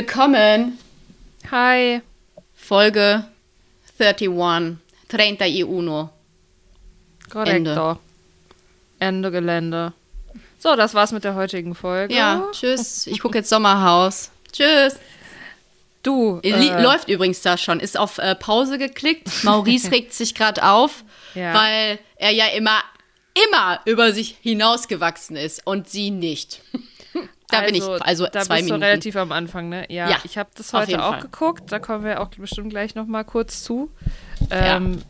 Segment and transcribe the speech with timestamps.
[0.00, 0.78] Willkommen.
[1.50, 2.02] Hi.
[2.54, 3.24] Folge
[3.98, 4.76] 31.
[5.10, 5.64] 31.
[7.30, 7.98] Korrekto.
[8.98, 9.94] Ende Gelände.
[10.58, 12.12] So, das war's mit der heutigen Folge.
[12.14, 13.06] Ja, tschüss.
[13.06, 14.30] Ich gucke jetzt Sommerhaus.
[14.52, 14.98] Tschüss.
[16.02, 16.40] Du.
[16.42, 17.80] Äh, Läuft übrigens da schon.
[17.80, 19.44] Ist auf äh, Pause geklickt.
[19.44, 21.04] Maurice regt sich gerade auf,
[21.34, 21.54] Ja.
[21.54, 22.80] weil er ja immer,
[23.48, 26.60] immer über sich hinausgewachsen ist und sie nicht.
[27.48, 28.80] Da bin ich, also da zwei bist Minuten.
[28.80, 29.86] du relativ am Anfang, ne?
[29.88, 31.20] Ja, Ja, ich habe das heute auch Fall.
[31.22, 31.72] geguckt.
[31.72, 33.90] Da kommen wir auch bestimmt gleich noch mal kurz zu.
[34.50, 34.76] Ja.
[34.76, 35.02] Ähm,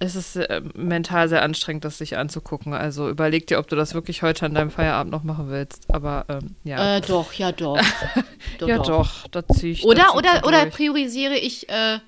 [0.00, 2.72] Es ist äh, mental sehr anstrengend, das sich anzugucken.
[2.72, 5.92] Also überleg dir, ob du das wirklich heute an deinem Feierabend noch machen willst.
[5.92, 6.98] Aber ähm, ja.
[6.98, 7.80] Äh, doch, ja doch.
[8.60, 9.84] doch ja doch, da zieh ich.
[9.84, 11.98] Oder, oder, oder priorisiere ich äh,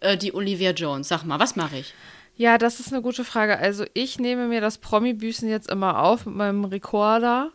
[0.00, 1.08] äh, die Olivia Jones?
[1.08, 1.92] Sag mal, was mache ich?
[2.38, 3.58] Ja, das ist eine gute Frage.
[3.58, 7.50] Also ich nehme mir das Promi-Büßen jetzt immer auf mit meinem Rekorder.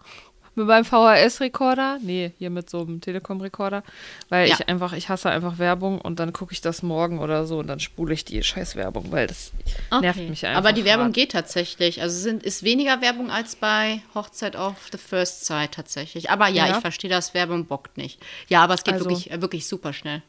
[0.54, 2.00] Mit meinem VHS-Rekorder.
[2.02, 3.84] Nee, hier mit so einem Telekom-Rekorder.
[4.28, 4.56] Weil Ja.
[4.60, 7.68] ich einfach, ich hasse einfach Werbung und dann gucke ich das morgen oder so und
[7.68, 9.54] dann spule ich die scheiß Werbung, weil das
[10.02, 10.58] nervt mich einfach.
[10.58, 11.14] Aber die Werbung hart.
[11.14, 12.02] geht tatsächlich.
[12.02, 16.30] Also sind, ist weniger Werbung als bei Hochzeit auf the First Sight tatsächlich.
[16.30, 16.76] Aber ja, Ja.
[16.76, 18.20] ich verstehe das, Werbung bockt nicht.
[18.50, 20.22] Ja, aber es geht Also- wirklich, wirklich super schnell.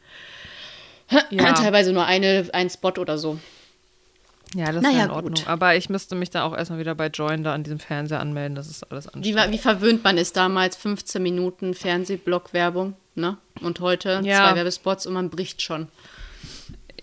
[1.30, 1.52] Ja.
[1.52, 3.38] Teilweise nur eine, ein Spot oder so.
[4.54, 5.34] Ja, das ist Naja, ja in Ordnung.
[5.34, 5.48] gut.
[5.48, 8.54] Aber ich müsste mich da auch erstmal wieder bei Join da an diesem Fernseher anmelden.
[8.54, 9.38] Das ist alles Wie, anstrengend.
[9.48, 13.38] wa- wie verwöhnt man ist damals 15 Minuten Fernsehblock-Werbung, ne?
[13.60, 14.48] Und heute Ja.
[14.50, 15.88] zwei Werbespots und man bricht schon.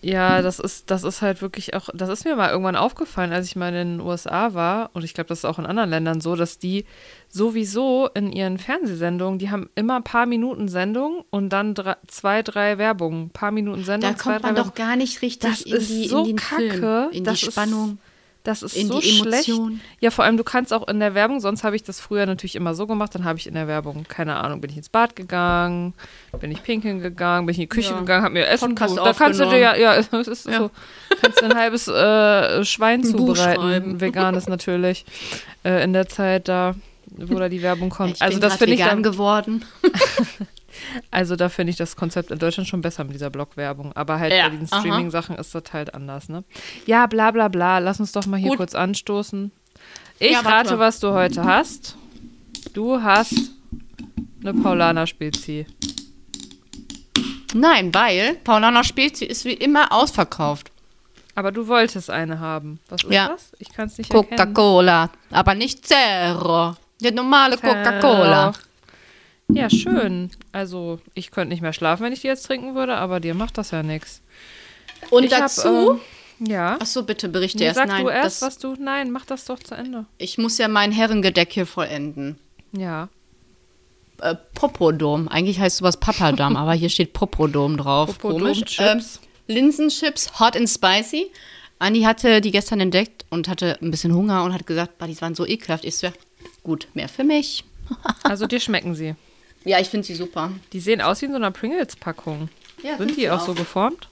[0.01, 3.47] Ja, das ist, das ist halt wirklich auch, das ist mir mal irgendwann aufgefallen, als
[3.47, 6.21] ich mal in den USA war, und ich glaube, das ist auch in anderen Ländern
[6.21, 6.85] so, dass die
[7.27, 12.41] sowieso in ihren Fernsehsendungen, die haben immer ein paar Minuten Sendung und dann drei, zwei,
[12.43, 13.25] drei Werbungen.
[13.25, 14.75] Ein paar Minuten Sendung, Da zwei, kommt drei man doch Werbung.
[14.87, 16.69] gar nicht richtig Das in, ist die, so in den kacke.
[16.71, 17.97] Film, in das die ist- Spannung.
[18.43, 19.51] Das ist in so die schlecht.
[19.99, 22.55] Ja, vor allem, du kannst auch in der Werbung, sonst habe ich das früher natürlich
[22.55, 25.15] immer so gemacht, dann habe ich in der Werbung, keine Ahnung, bin ich ins Bad
[25.15, 25.93] gegangen,
[26.39, 27.99] bin ich pinkeln gegangen, bin ich in die Küche Ja.
[27.99, 30.57] gegangen, habe mir Essen Podcast da kannst du dir ja, ja, es ist Ja.
[30.59, 30.71] so,
[31.21, 35.05] kannst ein halbes äh, Schwein zubereiten, veganes natürlich,
[35.65, 36.75] äh, in der Zeit da,
[37.07, 38.15] wo da die Werbung kommt.
[38.15, 39.65] Ich also bin das finde ich dann, geworden.
[41.11, 43.93] also da finde ich das Konzept in Deutschland schon besser mit dieser Blogwerbung.
[43.93, 44.79] Aber halt Ja, bei diesen aha.
[44.79, 46.43] Streaming-Sachen ist das halt anders, ne?
[46.85, 47.79] Ja, bla bla bla.
[47.79, 48.57] Lass uns doch mal hier Gut.
[48.57, 49.51] kurz anstoßen.
[50.19, 51.95] Ich Ja, rate, was du heute hast.
[52.73, 53.51] Du hast
[54.41, 55.65] eine Paulaner-Spezi.
[57.53, 60.71] Nein, weil Paulana Spezi ist wie immer ausverkauft.
[61.35, 62.79] Aber du wolltest eine haben.
[62.89, 63.29] Was ist Ja.
[63.29, 63.51] das?
[63.59, 64.29] Ich kann es nicht erkennen.
[64.37, 66.75] Coca-Cola, aber nicht Zero.
[67.01, 68.51] Die normale Coca-Cola.
[69.51, 70.29] Ja, schön.
[70.51, 73.57] Also, ich könnte nicht mehr schlafen, wenn ich die jetzt trinken würde, aber dir macht
[73.57, 74.21] das ja nichts.
[75.09, 75.99] Und Ich hab, dazu,
[76.39, 76.77] ähm, ja.
[76.79, 77.77] ach so, bitte berichte Nee, erst.
[77.77, 78.75] sag Nein, du erst, das, was du.
[78.79, 80.05] Nein, mach das doch zu Ende.
[80.17, 82.37] ich muss ja mein Herrengedeck hier vollenden.
[82.73, 83.09] Ja.
[84.21, 85.27] Äh, Popodom.
[85.29, 88.19] Eigentlich heißt sowas Papadam, aber hier steht Popodom drauf.
[88.19, 88.59] Komisch.
[88.77, 89.19] Popodom-Chips.
[89.47, 91.31] Ähm, Linsenchips, hot and spicy.
[91.79, 95.19] Andi hatte die gestern entdeckt und hatte ein bisschen Hunger und hat gesagt, "Bah, die
[95.21, 95.85] waren so ekelhaft.
[95.85, 96.13] Ich so, ja,
[96.61, 97.63] gut, mehr für mich.
[98.23, 99.15] Also, dir schmecken sie.
[99.65, 100.51] Ja, ich finde sie super.
[100.73, 102.49] Die sehen aus wie in so einer Pringles-Packung.
[102.83, 104.07] Ja, Sind die auch so geformt?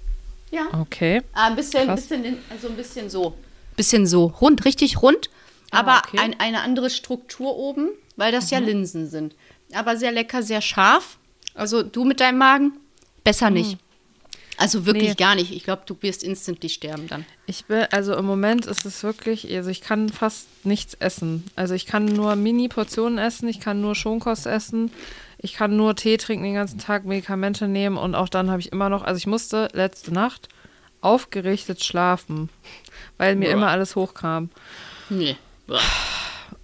[0.51, 0.67] Ja.
[0.81, 1.21] Okay.
[1.33, 2.01] Ah, ein bisschen, Krass.
[2.01, 3.33] bisschen, in- also ein bisschen so.
[3.75, 5.29] Bisschen so rund, richtig rund,
[5.71, 6.17] aber okay.
[6.17, 6.19] Mhm.
[6.23, 9.35] ein, eine andere Struktur oben, weil das ja Linsen sind.
[9.73, 11.17] Aber sehr lecker, sehr scharf.
[11.53, 12.73] Also du mit deinem Magen,
[13.23, 13.77] besser nicht.
[14.57, 15.09] Also wirklich Mhm.
[15.11, 15.15] Nee.
[15.23, 15.51] gar nicht.
[15.51, 17.25] Ich glaube, du wirst instantly sterben dann.
[17.45, 21.43] Ich bin, also im Moment ist es wirklich, also ich kann fast nichts essen.
[21.55, 24.91] Also ich kann nur Mini-Portionen essen, ich kann nur Schonkost essen,
[25.37, 28.71] ich kann nur Tee trinken den ganzen Tag, Medikamente nehmen und auch dann habe ich
[28.71, 30.49] immer noch, also ich musste letzte Nacht
[31.01, 32.49] aufgerichtet schlafen,
[33.17, 33.53] weil mir Boah.
[33.53, 34.49] immer alles hochkam.
[35.09, 35.37] Nee.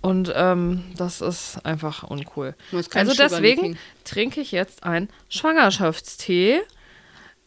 [0.01, 2.55] Und ähm, das ist einfach uncool.
[2.93, 6.61] Also deswegen trinke ich jetzt einen Schwangerschaftstee,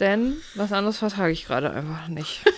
[0.00, 2.42] denn was anderes vertrage ich gerade einfach nicht.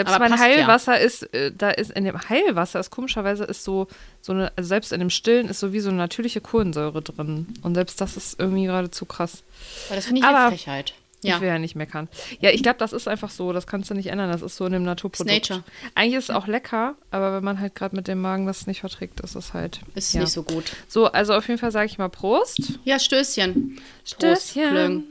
[0.00, 0.56] Selbst Aber mein passt ja.
[0.56, 3.86] Heilwasser ist, äh, da ist in dem Heilwasser ist komischerweise ist so,
[4.22, 7.48] so eine, also selbst in dem Stillen ist so wie so eine natürliche Kohlensäure drin.
[7.62, 9.42] Und selbst das ist irgendwie gerade zu krass.
[9.88, 10.94] Aber das finde ich Aber- eine Frechheit.
[11.22, 11.34] Ja.
[11.34, 12.08] Ich will ja nicht meckern.
[12.40, 13.52] Ja, ich glaube, das ist einfach so.
[13.52, 14.32] Das kannst du nicht ändern.
[14.32, 15.30] Das ist so in dem Naturprodukt.
[15.30, 15.64] It's nature.
[15.94, 18.80] Eigentlich ist es auch lecker, aber wenn man halt gerade mit dem Magen das nicht
[18.80, 19.80] verträgt, ist es halt.
[19.94, 20.22] Ist ja.
[20.22, 20.72] nicht so gut.
[20.88, 22.78] So, also auf jeden Fall sage ich mal Prost.
[22.84, 23.78] Ja, Stößchen.
[24.18, 25.04] Prost, Stößchen.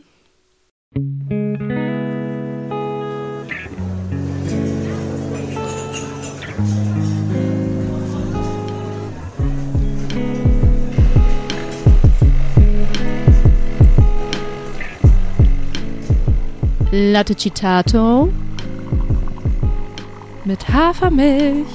[16.92, 18.32] Latte Citato.
[20.46, 21.68] Mit Hafermilch.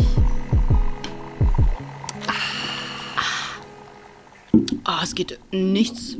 [4.84, 6.16] Ah, es geht nichts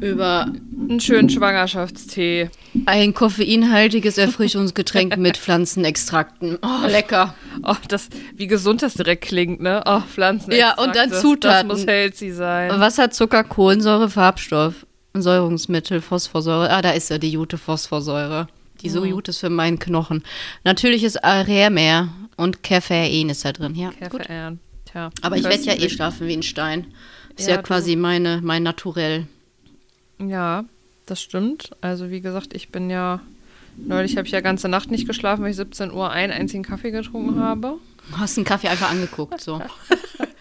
[0.00, 0.46] über
[0.88, 2.50] Einen schönen Schwangerschaftstee.
[2.84, 6.58] ein koffeinhaltiges Erfrischungsgetränk mit Pflanzenextrakten.
[6.62, 7.34] Oh, lecker.
[7.64, 9.82] Oh, das, wie gesund das direkt klingt, ne?
[9.86, 10.56] Oh, Pflanzenextrakte.
[10.78, 11.68] Ja, und dann Zutaten.
[11.68, 12.78] Das muss healthy sein.
[12.78, 14.85] Wasser, Zucker, Kohlensäure, Farbstoff,
[15.22, 16.70] Säurungsmittel, Phosphorsäure.
[16.70, 18.48] Ah, da ist ja die gute Phosphorsäure.
[18.82, 20.22] Die so gut ist für meinen Knochen.
[20.62, 23.74] Natürliches Arärmeer und Koffein ist da drin.
[23.74, 24.20] Ja, gut.
[24.20, 24.60] Koffein.
[24.84, 25.10] Tja.
[25.22, 26.86] Aber ich werde ja eh schlafen wie ein Stein.
[27.36, 29.26] Ist Ja, ja, quasi meine, mein Naturell.
[30.18, 30.64] Ja,
[31.06, 31.70] das stimmt.
[31.80, 33.20] Also wie gesagt, ich bin ja
[33.76, 36.90] neulich habe ich ja ganze Nacht nicht geschlafen, weil ich 17 Uhr einen einzigen Kaffee
[36.90, 37.78] getrunken habe.
[38.10, 39.60] Du hast einen Kaffee einfach angeguckt, so.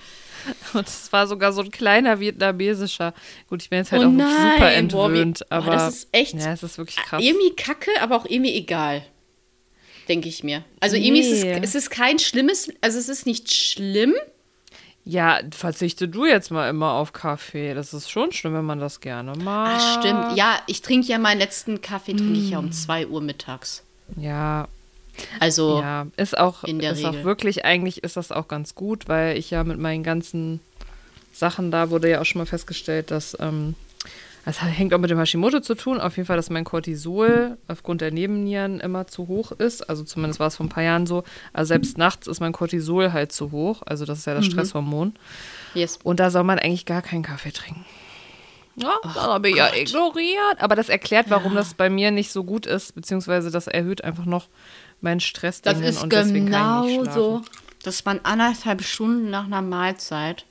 [0.73, 3.13] Und es war sogar so ein kleiner vietnamesischer.
[3.49, 6.07] Gut, ich bin jetzt halt Oh auch nein, super boah, entwöhnt, oh, aber das ist
[6.11, 7.23] echt Ja, es ist wirklich krass.
[7.23, 9.03] Irgendwie kacke, aber auch irgendwie egal.
[10.07, 10.63] Denke ich mir.
[10.79, 11.51] Also irgendwie ist Nee.
[11.53, 14.13] es, es ist kein schlimmes, also es ist nicht schlimm.
[15.07, 17.75] Ja, verzichte du jetzt mal immer auf Kaffee.
[17.75, 19.79] Das ist schon schlimm, wenn man das gerne mag.
[19.79, 20.35] Ah, stimmt.
[20.37, 23.83] Ja, ich trinke ja meinen letzten Kaffee, trinke ich ja um 2 Uhr mittags.
[24.17, 24.67] Ja,
[25.39, 27.25] Also, ja, ist auch, in der ist auch Regel.
[27.25, 30.59] wirklich, eigentlich ist das auch ganz gut, weil ich ja mit meinen ganzen
[31.33, 33.75] Sachen da wurde ja auch schon mal festgestellt, dass ähm,
[34.45, 35.99] das hängt auch mit dem Hashimoto zu tun.
[35.99, 39.89] Auf jeden Fall, dass mein Cortisol aufgrund der Nebennieren immer zu hoch ist.
[39.89, 41.23] Also zumindest war es vor ein paar Jahren so.
[41.51, 43.81] Also selbst nachts ist mein Cortisol halt zu hoch.
[43.87, 45.15] Also das ist ja das Stresshormon.
[45.73, 45.97] yes.
[46.03, 47.85] Und da soll man eigentlich gar keinen Kaffee trinken.
[48.75, 50.59] Ja, das habe ich ja ignoriert.
[50.59, 54.25] Aber das erklärt, warum das bei mir nicht so gut ist, beziehungsweise das erhöht einfach
[54.25, 54.47] noch
[55.05, 55.61] meinen Stress.
[55.61, 57.41] Das ist genau so,
[57.83, 60.45] dass man anderthalb Stunden nach einer Mahlzeit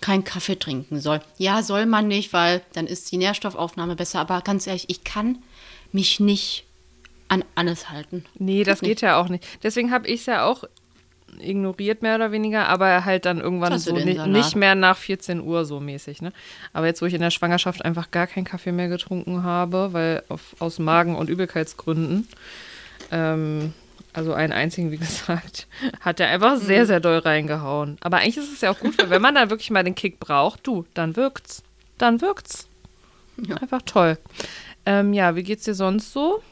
[0.00, 1.20] keinen Kaffee trinken soll.
[1.38, 4.20] Ja, soll man nicht, weil dann ist die Nährstoffaufnahme besser.
[4.20, 5.38] Aber ganz ehrlich, ich kann
[5.92, 6.64] mich nicht
[7.28, 8.24] an alles halten.
[8.38, 9.44] Nee, das geht ja auch nicht.
[9.62, 10.64] Deswegen habe ich es ja auch
[11.38, 15.64] ignoriert, mehr oder weniger, aber halt dann irgendwann so ni nicht mehr nach 14 Uhr
[15.64, 16.20] so mäßig.
[16.20, 16.32] Ne?
[16.72, 20.24] Aber jetzt, wo ich in der Schwangerschaft einfach gar keinen Kaffee mehr getrunken habe, weil
[20.28, 22.28] auf, aus Magen- und Übelkeitsgründen,
[23.12, 23.72] ähm,
[24.12, 25.68] also einen einzigen, wie gesagt,
[26.00, 26.64] hat er einfach Mhm.
[26.66, 27.96] sehr, sehr doll reingehauen.
[28.00, 30.18] Aber eigentlich ist es ja auch gut, weil wenn man dann wirklich mal den Kick
[30.18, 31.62] braucht, du, dann wirkt's.
[31.98, 32.66] Dann wirkt's.
[33.46, 33.56] Ja.
[33.56, 34.18] Einfach toll.
[34.84, 36.42] Ähm, ja, wie geht's dir sonst so?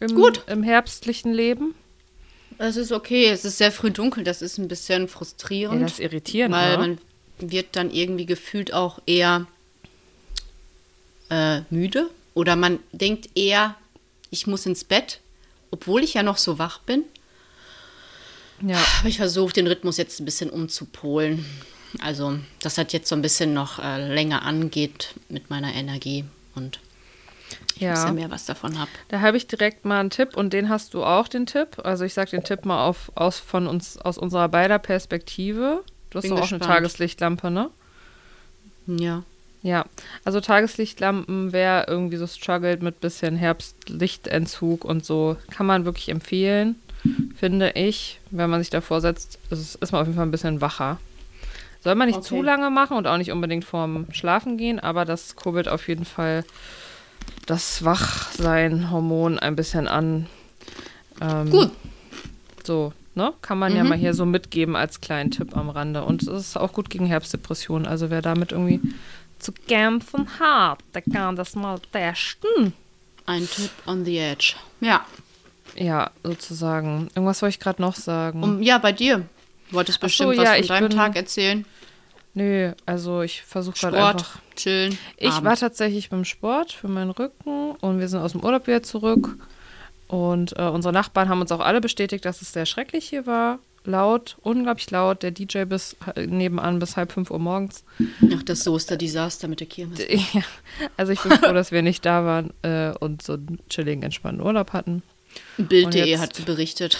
[0.00, 0.42] Im, Gut.
[0.46, 1.74] Im herbstlichen Leben?
[2.58, 5.82] Es ist okay, es ist sehr früh dunkel, das ist ein bisschen Ja, frustrierend.
[5.82, 6.78] das ist irritierend, weil ne?
[6.78, 6.98] man
[7.50, 9.46] wird dann irgendwie gefühlt auch eher
[11.30, 13.74] äh, müde oder man denkt eher,
[14.30, 15.20] ich muss ins Bett,
[15.70, 17.04] obwohl ich ja noch so wach bin.
[18.60, 18.78] Ja.
[18.98, 21.44] Aber ich versuche den Rhythmus jetzt ein bisschen umzupolen.
[22.00, 26.24] Also, dass das jetzt so ein bisschen noch äh, länger angeht mit meiner Energie
[26.54, 26.80] und
[27.76, 27.92] ich ein Ja.
[27.94, 28.90] bisschen mehr was davon habe.
[29.08, 31.78] Da habe ich direkt mal einen Tipp und den hast du auch, den Tipp.
[31.84, 35.82] Also ich sage den Tipp mal auf, aus, von uns, aus unserer beider Perspektive.
[36.10, 36.58] Du hast doch auch eine.
[36.58, 37.70] Tageslichtlampe, ne?
[38.86, 39.22] Ja.
[39.68, 39.84] Ja,
[40.24, 46.76] also Tageslichtlampen, wer irgendwie so struggelt mit bisschen Herbstlichtentzug und so, kann man wirklich empfehlen,
[47.36, 48.18] finde ich.
[48.30, 50.98] Wenn man sich davor setzt, ist, ist man auf jeden Fall ein bisschen wacher.
[51.84, 52.28] Soll man nicht Okay.
[52.28, 56.06] zu lange machen und auch nicht unbedingt vorm Schlafen gehen, aber das kurbelt auf jeden
[56.06, 56.44] Fall
[57.44, 60.28] das Wachsein-Hormon ein bisschen an.
[61.20, 61.70] Ähm, Gut.
[62.64, 63.34] So, ne?
[63.42, 63.88] Kann man ja Mhm.
[63.90, 66.04] mal hier so mitgeben als kleinen Tipp am Rande.
[66.04, 67.86] Und es ist auch gut gegen Herbstdepressionen.
[67.86, 68.80] Also wer damit irgendwie
[69.38, 72.72] zu kämpfen hat, der kann das mal testen.
[73.26, 74.54] Ein Tipp on the edge.
[74.80, 75.04] Ja.
[75.76, 77.08] Ja, sozusagen.
[77.14, 78.42] Irgendwas wollte ich gerade noch sagen.
[78.42, 79.18] Um, ja, bei dir.
[79.68, 81.64] Du wolltest so, bestimmt ja, was von deinem bin- Tag erzählen.
[82.34, 84.38] Nö, also ich versuche gerade Sport, einfach.
[84.54, 84.98] chillen.
[85.16, 85.60] Ich war abends.
[85.60, 89.36] tatsächlich beim Sport für meinen Rücken und wir sind aus dem Urlaub wieder zurück.
[90.06, 93.58] Und äh, unsere Nachbarn haben uns auch alle bestätigt, dass es sehr schrecklich hier war.
[93.88, 95.22] Laut, unglaublich laut.
[95.22, 97.84] Der DJ bis äh, nebenan bis halb fünf Uhr morgens.
[98.34, 99.98] Ach, das Soester-Desaster mit der Kirmes.
[100.08, 100.42] Ja,
[100.98, 104.44] also ich bin froh, dass wir nicht da waren äh, und so einen chilligen, entspannten
[104.44, 105.02] Urlaub hatten.
[105.56, 106.98] Bild.de hat berichtet.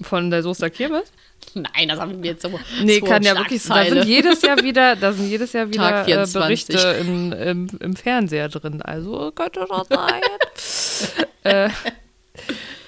[0.00, 1.12] Von der Soester Kirmes?
[1.54, 2.58] Nein, das haben wir jetzt so.
[2.82, 3.62] Nee, so kann ja wirklich.
[3.62, 4.02] Da Schlagzeile.
[4.02, 6.66] sind jedes Jahr wieder, da sind jedes Jahr wieder äh, 24.
[6.66, 8.82] Berichte in, im, im Fernseher drin.
[8.82, 11.26] Also könnte das sein.
[11.44, 11.70] äh,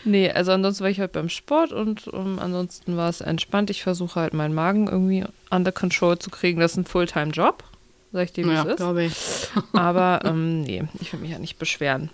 [0.04, 3.70] nee, also ansonsten war ich heute beim Sport und um, ansonsten war es entspannt.
[3.70, 6.61] Ich versuche halt meinen Magen irgendwie under control zu kriegen.
[6.61, 7.64] Das ist ein Fulltime-Job.
[8.12, 8.76] Sag ich dir, wie Ja, es ist.
[8.76, 9.14] glaube ich.
[9.73, 12.11] Aber ähm, nee, ich will mich ja nicht beschweren.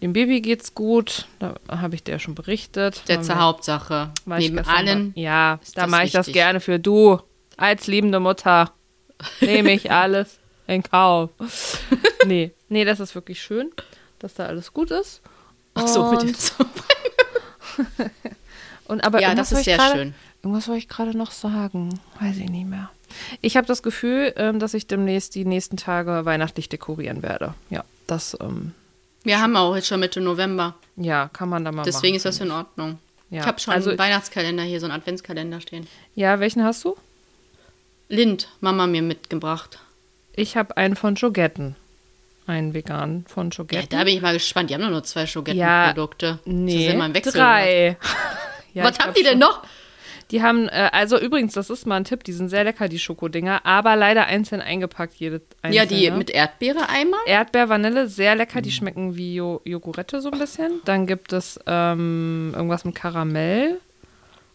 [0.00, 1.26] Dem Baby geht's gut.
[1.40, 3.02] Da habe ich dir ja schon berichtet.
[3.06, 4.10] Das Haben ist wir- die Hauptsache.
[4.26, 5.06] Neben allen.
[5.14, 7.18] mal- Ja, da mache ich das gerne für du.
[7.56, 8.72] Als liebende Mutter
[9.40, 11.30] nehme ich alles in Kauf.
[12.26, 13.70] nee, nee, das ist wirklich schön,
[14.18, 15.20] dass da alles gut ist.
[15.74, 16.64] Ach so, mit Und- dem so.
[18.86, 20.14] Und aber Ja, irgendwas das ist sehr grade- schön.
[20.42, 21.98] Irgendwas wollte ich gerade noch sagen.
[22.20, 22.90] Weiß ich nicht mehr.
[23.40, 27.54] Ich habe das Gefühl, ähm, dass ich demnächst die nächsten Tage weihnachtlich dekorieren werde.
[27.70, 28.36] Ja, das.
[28.40, 28.72] Ähm,
[29.22, 30.74] Wir haben auch jetzt schon Mitte November.
[30.96, 32.16] ja, kann man da mal Deswegen machen.
[32.16, 32.98] ist das in Ordnung.
[33.30, 33.40] Ja.
[33.40, 35.86] Ich habe schon Also- einen Weihnachtskalender hier, so einen Adventskalender stehen.
[36.14, 36.94] Ja, welchen hast du?
[38.08, 39.78] Lind, Mama mir mitgebracht.
[40.36, 41.74] Ich habe einen von Jogetten.
[42.46, 43.88] Einen veganen von Ja, Jogetten.
[43.90, 44.68] da bin ich mal gespannt.
[44.70, 46.38] Die haben doch nur zwei Ja, Schogetten-Produkte.
[46.44, 47.32] nee, Das ist immer ein Wechsel.
[47.32, 47.96] drei.
[48.74, 49.38] Ja, Was haben die denn schon.
[49.40, 49.62] noch?
[50.32, 52.98] Die haben, äh, also übrigens, das ist mal ein Tipp, die sind sehr lecker, die
[52.98, 55.76] Schokodinger, aber leider einzeln eingepackt, jede einzelne.
[55.76, 57.20] Ja, die mit Erdbeere einmal.
[57.26, 60.80] Erdbeer, Vanille, sehr lecker, die schmecken wie jo Jogurette so ein bisschen.
[60.86, 63.78] Dann gibt es ähm, irgendwas mit Karamell.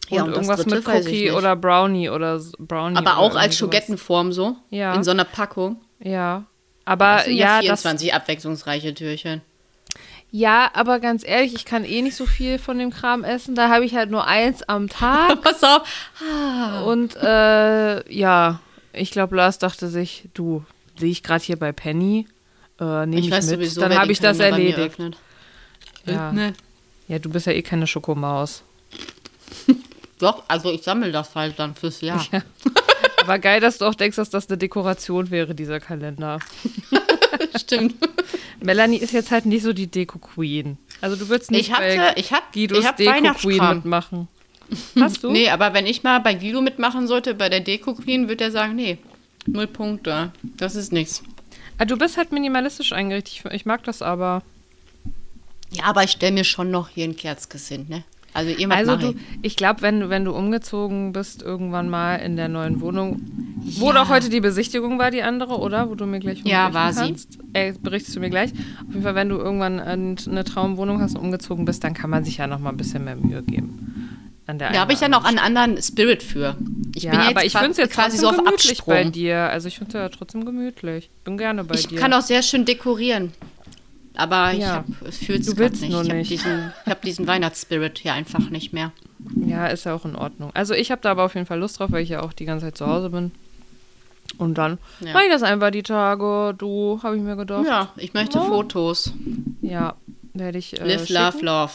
[0.10, 2.98] Ja, und und irgendwas mit Cookie oder Brownie oder Brownie.
[2.98, 3.74] Aber oder auch als sowas.
[3.74, 4.58] Schogettenform so.
[4.72, 4.94] Ja.
[4.96, 5.80] In so einer Packung.
[6.00, 6.46] Ja.
[6.90, 9.42] Aber Das sind ja, ja das, 24 abwechslungsreiche Türchen.
[10.32, 13.54] ja, aber ganz ehrlich, ich kann eh nicht so viel von dem Kram essen.
[13.54, 15.42] Da habe ich halt nur eins am Tag.
[15.44, 15.82] Pass auf.
[16.86, 18.60] Und äh, ja,
[18.94, 20.64] ich glaube, Lars dachte sich, du,
[20.98, 22.28] sehe ich gerade hier bei Penny,
[22.80, 23.56] äh, nehme ich, Ich weiß mit.
[23.56, 24.98] sowieso, Dann habe ich das erledigt.
[26.06, 26.34] Ja.
[27.08, 28.64] Ja, du bist ja eh keine Schokomaus.
[30.20, 32.26] Doch, also ich sammle das halt dann fürs Jahr.
[33.30, 36.40] Aber geil, dass du auch denkst, dass das eine Dekoration wäre, dieser Kalender.
[37.56, 37.94] Stimmt.
[38.60, 40.80] Melanie ist jetzt halt nicht so die Deko-Queen.
[41.00, 44.28] Also du würdest nicht Ich hatte, bei ich hab, Guidos hab Deko-Queen mitmachen.
[45.00, 45.30] Hast du?
[45.30, 48.50] Nee, aber wenn ich mal bei Guido mitmachen sollte, bei der Deko Queen, wird er
[48.50, 48.98] sagen, nee,
[49.46, 50.32] null Punkte.
[50.42, 51.22] Das ist nichts.
[51.78, 53.46] Ah, du bist halt minimalistisch eingerichtet.
[53.46, 54.42] Ich, ich mag das aber.
[55.70, 58.04] Ja, aber ich stelle mir schon noch hier ein Kerzkissen, ne?
[58.34, 59.16] Also Also du, ich.
[59.42, 63.22] ich glaube, wenn, du- wenn du umgezogen bist irgendwann mal in der neuen Wohnung,
[63.64, 63.94] wo Ja.
[64.04, 65.90] doch heute die Besichtigung war, die andere, oder?
[65.90, 67.00] Wo du mir gleich Ja, war sie.
[67.02, 67.40] kannst.
[67.54, 68.52] Äh, berichtest du mir gleich.
[68.52, 72.24] Auf jeden Fall, wenn du irgendwann eine Traumwohnung hast und umgezogen bist, dann kann man
[72.24, 73.86] sich ja noch mal ein bisschen mehr Mühe geben.
[74.46, 76.56] An der Da habe ich ja noch einen anderen Spirit für.
[76.96, 78.96] Ich ja, bin ja aber jetzt ich finde es jetzt quasi so auf gemütlich bei
[78.98, 79.12] Absprung.
[79.12, 79.38] dir.
[79.38, 81.10] Also ich finde es ja trotzdem gemütlich.
[81.24, 82.00] Bin gerne bei Ich dir.
[82.00, 83.32] kann auch sehr schön dekorieren.
[84.20, 84.76] Aber ich Ja.
[84.76, 85.92] hab, es fühlt willst nicht.
[85.92, 88.92] nur Ich habe diesen, ich hab diesen Weihnachtsspirit hier einfach nicht mehr.
[89.46, 90.52] Ja, ist ja auch in Ordnung.
[90.54, 92.46] Also ich habe da aber auf jeden Fall Lust drauf, weil ich ja auch die
[92.46, 93.32] ganze Zeit zu Hause bin.
[94.38, 95.14] Und dann Ja.
[95.14, 96.54] mache ich das einfach die Tage.
[96.58, 97.66] Du, habe ich mir gedacht.
[97.66, 98.44] Ja, ich möchte Ja.
[98.46, 99.14] Fotos.
[99.62, 99.96] Ja,
[100.34, 101.14] werde ich äh, Live, schicken.
[101.14, 101.72] love, love.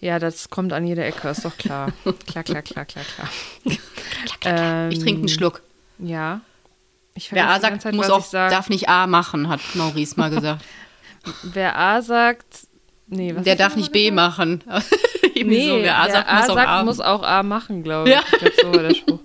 [0.00, 1.92] Ja, das kommt an jede Ecke, ist doch klar.
[2.26, 3.28] klar, klar, klar, klar, klar.
[4.44, 5.62] ähm, Ich trinke einen Schluck.
[5.98, 6.40] Ja.
[7.14, 10.30] Ich Wer A sagt, Zeit, muss auch, ich darf nicht A machen, hat Maurice mal
[10.30, 10.64] gesagt.
[11.42, 12.66] Wer A sagt,
[13.06, 14.64] nee, was Der darf nicht B machen.
[15.44, 16.84] Nee, so, wer A sagt, A muss auch sagt, A.
[16.84, 18.14] muss auch A machen, glaube ich.
[18.14, 18.22] Ja.
[18.30, 19.18] Ich glaube, so war der Spruch.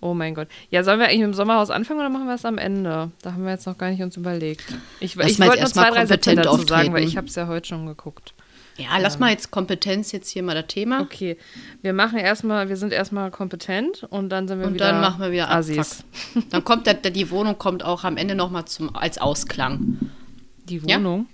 [0.00, 0.48] Oh mein Gott.
[0.70, 3.10] Ja, sollen wir eigentlich im Sommerhaus anfangen oder machen wir es am Ende?
[3.22, 4.64] Da haben wir jetzt noch gar nicht uns überlegt.
[5.00, 7.08] Ich, ich wollte nur zwei, drei Sätze dazu sagen, weil auftreten.
[7.08, 8.34] ich habe es ja heute schon geguckt.
[8.76, 11.00] Ja, lass mal jetzt Kompetenz jetzt hier mal das Thema.
[11.00, 11.36] Okay,
[11.80, 15.20] wir machen erstmal, wir sind erstmal kompetent und dann sind wir Und wieder dann machen
[15.20, 16.04] wir wieder Assis.
[16.34, 16.50] Abfuck.
[16.50, 19.98] Dann kommt der, der, die Wohnung kommt auch am Ende nochmal zum als Ausklang,
[20.68, 20.98] Die Ja?
[20.98, 21.26] Wohnung.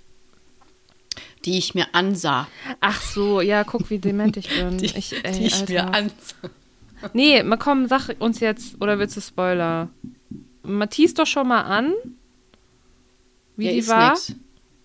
[1.45, 2.47] die ich mir ansah.
[2.81, 4.77] Ach so, ja, guck, wie dement ich bin.
[4.83, 6.35] ich, ey, die ich mir ansah.
[7.13, 9.89] Nee, mal komm, sag uns jetzt, oder willst du Spoiler?
[10.63, 11.93] Matthias doch schon mal an,
[13.57, 14.11] wie Ja, die ist war.
[14.11, 14.35] nix.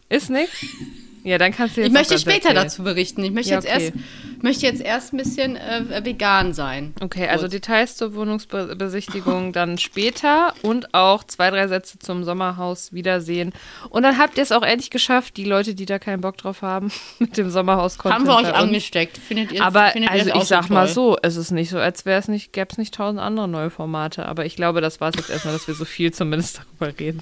[0.09, 0.51] Ist nix?
[1.27, 2.55] Ja, dann kannst du jetzt Ich möchte später erzählen.
[2.55, 3.25] dazu berichten.
[3.25, 3.93] Ich möchte, Ja, jetzt okay.
[3.93, 6.95] erst, möchte jetzt erst ein bisschen äh, vegan sein.
[7.01, 7.51] Okay, also Kurz.
[7.51, 13.53] Details zur Wohnungsbesichtigung dann später und auch zwei, drei Sätze zum Sommerhaus wiedersehen.
[13.91, 16.63] Und dann habt ihr es auch endlich geschafft, die Leute, die da keinen Bock drauf
[16.63, 19.19] haben, mit dem Sommerhaus Haben wir euch angesteckt.
[19.19, 21.71] Findet ihr Aber findet ihr also auch ich sag so mal so, es ist nicht
[21.71, 24.27] so, als wäre es nicht, gäbe es nicht tausend andere neue Formate.
[24.27, 27.21] Aber ich glaube, das war es jetzt erstmal, dass wir so viel zumindest darüber reden.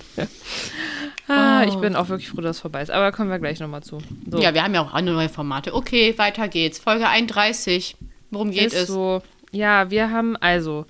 [1.29, 1.69] Ah, Oh.
[1.69, 2.91] Ich bin auch wirklich froh, dass es vorbei ist.
[2.91, 3.99] Aber da kommen wir gleich nochmal zu.
[4.31, 4.39] So.
[4.39, 5.75] Ja, wir haben ja auch andere neue Formate.
[5.75, 6.79] Okay, weiter geht's.
[6.79, 7.97] Folge 31.
[8.31, 8.87] Worum geht ist es?
[8.89, 9.23] so.
[9.53, 10.87] Ja, wir haben also.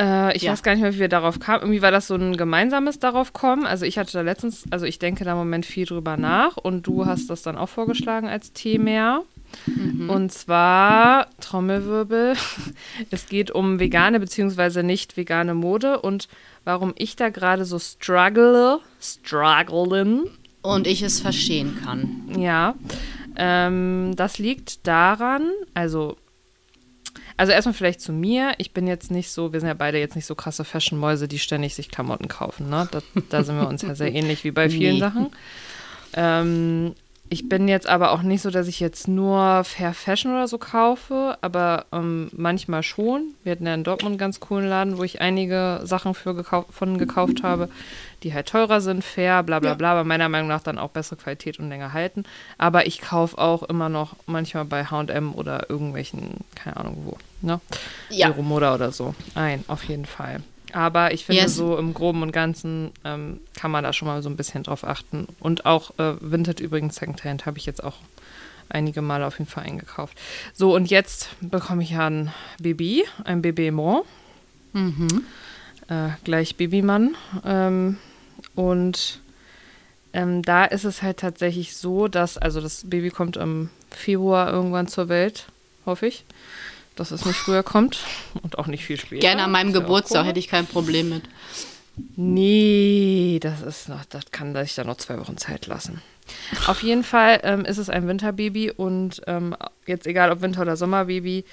[0.00, 0.52] Äh, ich Ja.
[0.52, 1.60] weiß gar nicht mehr, wie wir darauf kamen.
[1.62, 3.66] Irgendwie war das so ein gemeinsames darauf kommen.
[3.66, 6.86] Also ich hatte da letztens, also ich denke da im Moment viel drüber nach und
[6.86, 9.22] du hast das dann auch vorgeschlagen als Thema.
[9.66, 10.10] Mhm.
[10.10, 12.34] Und zwar Trommelwirbel.
[13.10, 14.82] Es geht um vegane bzw.
[14.82, 16.28] nicht vegane Mode und
[16.64, 20.24] warum ich da gerade so struggle, strugglen.
[20.62, 22.38] Und ich es verstehen kann.
[22.38, 22.74] Ja,
[23.36, 26.16] ähm, das liegt daran, also,
[27.36, 28.54] also erstmal vielleicht zu mir.
[28.58, 31.38] Ich bin jetzt nicht so, wir sind ja beide jetzt nicht so krasse Fashion-Mäuse, die
[31.38, 32.70] ständig sich Klamotten kaufen.
[32.70, 32.88] Ne?
[32.90, 35.00] Da, da sind wir uns ja sehr ähnlich wie bei vielen Nee.
[35.00, 35.26] Sachen.
[36.14, 36.94] Ähm,
[37.30, 40.58] ich bin jetzt aber auch nicht so, dass ich jetzt nur Fair Fashion oder so
[40.58, 43.34] kaufe, aber ähm, manchmal schon.
[43.42, 46.64] Wir hatten ja in Dortmund einen ganz coolen Laden, wo ich einige Sachen für gekau
[46.70, 47.68] von gekauft habe,
[48.22, 49.74] die halt teurer sind, fair, bla bla Ja.
[49.74, 52.24] bla, aber meiner Meinung nach dann auch bessere Qualität und länger halten.
[52.58, 57.60] Aber ich kaufe auch immer noch manchmal bei H&M oder irgendwelchen, keine Ahnung wo, ne?
[58.10, 58.28] Ja.
[58.28, 59.14] Euromoda oder so.
[59.34, 60.40] Ein, auf jeden Fall.
[60.74, 61.54] Aber ich finde, Yes.
[61.54, 64.82] so im Groben und Ganzen ähm, kann man da schon mal so ein bisschen drauf
[64.84, 65.28] achten.
[65.38, 67.94] Und auch äh, Vinted übrigens Secondhand habe ich jetzt auch
[68.68, 70.18] einige Male auf jeden Fall eingekauft.
[70.52, 74.02] So, und jetzt bekomme ich ja ein Baby, ein Babymon.
[75.88, 77.14] Äh, gleich Babymann.
[77.44, 77.98] Ähm,
[78.56, 79.20] und
[80.12, 84.88] ähm, da ist es halt tatsächlich so, dass, also das Baby kommt im Februar irgendwann
[84.88, 85.46] zur Welt,
[85.86, 86.24] hoffe ich.
[86.96, 87.98] Dass es nicht früher kommt
[88.42, 89.20] und auch nicht viel später.
[89.20, 91.22] Gerne an meinem Geburtstag hätte ich kein Problem mit.
[92.16, 96.02] Nee, das ist noch, das kann sich da noch zwei Wochen Zeit lassen.
[96.66, 99.54] Auf jeden Fall ähm, ist es ein Winterbaby und ähm,
[99.86, 101.44] jetzt egal ob Winter- oder Sommerbaby,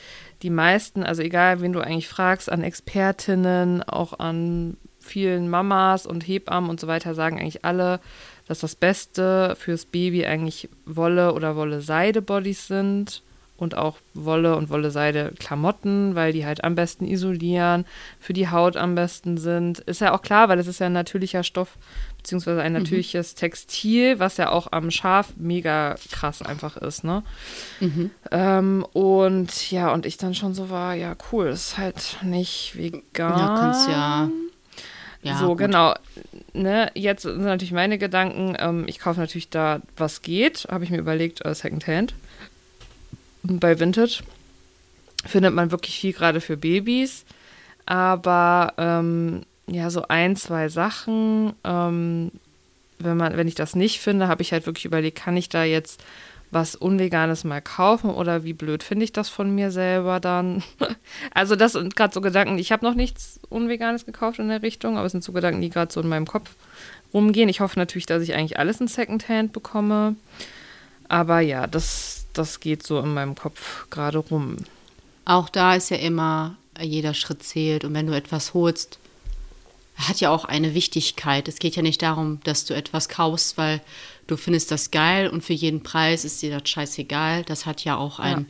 [0.41, 6.25] die meisten, also egal wen du eigentlich fragst, an Expertinnen, auch an vielen Mamas und
[6.27, 7.99] Hebammen und so weiter, sagen eigentlich alle,
[8.47, 13.23] dass das Beste fürs Baby eigentlich Wolle oder Wolle-Seide-Bodies sind
[13.61, 17.85] und auch Wolle und Wolle-Seide-Klamotten, weil die halt am besten isolieren,
[18.19, 19.79] für die Haut am besten sind.
[19.79, 21.77] Ist ja auch klar, weil es ist ja ein natürlicher Stoff,
[22.17, 27.23] beziehungsweise ein natürliches Textil, was ja auch am Schaf mega krass einfach ist, ne?
[28.31, 33.37] Ähm, und ja, und ich dann schon so war, ja, cool, ist halt nicht vegan.
[33.37, 34.29] Ja, kannst ja.
[35.21, 35.59] ja so, gut.
[35.59, 35.93] genau.
[36.53, 38.55] Ne, jetzt sind natürlich meine Gedanken.
[38.59, 40.67] Ähm, ich kaufe natürlich da, was geht.
[40.69, 42.15] Habe ich mir überlegt, äh, Secondhand.
[43.43, 44.23] Bei Vintage
[45.25, 47.25] findet man wirklich viel gerade für Babys.
[47.85, 52.31] Aber ähm, ja, so ein, zwei Sachen, ähm,
[52.99, 55.63] wenn, man, wenn ich das nicht finde, habe ich halt wirklich überlegt, kann ich da
[55.63, 56.03] jetzt
[56.51, 60.63] was Unveganes mal kaufen oder wie blöd finde ich das von mir selber dann?
[61.33, 64.97] also das sind gerade so Gedanken, ich habe noch nichts Unveganes gekauft in der Richtung,
[64.97, 66.55] aber es sind so Gedanken, die gerade so in meinem Kopf
[67.13, 67.49] rumgehen.
[67.49, 70.15] Ich hoffe natürlich, dass ich eigentlich alles in Secondhand bekomme.
[71.07, 74.57] Aber ja, das, das geht so in meinem Kopf gerade rum.
[75.25, 77.83] Auch da ist ja immer, jeder Schritt zählt.
[77.85, 78.97] Und wenn du etwas holst,
[79.97, 81.47] hat ja auch eine Wichtigkeit.
[81.47, 83.81] Es geht ja nicht darum, dass du etwas kaufst, weil
[84.27, 87.43] du findest das geil und für jeden Preis ist dir das scheißegal.
[87.43, 88.47] Das hat ja auch einen,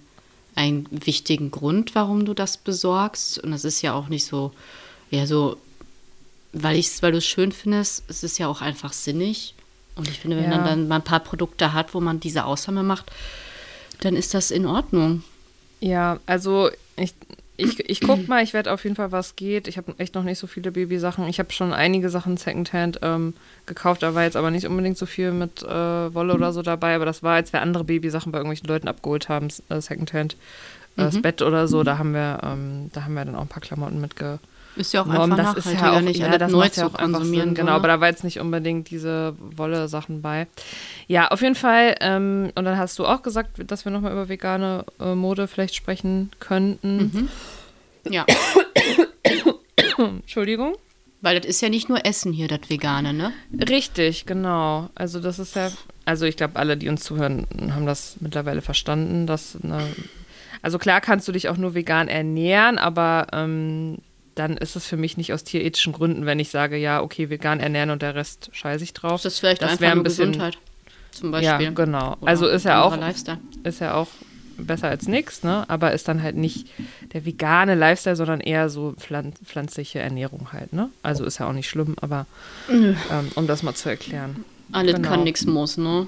[0.55, 3.39] einen wichtigen Grund, warum du das besorgst.
[3.39, 4.51] Und das ist ja auch nicht so,
[5.09, 5.57] ja, so,
[6.53, 9.55] weil, ich's, weil du es schön findest, es ist ja auch einfach sinnig.
[9.95, 10.57] Und ich finde, wenn Ja.
[10.57, 13.11] man dann mal ein paar Produkte hat, wo man diese Ausnahme macht,
[14.01, 15.23] dann ist das in Ordnung.
[15.79, 17.13] Ja, also ich,
[17.57, 19.67] ich, ich guck mal, ich werde auf jeden Fall, was geht.
[19.67, 21.27] Ich habe echt noch nicht so viele Babysachen.
[21.27, 23.33] Ich habe schon einige Sachen Secondhand ähm,
[23.65, 26.95] gekauft, da war jetzt aber nicht unbedingt so viel mit äh, Wolle oder so dabei,
[26.95, 30.33] aber das war, als wir andere Babysachen bei irgendwelchen Leuten abgeholt haben, äh, Secondhand.
[30.97, 33.47] Äh, Das Bett oder so, da haben wir, ähm, da haben wir dann auch ein
[33.47, 34.39] paar Klamotten mitge
[34.75, 35.33] Ist ja auch genommen.
[35.33, 37.49] einfach Das ist nachhaltiger, ja auch, nicht ja, das neu zu ja konsumieren.
[37.49, 37.55] Sinn.
[37.55, 37.93] Genau, so, aber ne?
[37.95, 40.47] da war jetzt nicht unbedingt diese Wolle-Sachen bei.
[41.07, 41.95] Ja, auf jeden Fall.
[41.99, 45.75] Ähm, und dann hast du auch gesagt, dass wir nochmal über vegane äh, Mode vielleicht
[45.75, 47.29] sprechen könnten.
[48.09, 48.25] Ja,
[49.97, 50.75] Entschuldigung.
[51.21, 53.31] weil das ist ja nicht nur Essen hier, das Vegane, ne?
[53.69, 54.89] Richtig, genau.
[54.95, 55.69] Also das ist ja,
[56.05, 59.83] also ich glaube, alle, die uns zuhören, haben das mittlerweile verstanden, dass eine,
[60.61, 63.97] also klar kannst du dich auch nur vegan ernähren, aber ähm,
[64.35, 67.59] dann ist es für mich nicht aus tierethischen Gründen, wenn ich sage, ja, okay, vegan
[67.59, 69.21] ernähren und der Rest scheiße ich drauf.
[69.21, 70.57] Das ist vielleicht einfach wär nur Gesundheit,
[71.11, 71.65] zum Beispiel.
[71.65, 72.15] Ja, genau.
[72.21, 73.39] Oder Also ist ja auch, Lifestyle.
[73.63, 74.07] ist ja auch
[74.57, 75.65] besser als nichts, ne?
[75.69, 76.67] Aber ist dann halt nicht
[77.13, 80.89] der vegane Lifestyle, sondern eher so pflan pflanzliche Ernährung halt, ne?
[81.03, 82.25] Also ist ja auch nicht schlimm, aber
[82.69, 82.95] ähm,
[83.35, 84.45] um das mal zu erklären.
[84.71, 85.09] Alles Genau.
[85.09, 86.07] kann, nix muss, ne?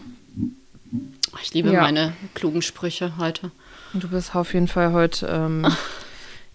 [1.42, 1.82] Ich liebe Ja.
[1.82, 3.52] meine klugen Sprüche heute.
[3.94, 5.66] Du bist auf jeden Fall heute ähm,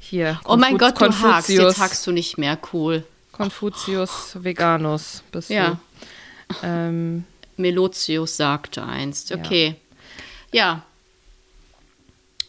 [0.08, 0.40] hier.
[0.44, 1.48] Oh mein Gott, du hakst.
[1.48, 2.58] Jetzt hakst du nicht mehr.
[2.72, 3.04] Cool.
[3.32, 5.78] Konfuzius Veganus bist Ja.
[6.50, 6.56] du.
[6.62, 7.24] Ähm,
[7.56, 9.30] Melotius sagte einst.
[9.30, 9.36] Ja.
[9.36, 9.76] Okay.
[10.52, 10.82] Ja.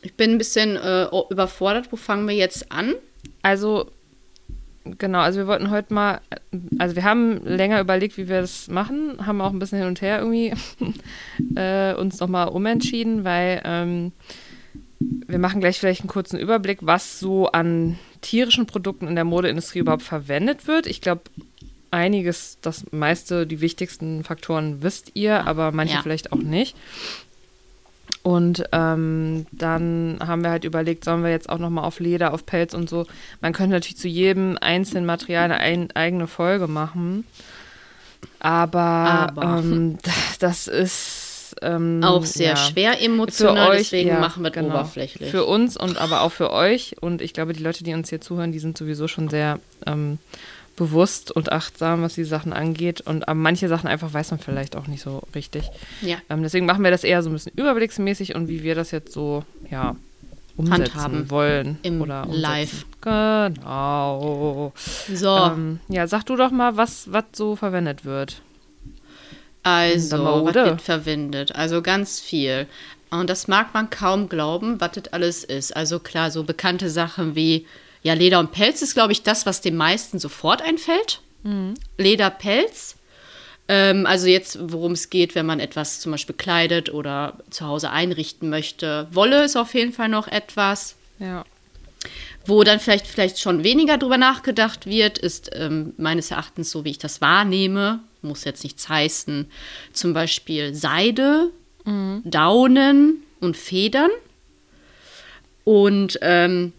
[0.02, 1.92] Ich bin ein bisschen äh, überfordert.
[1.92, 2.96] Wo fangen wir jetzt an?
[3.42, 3.92] also,
[4.86, 6.22] genau, also wir wollten heute mal,
[6.78, 10.02] also wir haben länger überlegt, wie wir das machen, haben auch ein bisschen hin und
[10.02, 10.54] her irgendwie
[11.56, 14.12] äh, uns nochmal umentschieden, weil ähm,
[15.00, 19.80] wir machen gleich vielleicht einen kurzen Überblick, was so an tierischen Produkten in der Modeindustrie
[19.80, 20.88] überhaupt verwendet wird.
[20.88, 21.22] Ich glaube,
[21.92, 26.02] einiges, das meiste, die wichtigsten Faktoren wisst ihr, aber manche Ja.
[26.02, 26.76] vielleicht auch nicht.
[28.22, 32.46] Und ähm, dann haben wir halt überlegt, sollen wir jetzt auch nochmal auf Leder, auf
[32.46, 33.06] Pelz und so.
[33.40, 37.24] Man könnte natürlich zu jedem einzelnen Material eine ein, eigene Folge machen.
[38.40, 39.60] Aber, Aber.
[39.60, 39.98] Ähm,
[40.40, 41.29] das ist
[41.62, 42.56] ähm, Auch sehr ja.
[42.56, 44.70] schwer emotional, deswegen ja, machen wir genau.
[44.70, 45.30] oberflächlich.
[45.30, 46.96] Für uns und aber auch für euch.
[47.02, 50.20] Und ich glaube, die Leute, die uns hier zuhören, die sind sowieso schon sehr ähm,
[50.76, 53.02] bewusst und achtsam, was die Sachen angeht.
[53.02, 55.70] Und aber manche Sachen einfach weiß man vielleicht auch nicht so richtig.
[56.02, 56.18] ja.
[56.30, 59.12] Ähm, deswegen machen wir das eher so ein bisschen überblicksmäßig und wie wir das jetzt
[59.12, 59.96] so, ja,
[60.56, 61.30] umsetzen Handhaben.
[61.30, 61.78] wollen.
[61.84, 62.42] Im oder umsetzen.
[62.42, 62.86] Live.
[63.02, 64.74] Genau.
[65.14, 68.42] So, Ähm, ja, sag du doch mal, was, was so verwendet wird.
[69.78, 71.56] Also, was wird verwendet?
[71.56, 72.68] Also ganz viel.
[73.12, 75.76] Und das mag man kaum glauben, was das alles ist.
[75.76, 77.66] Also klar, so bekannte Sachen wie,
[78.04, 81.22] ja, Leder und Pelz ist, glaube ich, das, was den meisten sofort einfällt.
[81.98, 82.96] Leder, Pelz.
[83.68, 87.92] Ähm, also jetzt, worum es geht, wenn man etwas zum Beispiel kleidet oder zu Hause
[87.92, 89.08] einrichten möchte.
[89.12, 90.96] Wolle ist auf jeden Fall noch etwas.
[91.20, 91.46] Ja.
[92.46, 96.92] Wo dann vielleicht, vielleicht schon weniger drüber nachgedacht wird, ist ähm, meines Erachtens, so wie
[96.92, 99.50] ich das wahrnehme, muss jetzt nichts heißen,
[99.94, 101.52] zum Beispiel Seide,
[102.24, 104.12] Daunen und Federn.
[105.64, 106.74] Und ähm,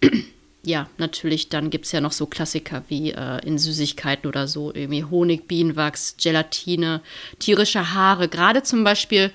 [0.62, 4.72] ja, natürlich, dann gibt es ja noch so Klassiker wie äh, in Süßigkeiten oder so,
[4.74, 7.00] irgendwie Honig, Bienenwachs, Gelatine,
[7.38, 8.28] tierische Haare.
[8.28, 9.32] Gerade zum Beispiel,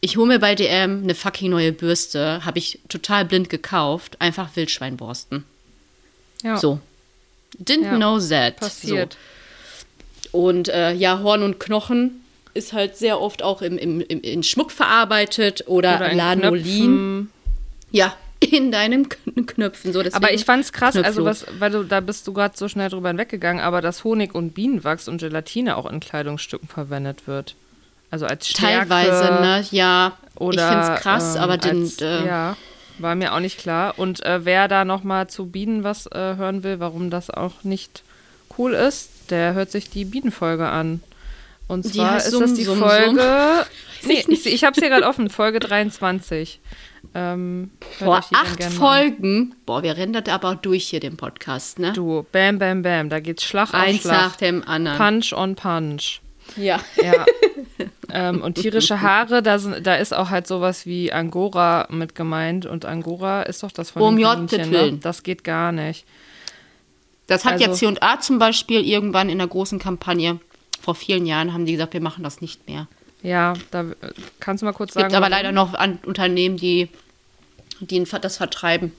[0.00, 4.56] ich hole mir bei DM eine fucking neue Bürste, habe ich total blind gekauft, einfach
[4.56, 5.44] Wildschweinborsten.
[6.42, 6.56] ja.
[6.56, 6.80] So.
[7.58, 8.56] Didn't Ja, know that.
[8.58, 9.14] Passiert.
[9.14, 9.18] So.
[10.32, 12.22] Und äh, ja, Horn und Knochen
[12.54, 16.62] ist halt sehr oft auch im, im, im, in Schmuck verarbeitet oder, Oder in Lanolin.
[16.64, 17.30] Knöpfen.
[17.92, 19.92] Ja, in deinen Kn- Knöpfen.
[19.92, 22.88] So, Aber ich fand's krass, also was, weil du, da bist du gerade so schnell
[22.88, 27.54] drüber hinweggegangen, aber dass Honig und Bienenwachs und Gelatine auch in Kleidungsstücken verwendet wird.
[28.10, 29.64] Also als Stärke Teilweise, ne?
[29.70, 32.56] Ja, Oder, ich finde es krass, ähm, aber den, als, äh, ja,
[32.98, 33.94] war mir auch nicht klar.
[33.98, 37.62] Und äh, wer da noch mal zu Bienen was äh, hören will, warum das auch
[37.62, 38.02] nicht
[38.58, 41.02] cool ist, der hört sich die Bienenfolge an.
[41.68, 43.66] Und zwar ist Summ, das die Summ, Folge.
[44.02, 46.58] Nee, ich, ich habe es hier gerade offen, Folge 23.
[47.14, 48.78] Ähm, Boah, acht gerne an.
[48.78, 49.54] Folgen.
[49.66, 51.92] Boah, wir rennen das aber auch durch hier, den Podcast, ne?
[51.92, 54.12] Du, bam, bam, bam, da geht's Schlag auf Eins Schlag.
[54.12, 54.96] nach dem anderen.
[54.96, 56.20] Punch on Punch.
[56.56, 56.80] Ja.
[57.02, 57.26] Ja.
[58.12, 62.66] ähm, und tierische Haare, da, sind, da ist auch halt sowas wie Angora mit gemeint.
[62.66, 64.98] Und Angora ist doch das von Um den Kaninchen, ne?
[65.00, 66.06] Das geht gar nicht.
[67.30, 70.40] Das hat Also- ja C&A zum Beispiel irgendwann in der großen Kampagne,
[70.80, 72.88] vor vielen Jahren, haben die gesagt, wir machen das nicht mehr.
[73.22, 73.94] Ja, da äh,
[74.40, 75.14] kannst du mal kurz Es gibt sagen.
[75.14, 75.30] aber warum?
[75.44, 76.88] leider noch an Unternehmen, die,
[77.80, 78.92] die das vertreiben.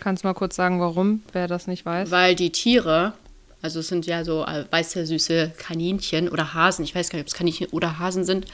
[0.00, 2.10] Kannst du mal kurz sagen, warum, wer das nicht weiß?
[2.10, 3.14] Weil die Tiere,
[3.62, 7.24] also es sind ja so äh, weiße, süße Kaninchen oder Hasen, ich weiß gar nicht,
[7.24, 8.46] ob es Kaninchen oder Hasen sind.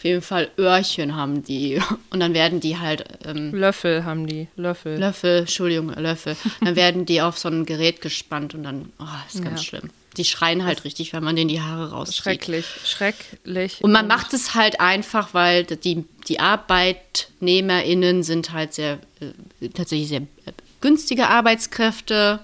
[0.00, 1.78] Auf jeden Fall Öhrchen haben die.
[2.08, 4.48] Und dann werden die halt, ähm, Löffel haben die.
[4.56, 4.98] Löffel.
[4.98, 6.36] Löffel, Entschuldigung, Löffel.
[6.64, 9.64] Dann werden die auf so ein Gerät gespannt und dann, oh, ist ganz Ja.
[9.66, 9.90] schlimm.
[10.16, 12.16] Die schreien halt richtig, wenn man denen die Haare rauszieht.
[12.16, 12.64] Schrecklich.
[12.86, 13.84] Schrecklich.
[13.84, 20.08] Und man macht es halt einfach, weil die, die ArbeitnehmerInnen sind halt sehr, äh, tatsächlich
[20.08, 22.40] sehr äh, günstige Arbeitskräfte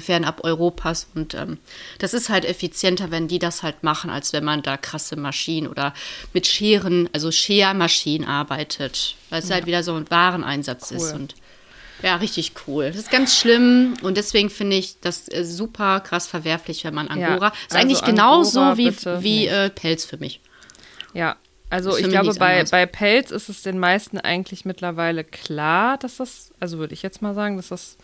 [0.00, 1.58] fernab Europas und ähm,
[1.98, 5.66] das ist halt effizienter, wenn die das halt machen, als wenn man da krasse Maschinen
[5.66, 5.94] oder
[6.32, 11.20] mit Scheren, also Schermaschinen arbeitet, weil es halt wieder so ein Wareneinsatz ist Cool.
[11.20, 11.34] und
[12.02, 12.86] ja, richtig cool.
[12.88, 17.06] Das ist ganz schlimm und deswegen finde ich das äh, super krass verwerflich, wenn man
[17.18, 17.48] Ja, Angora.
[17.48, 19.52] ist also eigentlich Angora genauso wie, bitte wie nicht.
[19.52, 20.40] äh, Pelz für mich.
[21.12, 21.36] Ja,
[21.70, 26.16] also Ist ich glaube, bei, bei Pelz ist es den meisten eigentlich mittlerweile klar, dass
[26.18, 27.98] das, also würde ich jetzt mal sagen, dass das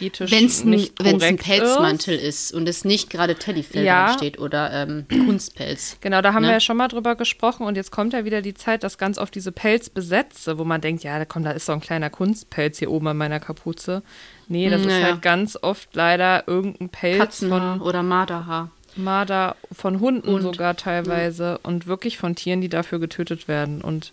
[0.00, 2.50] Wenn es ein, Pelzmantel ist.
[2.50, 2.54] ist.
[2.54, 4.12] und es nicht gerade Teddyfell Ja.
[4.14, 5.96] steht oder ähm, Kunstpelz.
[6.00, 6.48] Genau, da haben Ne?
[6.48, 9.18] wir ja schon mal drüber gesprochen und jetzt kommt ja wieder die Zeit, dass ganz
[9.18, 12.78] oft diese Pelzbesätze, wo man denkt, ja, da kommt, da ist so ein kleiner Kunstpelz
[12.78, 14.02] hier oben an meiner Kapuze.
[14.48, 15.04] Nee, das ist Naja.
[15.06, 18.70] halt ganz oft leider irgendein Pelz Katzenhaar von oder Marderhaar.
[18.96, 24.12] Marder, von Hunden Und- sogar teilweise und wirklich von Tieren, die dafür getötet werden und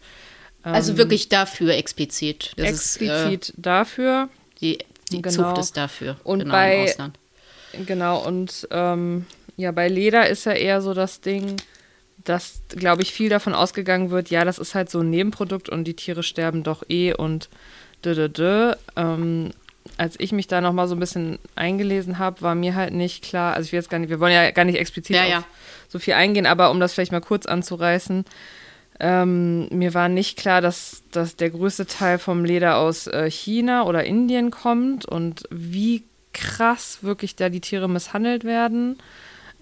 [0.64, 2.54] Also wirklich dafür explizit.
[2.58, 4.24] Das explizit dafür.
[4.24, 4.78] Ist, äh, die
[5.10, 5.50] die Genau.
[5.50, 6.18] Zucht ist dafür.
[6.24, 7.20] Und genau, bei- im Ausland.
[7.86, 9.26] Genau, und ähm,
[9.58, 11.58] ja, bei Leder ist ja eher so das Ding,
[12.26, 15.84] dass, glaube ich, viel davon ausgegangen wird, ja, das ist halt so ein Nebenprodukt und
[15.86, 17.50] die Tiere sterben doch eh und
[18.04, 18.74] dö, dö, dö.
[18.96, 19.52] Ähm,
[19.98, 23.54] als ich mich da nochmal so ein bisschen eingelesen habe, war mir halt nicht klar,
[23.54, 25.44] also ich will jetzt gar nicht, wir wollen ja gar nicht explizit Ja, auf ja.
[25.88, 28.26] so viel eingehen, aber um das vielleicht mal kurz anzureißen,
[29.00, 33.84] ähm, mir war nicht klar, dass, dass der größte Teil vom Leder aus äh, China
[33.86, 38.98] oder Indien kommt und wie krass wirklich da die Tiere misshandelt werden.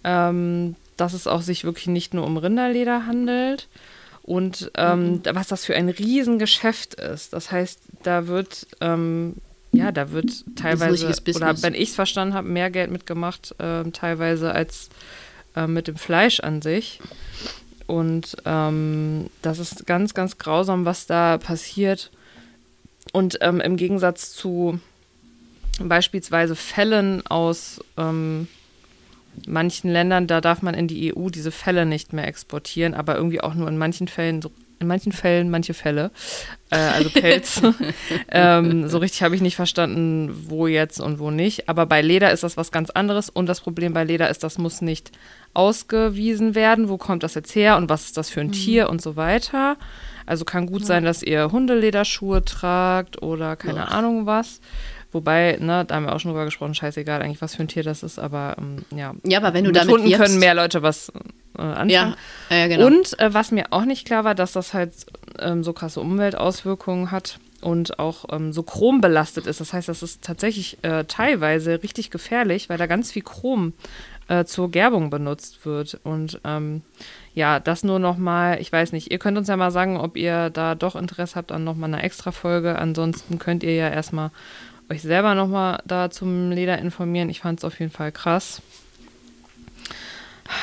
[0.03, 3.67] Ähm, dass es auch sich wirklich nicht nur um Rinderleder handelt
[4.23, 7.33] und ähm, da- was das für ein Riesengeschäft ist.
[7.33, 9.35] Das heißt, da wird ähm,
[9.73, 14.51] ja, da wird teilweise, oder wenn ich es verstanden habe, mehr Geld mitgemacht, ähm, teilweise
[14.53, 14.89] als
[15.55, 16.99] äh, mit dem Fleisch an sich.
[17.87, 22.11] Und ähm, das ist ganz, ganz grausam, was da passiert.
[23.13, 24.79] Und ähm, im Gegensatz zu
[25.79, 28.47] beispielsweise Fällen aus ähm,
[29.45, 33.41] manchen Ländern, da darf man in die EU diese Fälle nicht mehr exportieren, aber irgendwie
[33.41, 36.11] auch nur in manchen Fällen so in manchen Fällen manche Fälle,
[36.69, 37.61] äh, also Pelz.
[38.29, 41.67] ähm, so richtig habe ich nicht verstanden, wo jetzt und wo nicht.
[41.67, 43.29] Aber bei Leder ist das was ganz anderes.
[43.29, 45.11] Und das Problem bei Leder ist, das muss nicht
[45.57, 46.87] ausgewiesen werden.
[46.87, 48.53] Wo kommt das jetzt her und was ist das für ein mhm.
[48.53, 49.77] Tier und so weiter.
[50.25, 50.87] Also kann gut ja.
[50.87, 53.85] sein, dass ihr Hundelederschuhe tragt oder keine ja.
[53.85, 54.61] Ahnung was.
[55.11, 57.83] Wobei, ne, da haben wir auch schon drüber gesprochen, scheißegal eigentlich, was für ein Tier
[57.83, 59.15] das ist, aber ähm, ja.
[59.23, 61.11] Ja, aber wenn du Mit damit Hunden können mehr Leute was
[61.57, 61.89] äh, anfangen.
[61.89, 62.15] Ja,
[62.49, 62.87] äh, genau.
[62.87, 64.91] Und äh, was mir auch nicht klar war, dass das halt
[65.39, 69.61] ähm, so krasse Umweltauswirkungen hat und auch ähm, so chrombelastet ist.
[69.61, 73.73] Das heißt, das ist tatsächlich äh, teilweise richtig gefährlich, weil da ganz viel Chrom
[74.27, 75.99] äh, zur Gerbung benutzt wird.
[76.03, 76.81] Und ähm,
[77.33, 80.17] ja, das nur noch mal, ich weiß nicht, ihr könnt uns ja mal sagen, ob
[80.17, 82.77] ihr da doch Interesse habt an noch mal einer extra Folge.
[82.77, 84.31] Ansonsten könnt ihr ja erstmal
[84.89, 87.29] euch selber noch mal da zum Leder informieren.
[87.29, 88.61] Ich fand es auf jeden Fall krass.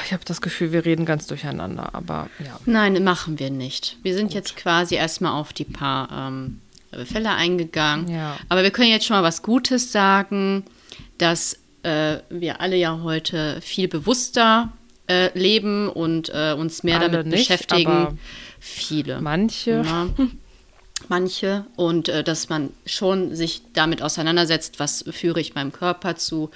[0.06, 2.58] Ich habe das Gefühl, wir reden ganz durcheinander, aber ja.
[2.64, 3.98] Nein, machen wir nicht.
[4.02, 4.34] Wir sind Gut.
[4.34, 6.60] jetzt quasi erstmal auf die paar ähm,
[7.04, 8.08] Fälle eingegangen.
[8.08, 8.36] Ja.
[8.48, 10.64] Aber wir können jetzt schon mal was Gutes sagen,
[11.18, 14.72] dass äh, wir alle ja heute viel bewusster
[15.08, 18.18] äh, leben und äh, uns mehr alle damit nicht, beschäftigen.
[18.58, 19.20] Viele.
[19.20, 19.82] Manche.
[19.84, 20.08] Ja.
[21.08, 26.50] manche und äh, dass man schon sich damit auseinandersetzt, was führe ich meinem Körper zu,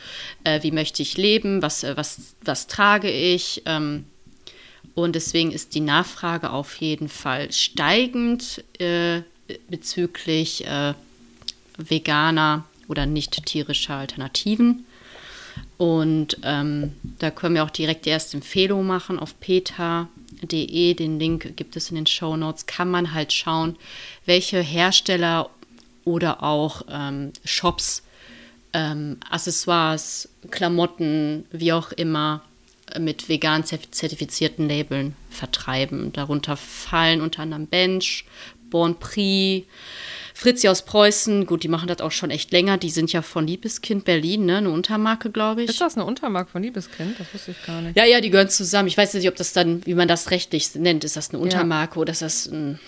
[0.44, 3.62] äh, wie möchte ich leben, was, äh, was, was trage ich.
[3.66, 4.06] Ähm,
[4.94, 9.22] und deswegen ist die Nachfrage auf jeden Fall steigend äh,
[9.68, 10.94] bezüglich äh,
[11.76, 14.86] veganer oder nicht tierischer Alternativen.
[15.78, 20.94] Und ähm, da können wir auch direkt die erste Empfehlung machen auf peta.de.
[20.94, 22.66] Den Link gibt es in den Show Notes.
[22.66, 23.76] Kann man halt schauen,
[24.26, 25.48] welche Hersteller
[26.04, 28.02] oder auch ähm, Shops
[28.72, 32.42] ähm, Accessoires, Klamotten, wie auch immer,
[32.98, 36.12] mit vegan zertifizierten Labeln vertreiben.
[36.12, 38.24] Darunter fallen unter anderem Bench,
[38.70, 39.66] Bon Prix,
[40.38, 42.78] Fritzi aus Preußen, gut, die machen das auch schon echt länger.
[42.78, 44.58] Die sind ja von Liebeskind Berlin, ne?
[44.58, 45.68] Eine Untermarke, glaube ich.
[45.68, 47.18] Ist das eine Untermarke von Liebeskind?
[47.18, 47.96] Das wusste ich gar nicht.
[47.96, 48.86] Ja, ja, die gehören zusammen.
[48.86, 51.02] Ich weiß nicht, ob das dann, wie man das rechtlich nennt.
[51.02, 52.02] Ist das eine Untermarke ja.
[52.02, 52.78] oder ist das ein.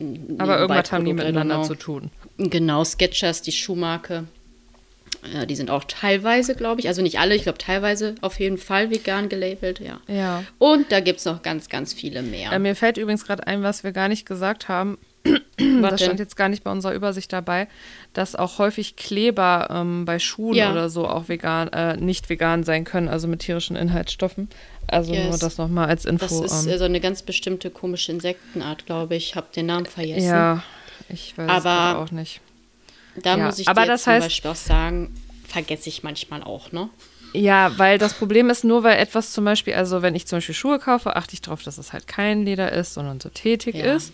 [0.00, 1.68] ein Aber irgendwas haben die miteinander genau.
[1.68, 2.10] zu tun.
[2.36, 4.24] Genau, Sketchers, die Schuhmarke.
[5.32, 8.58] Ja, die sind auch teilweise, glaube ich, also nicht alle, ich glaube teilweise auf jeden
[8.58, 10.00] Fall vegan gelabelt, ja.
[10.08, 10.42] Ja.
[10.58, 12.50] Und da gibt es noch ganz, ganz viele mehr.
[12.50, 14.98] Äh, mir fällt übrigens gerade ein, was wir gar nicht gesagt haben
[15.82, 17.68] das stand jetzt gar nicht bei unserer Übersicht dabei,
[18.12, 20.70] dass auch häufig Kleber ähm, bei Schuhen ja.
[20.70, 24.48] oder so auch vegan, äh, nicht vegan sein können, also mit tierischen Inhaltsstoffen.
[24.86, 25.28] Also yes.
[25.28, 26.26] nur das nochmal als Info.
[26.26, 29.30] Das ist ähm, so eine ganz bestimmte komische Insektenart, glaube ich.
[29.30, 30.28] Ich habe den Namen vergessen.
[30.28, 30.62] Ja,
[31.08, 32.40] ich weiß aber auch nicht.
[33.16, 35.14] Da ja, muss ich aber dir das zum heißt, Beispiel auch sagen,
[35.46, 36.90] vergesse ich manchmal auch, ne?
[37.32, 40.54] Ja, weil das Problem ist nur, weil etwas zum Beispiel, also wenn ich zum Beispiel
[40.54, 43.94] Schuhe kaufe, achte ich darauf, dass es halt kein Leder ist, sondern synthetik ja.
[43.94, 44.12] ist.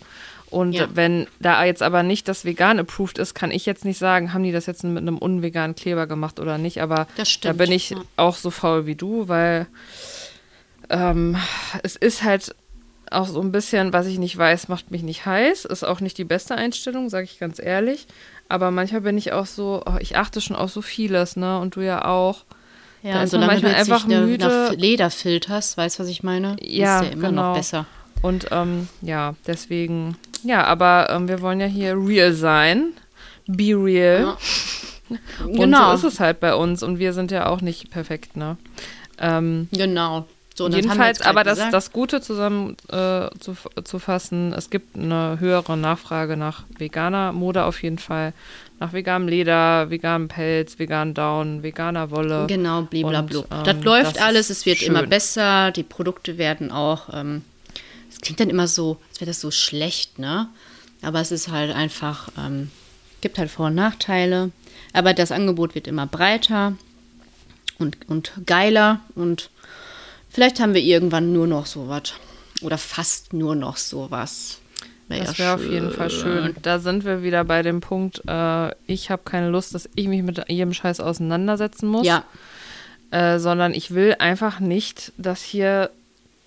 [0.53, 0.87] Und ja.
[0.93, 4.43] wenn da jetzt aber nicht das vegan approved ist, kann ich jetzt nicht sagen, haben
[4.43, 6.79] die das jetzt mit einem unveganen Kleber gemacht oder nicht.
[6.79, 7.07] Aber
[7.41, 7.97] da bin ich ja.
[8.17, 9.65] auch so faul wie du, weil
[10.91, 11.37] ähm,
[11.81, 12.53] es ist halt
[13.09, 15.65] auch so ein bisschen, was ich nicht weiß, macht mich nicht heiß.
[15.65, 18.05] Ist auch nicht die beste Einstellung, sage ich ganz ehrlich.
[18.47, 21.57] Aber manchmal bin ich auch so, oh, ich achte schon auf so vieles, ne?
[21.57, 22.45] Und du ja auch.
[23.01, 24.47] Ja, also solange du jetzt einfach müde.
[24.47, 26.57] nach Leder filterst, weißt du, was ich meine?
[26.61, 27.49] Ja, ist ja immer genau.
[27.49, 27.87] noch besser.
[28.23, 32.93] Und ähm, ja, deswegen ja, aber ähm, wir wollen ja hier real sein.
[33.47, 34.21] Be real.
[34.21, 34.37] Ja.
[35.45, 35.95] Und genau.
[35.95, 36.83] so ist es halt bei uns.
[36.83, 38.57] Und wir sind ja auch nicht perfekt, ne?
[39.19, 40.25] Ähm, genau.
[40.55, 45.75] So, jedenfalls, aber das, das Gute zusammen äh, zu, zu fassen, es gibt eine höhere
[45.75, 48.33] Nachfrage nach veganer Mode auf jeden Fall.
[48.79, 52.45] Nach veganem Leder, veganem Pelz, veganem Down, veganer Wolle.
[52.47, 53.39] Genau, blablabla.
[53.39, 54.89] Ähm, das läuft das alles, es wird schön.
[54.89, 57.41] immer besser, die Produkte werden auch ähm,
[58.23, 60.49] klingt dann immer so, als wäre das so schlecht, ne?
[61.01, 62.71] Aber es ist halt einfach, ähm,
[63.21, 64.51] gibt halt Vor- und Nachteile.
[64.93, 66.73] Aber das Angebot wird immer breiter
[67.77, 69.49] und, und geiler und
[70.29, 72.13] vielleicht haben wir irgendwann nur noch sowas.
[72.61, 74.59] Oder fast nur noch sowas.
[75.09, 76.55] Wär das wäre ja auf jeden Fall schön.
[76.61, 80.23] Da sind wir wieder bei dem Punkt, äh, ich habe keine Lust, dass ich mich
[80.23, 82.07] mit jedem Scheiß auseinandersetzen muss.
[82.07, 82.23] Ja.
[83.11, 85.91] Äh, sondern ich will einfach nicht, dass hier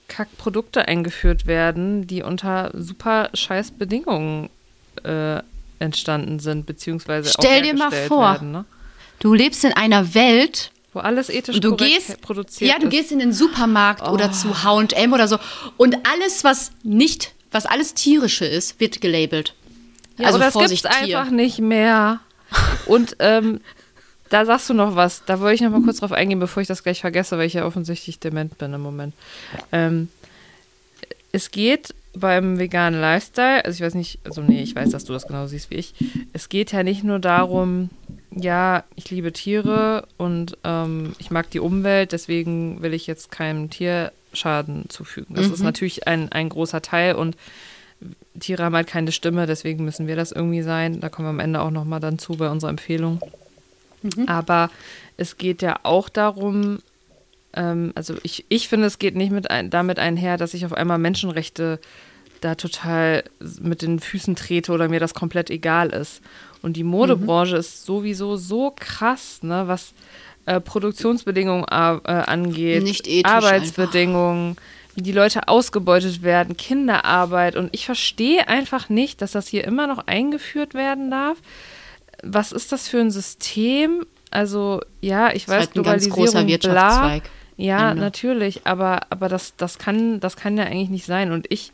[0.08, 4.50] Kackprodukte eingeführt werden, die unter super scheiß Bedingungen
[5.04, 5.40] äh,
[5.78, 8.64] entstanden sind, beziehungsweise Stell dir mal vor, werden, ne?
[9.18, 12.90] du lebst in einer Welt, wo alles ethisch du gehst, produziert Ja, du ist.
[12.90, 14.12] gehst in den Supermarkt oh.
[14.12, 15.38] oder zu H&M oder so
[15.76, 19.54] und alles, was nicht, was alles tierische ist, wird gelabelt.
[20.18, 22.20] Ja, also das gibt es einfach nicht mehr.
[22.86, 23.60] Und ähm,
[24.28, 25.24] da sagst du noch was.
[25.24, 27.54] Da wollte ich noch mal kurz drauf eingehen, bevor ich das gleich vergesse, weil ich
[27.54, 29.14] ja offensichtlich dement bin im Moment.
[29.72, 30.08] Ähm,
[31.32, 35.12] es geht beim veganen Lifestyle, also ich weiß nicht, also nee, ich weiß, dass du
[35.12, 35.94] das genau siehst wie ich.
[36.32, 37.90] Es geht ja nicht nur darum,
[38.34, 43.68] ja, ich liebe Tiere und ähm, ich mag die Umwelt, deswegen will ich jetzt keinem
[43.68, 45.34] Tierschaden zufügen.
[45.34, 45.54] Das mhm.
[45.54, 47.36] ist natürlich ein, ein großer Teil und
[48.40, 51.00] Tiere haben halt keine Stimme, deswegen müssen wir das irgendwie sein.
[51.00, 53.20] Da kommen wir am Ende auch nochmal dann zu bei unserer Empfehlung.
[54.16, 54.28] Mhm.
[54.28, 54.70] Aber
[55.16, 56.78] es geht ja auch darum,
[57.54, 60.72] ähm, also ich, ich finde, es geht nicht mit ein, damit einher, dass ich auf
[60.72, 61.80] einmal Menschenrechte
[62.40, 63.24] da total
[63.60, 66.20] mit den Füßen trete oder mir das komplett egal ist.
[66.62, 67.60] Und die Modebranche mhm.
[67.60, 69.94] ist sowieso so krass, ne, was
[70.44, 74.50] äh, Produktionsbedingungen äh, angeht, Arbeitsbedingungen.
[74.50, 74.62] Einfach
[74.96, 77.54] wie die Leute ausgebeutet werden, Kinderarbeit.
[77.54, 81.36] Und ich verstehe einfach nicht, dass das hier immer noch eingeführt werden darf.
[82.22, 84.06] Was ist das für ein System?
[84.30, 87.22] Also, ja, ich weiß, halt ein ganz großer Wirtschaftszweig.
[87.22, 87.32] Bla.
[87.56, 88.02] Ja, Ende.
[88.02, 91.32] natürlich, aber, aber das, das, kann, das kann ja eigentlich nicht sein.
[91.32, 91.72] Und ich,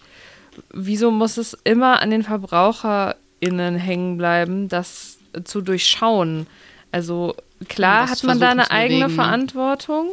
[0.72, 6.46] wieso muss es immer an den VerbraucherInnen hängen bleiben, das zu durchschauen?
[6.92, 7.35] Also
[7.68, 9.22] klar hat man da eine eigene bewegen, ne?
[9.22, 10.11] Verantwortung,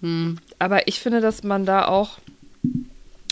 [0.00, 0.38] hm.
[0.58, 2.18] aber ich finde, dass man da auch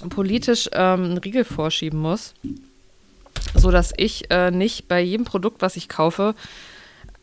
[0.08, 2.32] politisch ähm, einen Riegel vorschieben muss,
[3.54, 6.34] sodass ich äh, nicht bei jedem Produkt, was ich kaufe,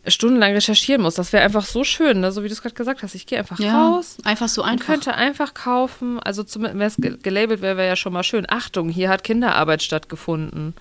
[0.07, 1.15] stundenlang recherchieren muss.
[1.15, 2.31] Das wäre einfach so schön, ne?
[2.31, 3.15] so wie du es gerade gesagt hast.
[3.15, 4.17] Ich gehe einfach ja, raus.
[4.25, 4.87] Einfach so einfach.
[4.87, 6.19] könnte einfach kaufen.
[6.19, 8.45] Also zumindest, wenn es gelabelt wäre, wäre ja schon mal schön.
[8.49, 10.73] Achtung, hier hat Kinderarbeit stattgefunden.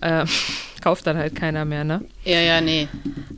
[0.00, 0.26] Äh,
[0.82, 2.04] kauft dann halt keiner mehr, ne?
[2.24, 2.88] Ja, ja, nee.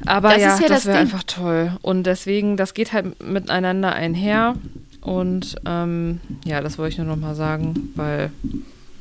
[0.07, 1.76] Aber das ja, ja das wäre einfach toll.
[1.83, 4.55] Und deswegen, das geht halt miteinander einher.
[5.03, 8.31] Und ähm, ja, das wollte ich nur noch mal sagen, weil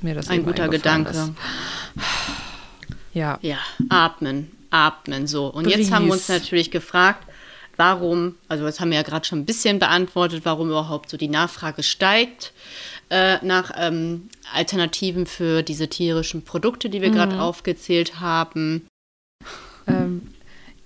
[0.04, 1.12] mir das ein guter Gedanke.
[1.12, 1.32] Ist.
[3.14, 3.40] Ja.
[3.42, 3.58] Ja,
[3.90, 5.48] atmen, atmen so.
[5.48, 5.80] Und Breeze.
[5.80, 7.26] jetzt haben wir uns natürlich gefragt,
[7.78, 11.30] warum, also das haben wir ja gerade schon ein bisschen beantwortet, warum überhaupt so die
[11.30, 12.54] Nachfrage steigt
[13.10, 17.16] äh, nach ähm, Alternativen für diese tierischen Produkte, die wir mhm.
[17.16, 18.88] gerade aufgezählt haben.
[19.88, 20.34] Ähm,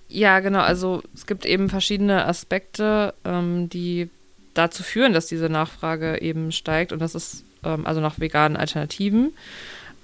[0.08, 0.60] ja, genau.
[0.60, 4.08] Also es gibt eben verschiedene Aspekte, ähm, die
[4.54, 6.92] dazu führen, dass diese Nachfrage eben steigt.
[6.92, 9.32] Und das ist ähm, also nach veganen Alternativen.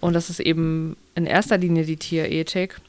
[0.01, 2.81] Und das ist eben in erster Linie die Tierethik,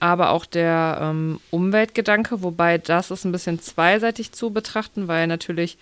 [0.00, 5.76] aber auch der ähm, Umweltgedanke, wobei das ist ein bisschen zweiseitig zu betrachten, weil natürlich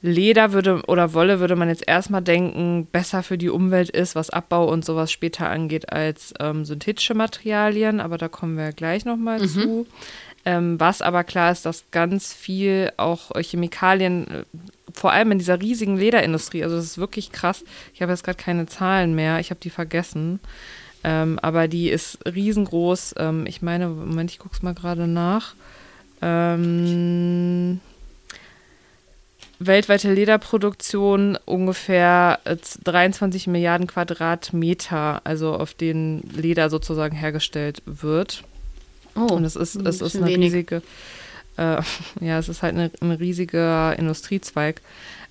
[0.00, 4.30] Leder würde oder Wolle würde man jetzt erstmal denken, besser für die Umwelt ist, was
[4.30, 9.40] Abbau und sowas später angeht, als ähm, synthetische Materialien, aber da kommen wir gleich nochmal
[9.40, 9.48] mhm.
[9.48, 9.86] zu.
[10.44, 14.44] Ähm, was aber klar ist, dass ganz viel auch Chemikalien, äh,
[14.98, 17.64] vor allem in dieser riesigen Lederindustrie, also das ist wirklich krass.
[17.94, 20.40] Ich habe jetzt gerade keine Zahlen mehr, ich habe die vergessen.
[21.04, 23.14] Ähm, aber die ist riesengroß.
[23.18, 25.54] Ähm, ich meine, Moment, ich gucke es mal gerade nach.
[26.20, 27.80] Ähm,
[29.60, 32.40] weltweite Lederproduktion ungefähr
[32.84, 38.42] 23 äh, Milliarden Quadratmeter, also auf denen Leder sozusagen hergestellt wird.
[39.14, 40.52] Oh, und es ist, es ist eine wenig.
[40.52, 40.82] riesige,
[41.58, 41.82] äh,
[42.20, 44.80] ja, es ist halt eine, ein riesiger Industriezweig.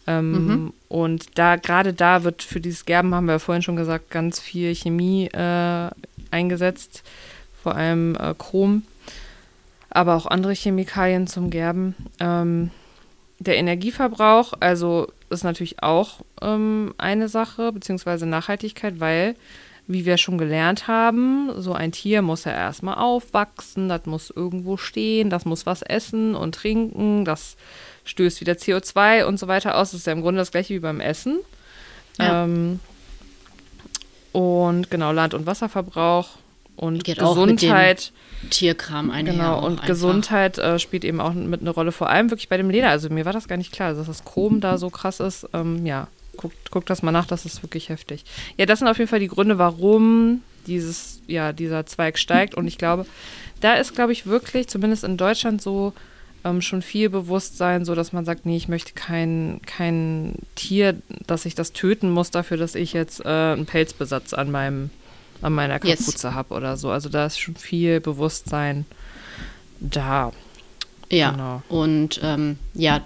[0.06, 0.74] Ähm, mhm.
[0.88, 4.40] Und da, gerade da wird für dieses Gerben, haben wir ja vorhin schon gesagt, ganz
[4.40, 5.90] viel Chemie äh,
[6.32, 7.04] eingesetzt,
[7.62, 8.84] vor allem äh, Chrom,
[9.90, 11.96] aber auch andere Chemikalien zum Gerben.
[12.20, 12.72] Ähm,
[13.40, 19.36] der Energieverbrauch, also ist natürlich auch ähm, eine Sache, beziehungsweise Nachhaltigkeit, weil
[19.88, 24.76] wie wir schon gelernt haben, so ein Tier muss ja erstmal aufwachsen, das muss irgendwo
[24.76, 27.56] stehen, das muss was essen und trinken, das
[28.04, 29.92] stößt wieder CO2 und so weiter aus.
[29.92, 31.40] Das ist ja im Grunde das gleiche wie beim Essen.
[32.20, 32.44] Ja.
[32.44, 32.80] Ähm,
[34.34, 36.30] und genau, Land- und Wasserverbrauch
[36.76, 38.12] und Geht Gesundheit.
[38.50, 39.34] Tierkram einher.
[39.34, 39.88] Genau, und einfach.
[39.88, 42.90] Gesundheit äh, spielt eben auch mit eine Rolle, vor allem wirklich bei dem Leder.
[42.90, 45.48] Also mir war das gar nicht klar, dass das Chrom da so krass ist.
[45.54, 48.24] Ähm, ja, guckt, guckt das mal nach, das ist wirklich heftig.
[48.58, 52.56] Ja, das sind auf jeden Fall die Gründe, warum dieses, ja, dieser Zweig steigt.
[52.56, 53.06] Und ich glaube,
[53.62, 55.94] da ist, glaube ich, wirklich, zumindest in Deutschland, so
[56.44, 60.96] ähm, schon viel Bewusstsein, so dass man sagt, nee, ich möchte kein, kein Tier,
[61.26, 64.90] dass ich das töten muss dafür, dass ich jetzt äh, einen Pelzbesatz an meinem,
[65.42, 66.36] an meiner Kapuze yes.
[66.36, 66.92] habe oder so.
[66.92, 68.86] Also da ist schon viel Bewusstsein
[69.80, 70.32] da.
[71.10, 71.32] Ja.
[71.32, 71.62] Genau.
[71.70, 73.02] Und ähm, ja,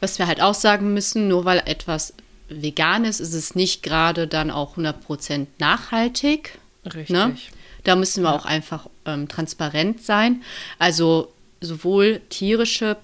[0.00, 2.14] was wir halt auch sagen müssen, nur weil etwas
[2.48, 6.58] vegan ist, ist es nicht gerade dann auch 100% nachhaltig.
[6.84, 7.10] Richtig.
[7.10, 7.36] Ne?
[7.84, 8.36] Da müssen wir ja.
[8.36, 10.42] auch einfach ähm, transparent sein.
[10.78, 12.96] Also sowohl tierische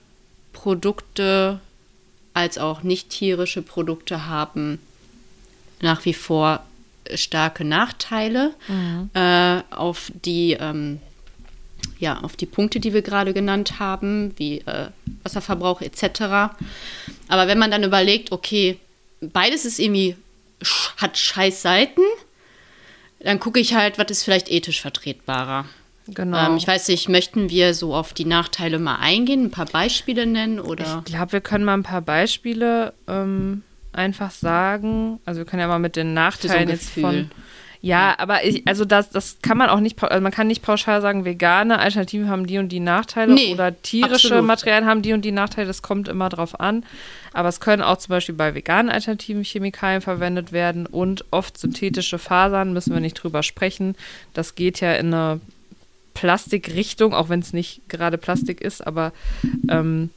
[0.53, 1.61] Produkte
[2.33, 4.81] als auch nicht tierische Produkte haben
[5.81, 6.65] nach wie vor
[7.15, 9.11] starke Nachteile mhm.
[9.15, 11.01] äh, auf die ähm,
[11.99, 14.89] ja auf die Punkte, die wir gerade genannt haben, wie äh,
[15.23, 16.55] Wasserverbrauch etc.
[17.29, 18.79] Aber wenn man dann überlegt, okay,
[19.33, 20.17] beides ist irgendwie
[20.97, 22.03] hat scheiß Seiten.
[23.21, 25.65] Dann gucke ich halt, was ist vielleicht ethisch vertretbarer.
[26.09, 26.51] Genau.
[26.51, 30.27] Ähm, ich weiß nicht, möchten wir so auf die Nachteile mal eingehen, ein paar Beispiele
[30.27, 31.03] nennen oder?
[31.07, 33.63] Ich glaube, wir können mal ein paar Beispiele ähm,
[33.93, 35.19] einfach sagen.
[35.25, 37.31] Also wir können ja mal mit den Nachteilen jetzt von.
[37.85, 41.03] Ja, aber ich, also das, das kann man auch nicht, also man kann nicht pauschal
[41.03, 44.47] sagen, vegane Alternativen haben die und die Nachteile Nee, oder tierische absolut.
[44.47, 45.67] Materialien haben die und die Nachteile.
[45.67, 46.85] Das kommt immer drauf an.
[47.35, 52.19] Aber es können auch zum Beispiel bei veganen Alternativen Chemikalien verwendet werden und oft synthetische
[52.19, 53.97] Fasern, müssen wir nicht drüber sprechen.
[54.33, 55.41] Das geht ja in eine
[56.15, 59.13] Plastikrichtung, auch wenn es nicht gerade Plastik ist, aber
[59.69, 60.09] ähm,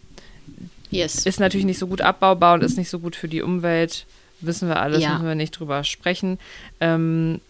[0.89, 1.26] Yes.
[1.26, 4.05] ist natürlich nicht so gut abbaubar und ist nicht so gut für die Umwelt.
[4.39, 5.13] Wissen wir alles, Ja.
[5.13, 6.39] müssen wir nicht drüber sprechen.
[6.80, 7.41] Ähm,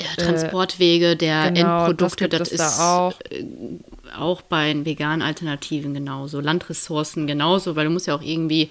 [0.00, 3.20] ja, Transportwege der genau, Endprodukte, das das, ist da auch.
[3.30, 3.44] äh,
[4.18, 6.40] auch bei den veganen Alternativen genauso.
[6.40, 8.70] Landressourcen genauso, weil du musst ja auch irgendwie,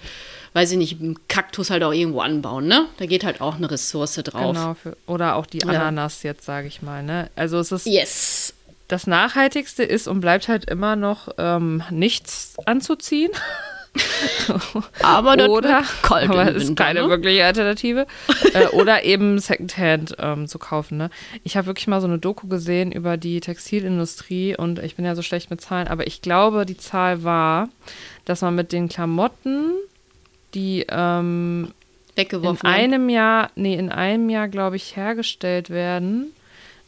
[0.54, 2.86] weiß ich nicht, einen Kaktus halt auch irgendwo anbauen, ne?
[2.98, 4.54] Da geht halt auch eine Ressource drauf.
[4.56, 5.68] Genau, für, oder auch die Ja.
[5.68, 7.04] Ananas jetzt, sage ich mal.
[7.04, 7.30] Ne?
[7.36, 8.54] Also es ist Yes.
[8.88, 13.32] das Nachhaltigste ist und bleibt halt immer noch ähm, nichts anzuziehen.
[15.02, 17.10] Aber das oder kalt aber im ist Winter, keine ne?
[17.10, 18.08] wirkliche Alternative.
[18.54, 20.98] äh, oder eben Secondhand ähm, zu kaufen.
[20.98, 21.10] Ne?
[21.44, 25.16] Ich habe wirklich mal so eine Doku gesehen über die Textilindustrie und ich bin ja
[25.16, 27.70] so schlecht mit Zahlen, aber ich glaube, die Zahl war,
[28.26, 29.72] dass man mit den Klamotten,
[30.54, 31.72] die ähm,
[32.16, 36.32] in einem Jahr, nee, in einem Jahr, glaube ich, hergestellt werden,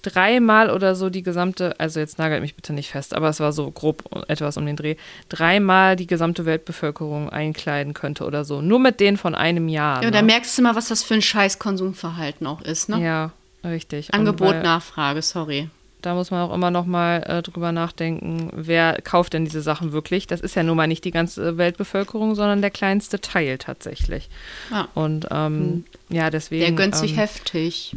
[0.08, 3.52] dreimal oder so die gesamte, also jetzt nagelt mich bitte nicht fest, aber es war
[3.52, 4.96] so grob etwas um den Dreh,
[5.30, 8.62] dreimal die gesamte Weltbevölkerung einkleiden könnte oder so.
[8.62, 10.02] Nur mit denen von einem Jahr.
[10.02, 10.12] Ja, ne?
[10.12, 13.04] da merkst du mal, was das für ein scheiß Konsumverhalten auch ist, ne?
[13.04, 13.32] Ja,
[13.64, 14.14] richtig.
[14.14, 15.70] Angebot, weil Nachfrage, sorry.
[16.02, 19.92] Da muss man auch immer noch mal äh, drüber nachdenken, wer kauft denn diese Sachen
[19.92, 20.28] wirklich?
[20.28, 24.30] Das ist ja nun mal nicht die ganze Weltbevölkerung, sondern der kleinste Teil tatsächlich.
[24.70, 24.88] Ja.
[24.94, 26.62] Und ähm, ja, deswegen.
[26.64, 27.96] Der gönnt sich ähm, heftig.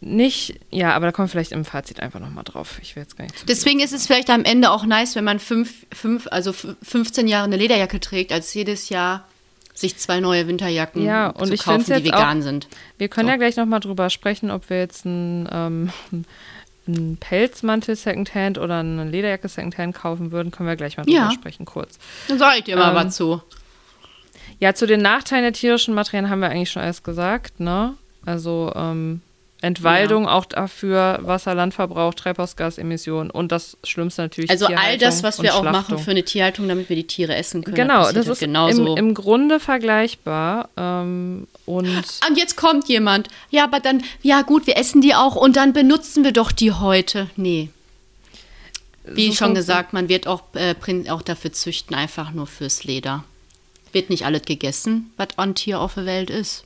[0.00, 2.78] Nicht, ja, aber da kommen wir vielleicht im Fazit einfach noch mal drauf.
[2.82, 5.40] Ich will jetzt gar nicht Deswegen ist es vielleicht am Ende auch nice, wenn man
[5.40, 9.26] fünf, fünf, also f- 15 Jahre eine Lederjacke trägt, als jedes Jahr
[9.74, 12.68] sich zwei neue Winterjacken Ja, und zu ich kaufen, die jetzt auch- vegan sind.
[12.96, 13.32] Wir können So.
[13.32, 15.90] ja gleich noch mal drüber sprechen, ob wir jetzt einen, ähm,
[16.86, 20.52] einen Pelzmantel Secondhand oder eine Lederjacke Secondhand kaufen würden.
[20.52, 21.30] Können wir gleich mal drüber Ja.
[21.32, 21.98] sprechen, kurz.
[22.28, 23.42] Dann sag ich dir mal Ähm, was zu.
[24.60, 27.94] Ja, zu den Nachteilen der tierischen Materialien haben wir eigentlich schon alles gesagt, ne?
[28.24, 29.22] Also ähm,
[29.60, 35.56] Entwaldung auch dafür, Wasser, Landverbrauch, Treibhausgasemissionen und das Schlimmste natürlich Also all das, was wir
[35.56, 37.74] auch machen für eine Tierhaltung, damit wir die Tiere essen können.
[37.74, 38.94] Genau, das halt ist genauso.
[38.94, 40.68] im, im Grunde vergleichbar.
[40.76, 41.88] Ähm, und
[42.28, 43.28] und jetzt kommt jemand.
[43.50, 46.72] Ja, aber dann, ja gut, wir essen die auch und dann benutzen wir doch die
[46.72, 47.28] heute.
[47.34, 47.70] Nee.
[49.04, 50.74] Wie so schon gesagt, man wird auch, äh,
[51.10, 53.24] auch dafür züchten, einfach nur fürs Leder.
[53.92, 56.64] Wird nicht alles gegessen, was an Tier auf der Welt ist.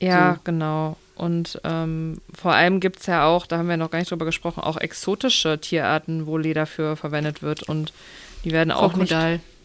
[0.00, 0.40] Ja, So.
[0.44, 0.96] genau.
[1.20, 4.24] Und ähm, vor allem gibt es ja auch, da haben wir noch gar nicht drüber
[4.24, 7.62] gesprochen, auch exotische Tierarten, wo Leder für verwendet wird.
[7.62, 7.92] Und
[8.42, 9.14] die werden auch nicht,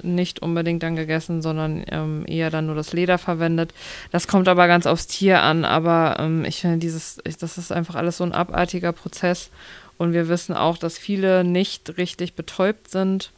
[0.03, 3.74] nicht unbedingt dann gegessen, sondern ähm, eher dann nur das Leder verwendet.
[4.12, 5.64] Das kommt aber ganz aufs Tier an.
[5.64, 9.49] Aber ähm, ich finde, dieses, ich, das ist einfach alles so ein abartiger Prozess.
[9.97, 13.32] Und wir wissen auch, dass viele nicht richtig betäubt sind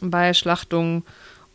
[0.00, 1.02] bei Schlachtungen.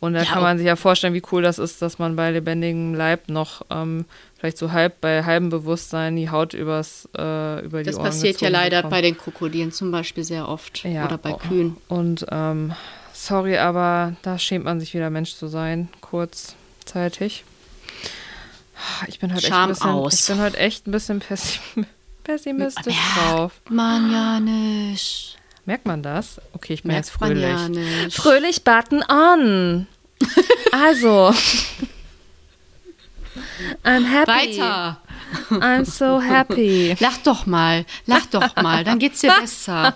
[0.02, 2.32] Und da Ja, kann man sich ja vorstellen, wie cool das ist, dass man bei
[2.32, 4.04] lebendigem Leib noch ähm,
[4.36, 8.40] vielleicht so halb bei halbem Bewusstsein die Haut übers, äh, über die Das Ohren passiert
[8.40, 8.90] ja leider bekommt.
[8.90, 10.82] bei den Krokodilen zum Beispiel sehr oft.
[10.82, 11.36] Ja, Oder bei oh.
[11.38, 11.76] Kühen.
[11.86, 12.72] Und ähm,
[13.12, 17.44] sorry, aber da schämt man sich wieder Mensch zu sein, kurzzeitig.
[19.06, 20.14] Ich bin echt Scham ein bisschen, aus.
[20.20, 21.60] ich bin heute echt ein bisschen pessim
[22.24, 23.52] pessimistisch Merkt drauf.
[23.70, 25.38] Man ja nicht.
[25.64, 26.40] Merkt man das?
[26.54, 27.44] Okay, ich bin Merkt jetzt fröhlich.
[27.44, 28.10] ja.
[28.10, 29.86] Fröhlich Button on.
[30.72, 31.32] Also.
[33.84, 34.58] I'm happy.
[34.58, 34.96] Weiter.
[35.50, 36.94] I'm so happy.
[37.00, 37.84] Lach doch mal.
[38.06, 38.84] Lach doch mal.
[38.84, 39.94] Dann geht's dir besser.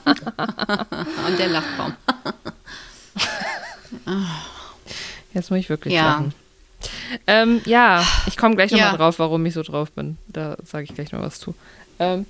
[1.27, 1.95] Und der Lachbaum.
[5.35, 6.07] Jetzt muss ich wirklich Ja.
[6.07, 6.35] lachen.
[7.27, 8.97] Ähm, ja, ich komme gleich nochmal Ja.
[8.97, 10.19] drauf, warum ich so drauf bin.
[10.29, 11.55] Da sage ich gleich noch was zu.
[11.99, 12.27] Ähm,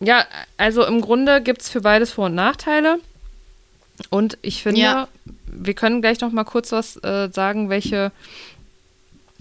[0.00, 0.24] ja,
[0.56, 2.98] also im Grunde gibt es für beides Vor- und Nachteile.
[4.08, 5.08] Und ich finde, Ja.
[5.46, 8.12] wir können gleich noch mal kurz was äh, sagen, welche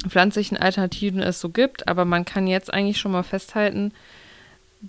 [0.08, 1.88] pflanzlichen Alternativen es so gibt.
[1.88, 3.94] Aber man kann jetzt eigentlich schon mal festhalten,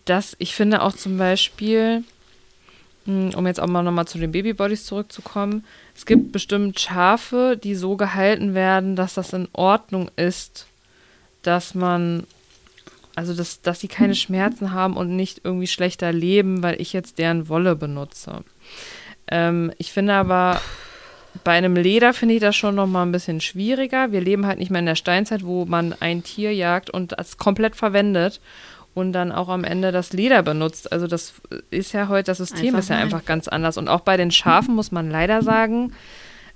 [0.04, 2.04] dass ich finde auch zum Beispiel,
[3.06, 5.64] mh, um jetzt auch mal nochmal zu den Babybodies zurückzukommen,
[5.96, 10.66] es gibt bestimmt Schafe, die so gehalten werden, dass das in Ordnung ist,
[11.42, 12.24] dass man,
[13.16, 17.18] also dass, dass sie keine Schmerzen haben und nicht irgendwie schlechter leben, weil ich jetzt
[17.18, 18.44] deren Wolle benutze.
[19.30, 20.60] Ähm, ich finde aber,
[21.44, 24.12] bei einem Leder finde ich das schon noch mal ein bisschen schwieriger.
[24.12, 27.38] Wir leben halt nicht mehr in der Steinzeit, wo man ein Tier jagt und es
[27.38, 28.40] komplett verwendet
[28.94, 30.92] und dann auch am Ende das Leder benutzt.
[30.92, 31.34] Also das
[31.70, 33.04] ist ja heute, das System Einfach ist ja nein.
[33.04, 33.78] einfach ganz anders.
[33.78, 35.92] Und auch bei den Schafen muss man leider sagen,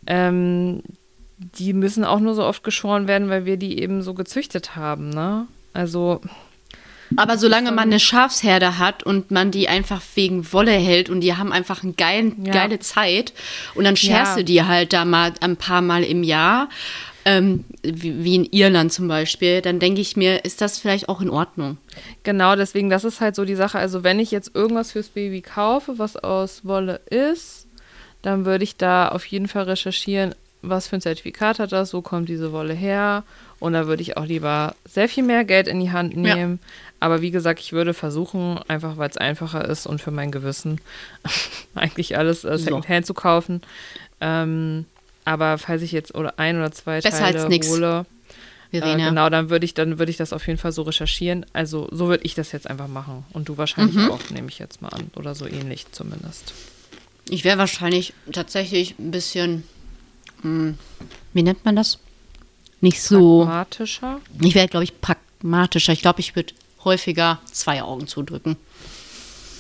[0.06, 0.82] ähm,
[1.38, 5.10] die müssen auch nur so oft geschoren werden, weil wir die eben so gezüchtet haben.
[5.10, 5.46] Ne?
[5.72, 6.20] Also
[7.16, 11.34] Aber solange man eine Schafsherde hat und man die einfach wegen Wolle hält und die
[11.34, 12.52] haben einfach eine Ja.
[12.52, 13.32] geile Zeit
[13.74, 14.36] und dann scherst Ja.
[14.38, 16.68] du die halt da mal ein paar Mal im Jahr,
[17.26, 21.20] ähm, wie, wie in Irland zum Beispiel, dann denke ich mir, ist das vielleicht auch
[21.22, 21.78] in Ordnung.
[22.22, 23.78] Genau, deswegen, das ist halt so die Sache.
[23.78, 27.66] Also, wenn ich jetzt irgendwas fürs Baby kaufe, was aus Wolle ist,
[28.20, 32.02] dann würde ich da auf jeden Fall recherchieren, was für ein Zertifikat hat das, wo
[32.02, 33.22] kommt diese Wolle her.
[33.58, 36.36] Und da würde ich auch lieber sehr viel mehr Geld in die Hand Ja.
[37.05, 40.80] Aber wie gesagt, ich würde versuchen, einfach weil es einfacher ist und für mein Gewissen
[41.74, 42.64] eigentlich alles äh, So.
[42.64, 43.61] Secondhand zu kaufen.
[44.22, 44.86] Ähm,
[45.26, 48.07] aber falls ich jetzt oder ein oder zwei Besser Teile als hole,
[48.72, 51.44] äh, genau, dann würde ich, dann würde ich das auf jeden Fall so recherchieren.
[51.52, 53.26] Also so würde ich das jetzt einfach machen.
[53.34, 54.11] Und du wahrscheinlich Mhm.
[54.11, 55.11] auch, nehme ich jetzt mal an.
[55.14, 56.55] Oder so ähnlich zumindest.
[57.28, 59.64] Ich wäre wahrscheinlich tatsächlich ein bisschen,
[60.40, 60.78] hm,
[61.34, 61.98] wie nennt man das?
[62.80, 63.40] Nicht so.
[63.44, 64.22] Pragmatischer.
[64.40, 65.92] Ich wäre, glaube ich, pragmatischer.
[65.92, 66.55] Ich glaube, ich würde
[66.85, 68.57] häufiger zwei Augen zudrücken.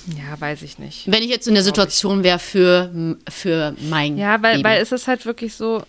[0.06, 1.10] Ja, weiß ich nicht.
[1.10, 4.64] Wenn ich jetzt in der Situation wäre für, für mein Ja, weil, Baby.
[4.64, 5.82] weil es ist halt wirklich so,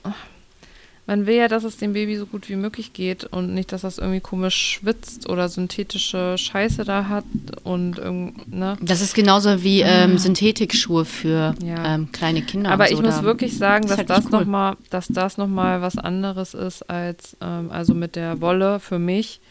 [1.05, 3.81] man will ja, dass es dem Baby so gut wie möglich geht und nicht, dass
[3.81, 7.25] das irgendwie komisch schwitzt oder synthetische Scheiße da hat
[7.63, 8.77] und irgend, ne?
[8.81, 11.95] Das ist genauso wie ähm, Synthetikschuhe für Ja.
[11.95, 12.71] ähm, kleine Kinder.
[12.71, 12.93] Aber so.
[12.93, 14.31] ich muss wirklich sagen, dass halt das cool.
[14.31, 18.79] noch mal, dass das noch mal was anderes ist als ähm, also mit der Wolle
[18.79, 19.41] für mich.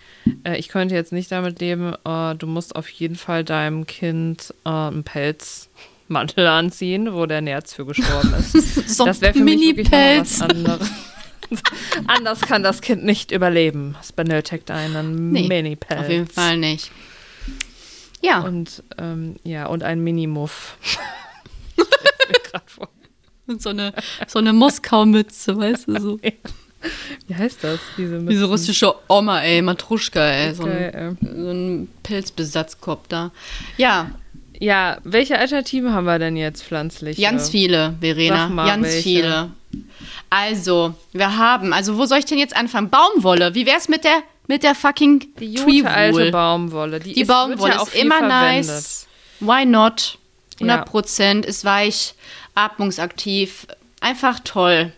[0.45, 1.95] Äh, ich könnte jetzt nicht damit leben.
[2.05, 7.75] Äh, du musst auf jeden Fall deinem Kind äh, einen Pelzmantel anziehen, wo der Nerz
[7.75, 8.55] für gestorben ist.
[8.97, 10.41] So das wäre für mich wirklich was Mini-Pelz.
[10.43, 10.91] anderes.
[12.07, 13.97] Anders kann das Kind nicht überleben.
[14.01, 16.01] Es benötigt einen Nee, Mini-Pelz.
[16.01, 16.91] Auf jeden Fall nicht.
[18.23, 20.79] Ja, Und ähm, ja, und ein Mini-Muff.
[23.47, 23.93] Und so eine,
[24.27, 26.19] so eine Moskau-Mütze, weißt du, so.
[27.27, 27.81] Wie heißt das?
[27.97, 30.55] Diese Diese russische Oma, ey, Matruschka, ey.
[30.55, 33.31] So ein, so ein Pelzbesatzkopf da.
[33.77, 34.11] Ja,
[34.61, 37.21] Ja, welche Alternativen haben wir denn jetzt pflanzlich?
[37.21, 38.49] ganz viele, Verena.
[38.49, 39.03] Mal, ganz welche.
[39.03, 39.51] viele.
[40.31, 42.91] Also, wir haben, also wo soll ich denn jetzt anfangen?
[42.91, 43.55] Baumwolle.
[43.55, 46.31] Wie wär's mit der, mit der fucking Die gute alte?
[46.31, 47.01] Baumwolle.
[47.01, 48.67] Die, Die ist, Baumwolle ja auch ist immer verwendet.
[48.67, 49.07] nice.
[49.41, 50.19] Why not?
[50.61, 50.67] Ja.
[50.69, 52.15] 100 Prozent, ist weich,
[52.55, 53.67] atmungsaktiv,
[54.01, 54.93] einfach toll.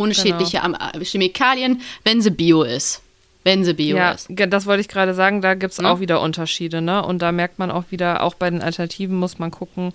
[0.00, 0.22] Ohne Genau.
[0.38, 3.02] schädliche äh, Chemikalien, wenn sie bio ist.
[3.44, 4.28] Wenn sie bio Ja, ist.
[4.28, 5.88] das wollte ich gerade sagen, da gibt es Ne?
[5.88, 7.04] auch wieder Unterschiede, ne?
[7.04, 9.92] Und da merkt man auch wieder, auch bei den Alternativen muss man gucken,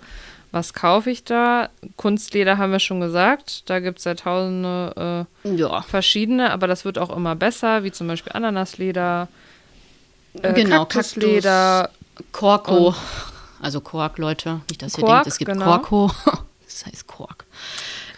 [0.52, 1.68] was kaufe ich da.
[1.96, 6.84] Kunstleder haben wir schon gesagt, da gibt es ja tausende Ja, äh, verschiedene, aber das
[6.84, 9.28] wird auch immer besser, wie zum Beispiel Ananasleder,
[10.42, 10.84] äh, genau.
[10.86, 11.90] Kaktusleder,
[12.32, 12.94] Korko.
[13.60, 14.60] Also Kork, Leute.
[14.68, 15.64] Nicht, dass ihr Kork, denkt, es gibt genau.
[15.78, 16.10] Korko.
[16.66, 17.44] Das heißt Kork.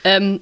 [0.03, 0.41] Ähm,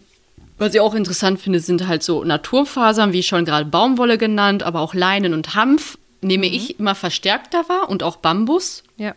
[0.58, 4.80] was ich auch interessant finde, sind halt so Naturfasern, wie schon gerade Baumwolle genannt, aber
[4.80, 5.98] auch Leinen und Hanf.
[6.20, 6.28] Mhm.
[6.28, 8.82] Nehme ich immer verstärkter wahr und auch Bambus.
[8.96, 9.14] ja.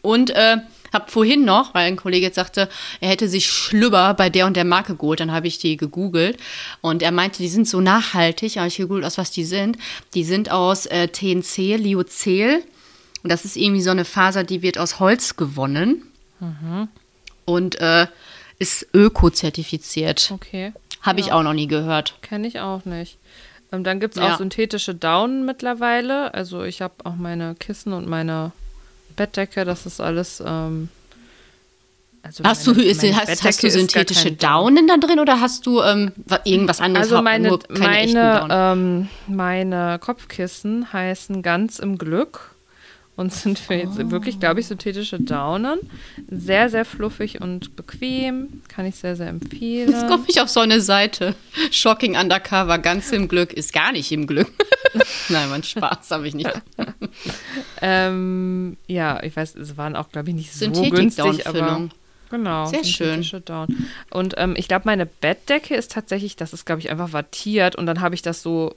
[0.00, 0.58] Und äh,
[0.92, 2.68] habe vorhin noch, weil ein Kollege jetzt sagte,
[3.00, 6.38] er hätte sich Schlüpper bei der und der Marke geholt, dann habe ich die gegoogelt
[6.80, 9.76] und er meinte, die sind so nachhaltig, habe ich gegoogelt, aus was die sind.
[10.14, 12.62] Die sind aus äh, TNC, Lyocell
[13.22, 16.02] und das ist irgendwie so eine Faser, die wird aus Holz gewonnen
[17.44, 18.06] und äh,
[18.58, 20.30] ist öko-zertifiziert.
[20.32, 20.72] Okay.
[21.02, 22.14] Habe ich auch noch nie gehört.
[22.22, 23.18] Kenne ich auch nicht.
[23.72, 24.34] Ähm, dann gibt es Ja.
[24.34, 26.34] auch synthetische Daunen mittlerweile.
[26.34, 28.52] Also ich habe auch meine Kissen und meine
[29.16, 30.42] Bettdecke, das ist alles.
[30.44, 30.88] Ähm,
[32.22, 34.32] also Hast meine- du, ist, hast, hast du synthetische.
[34.32, 37.10] Daunen da drin oder hast du ähm, wa- irgendwas anderes?
[37.12, 42.54] Also meine, meine, ähm, meine Kopfkissen heißen ganz im Glück
[43.18, 44.10] und sind für jetzt Oh.
[44.12, 45.78] wirklich, glaube ich, synthetische Daunen.
[46.30, 48.62] Sehr, sehr fluffig und bequem.
[48.68, 49.90] Kann ich sehr, sehr empfehlen.
[49.90, 51.34] Jetzt komme ich auf so eine Seite.
[51.72, 54.50] Shocking Undercover, ganz im Glück, ist gar nicht im Glück.
[55.28, 56.50] Nein, mein Spaß habe ich nicht.
[57.80, 61.88] Ähm, ja, ich weiß, es waren auch, glaube ich, nicht so günstig, aber
[62.30, 62.66] genau.
[62.66, 63.24] Sehr schön.
[64.10, 67.86] Und ähm, ich glaube, meine Bettdecke ist tatsächlich, das ist, glaube ich, einfach wattiert und
[67.86, 68.74] dann habe ich das so,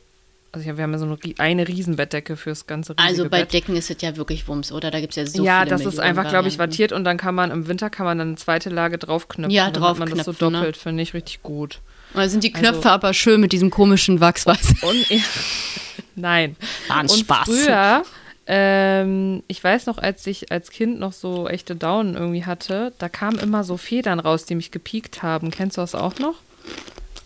[0.52, 3.54] also hab, wir haben ja so eine, eine Riesenbettdecke fürs ganze Also bei Bett.
[3.54, 4.92] Decken ist es ja wirklich Wumms, oder?
[4.92, 7.18] Da gibt es ja so ja, das ist Millionen einfach, glaube ich, wattiert und dann
[7.18, 9.52] kann man im Winter kann man dann eine zweite Lage draufknüpfen.
[9.52, 10.58] Ja, hat man das so draufknüpfen, ne?
[10.60, 11.80] doppelt, finde ich richtig gut.
[12.14, 14.74] Da sind die Also- Knöpfe aber schön mit diesem komischen Wachsweiß.
[14.82, 15.06] Und
[16.16, 16.56] Nein.
[16.88, 17.46] War ein und Spaß.
[17.46, 18.04] früher
[18.48, 23.08] Ähm, ich weiß noch, als ich als Kind noch so echte Daunen irgendwie hatte, da
[23.08, 25.52] kamen immer so Federn raus, die mich gepiekt haben.
[25.52, 26.36] Kennst du das auch noch?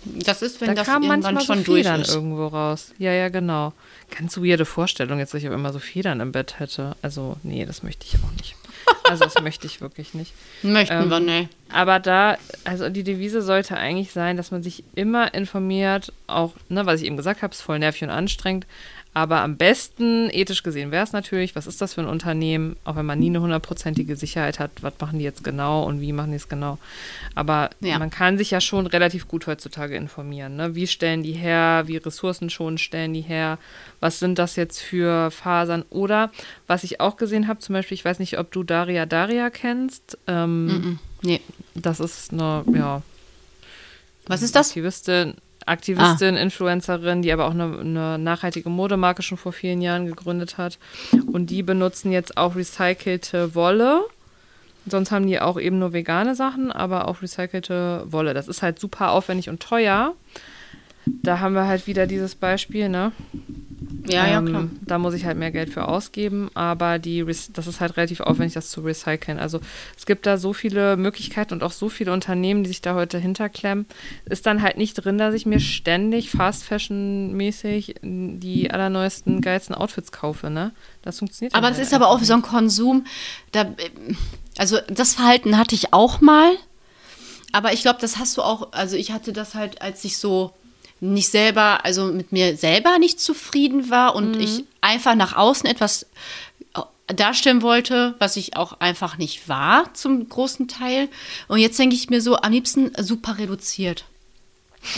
[0.06, 2.14] Das ist, wenn Da das irgendwann manchmal schon so durch Federn ist.
[2.14, 2.94] irgendwo raus.
[2.98, 3.74] Ja, ja, genau.
[4.16, 6.96] Ganz weirde Vorstellung jetzt, dass ich immer so Federn im Bett hätte.
[7.02, 8.56] Also, nee, das möchte ich auch nicht.
[9.08, 10.34] Also, das möchte ich wirklich nicht.
[10.64, 11.50] Möchten Ähm, wir, ne.
[11.72, 16.86] Aber da, also die Devise sollte eigentlich sein, dass man sich immer informiert, auch, ne,
[16.88, 18.66] was ich eben gesagt habe, ist voll nervig und anstrengend.
[19.16, 22.98] Aber am besten, ethisch gesehen, wäre es natürlich, was ist das für ein Unternehmen, auch
[22.98, 26.32] wenn man nie eine hundertprozentige Sicherheit hat, was machen die jetzt genau und wie machen
[26.32, 26.78] die es genau.
[27.34, 27.98] Aber Ja.
[27.98, 30.58] man kann sich ja schon relativ gut heutzutage informieren.
[30.58, 30.76] Ne?
[30.76, 33.58] Wie stellen die her, wie ressourcenschonend stellen die her,
[34.02, 35.86] was sind das jetzt für Fasern?
[35.92, 36.30] Oder
[36.68, 40.18] was ich auch gesehen habe, zum Beispiel, ich weiß nicht, ob du Daria Daria kennst.
[40.28, 41.00] Ähm, Mhm.
[41.22, 41.40] Nee.
[41.74, 43.02] das ist eine, ja,
[44.28, 44.68] Was ist das?
[44.72, 45.36] Aktivistin,
[45.66, 50.78] Aktivistin, Influencerin, die aber auch eine, eine nachhaltige Modemarke schon vor vielen Jahren gegründet hat.
[51.32, 54.02] Und die benutzen jetzt auch recycelte Wolle.
[54.86, 58.34] Sonst haben die auch eben nur vegane Sachen, aber auch recycelte Wolle.
[58.36, 60.14] Das ist halt super aufwendig und teuer.
[61.06, 63.12] Da haben wir halt wieder dieses Beispiel, ne?
[64.08, 64.68] Ja, ja, Ähm, klar.
[64.82, 68.54] Da muss ich halt mehr Geld für ausgeben, aber die, das ist halt relativ aufwendig,
[68.54, 69.40] das zu recyceln.
[69.40, 69.62] Also
[69.98, 73.18] es gibt da so viele Möglichkeiten und auch so viele Unternehmen, die sich da heute
[73.18, 73.86] hinterklemmen.
[74.26, 79.76] Ist dann halt nicht drin, dass ich mir ständig Fast Fashion mäßig die allerneuesten, geilsten
[79.76, 80.72] Outfits kaufe, ne?
[81.02, 83.06] Das funktioniert Aber das halt ist aber auch so ein Konsum.
[83.52, 83.74] Da,
[84.58, 86.52] also das Verhalten hatte ich auch mal.
[87.52, 90.54] Aber ich glaube, das hast du auch, also ich hatte das halt, als ich so
[91.14, 96.06] nicht selber, also mit mir selber nicht zufrieden war und ich einfach nach außen etwas
[97.08, 101.08] darstellen wollte, was ich auch einfach nicht war zum großen Teil.
[101.48, 104.06] Und jetzt denke ich mir so, am liebsten super reduziert.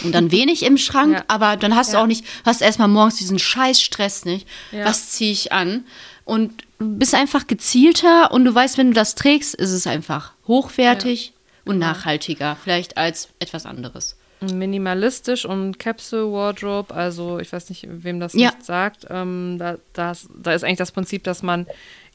[0.04, 1.24] Und dann wenig im Schrank, Ja.
[1.28, 2.04] aber dann hast du Ja.
[2.04, 4.48] auch nicht, hast erstmal morgens diesen scheiß Stress nicht.
[4.72, 4.86] Ja.
[4.86, 5.86] Was ziehe ich an?
[6.24, 10.32] Und du bist einfach gezielter und du weißt, wenn du das trägst, ist es einfach
[10.48, 11.34] hochwertig
[11.66, 11.88] und Genau.
[11.88, 14.16] nachhaltiger, vielleicht als etwas anderes.
[14.42, 18.48] Minimalistisch und Capsule Wardrobe, also ich weiß nicht, wem das Ja.
[18.48, 21.66] nicht sagt, ähm, da, das, da ist eigentlich das Prinzip, dass man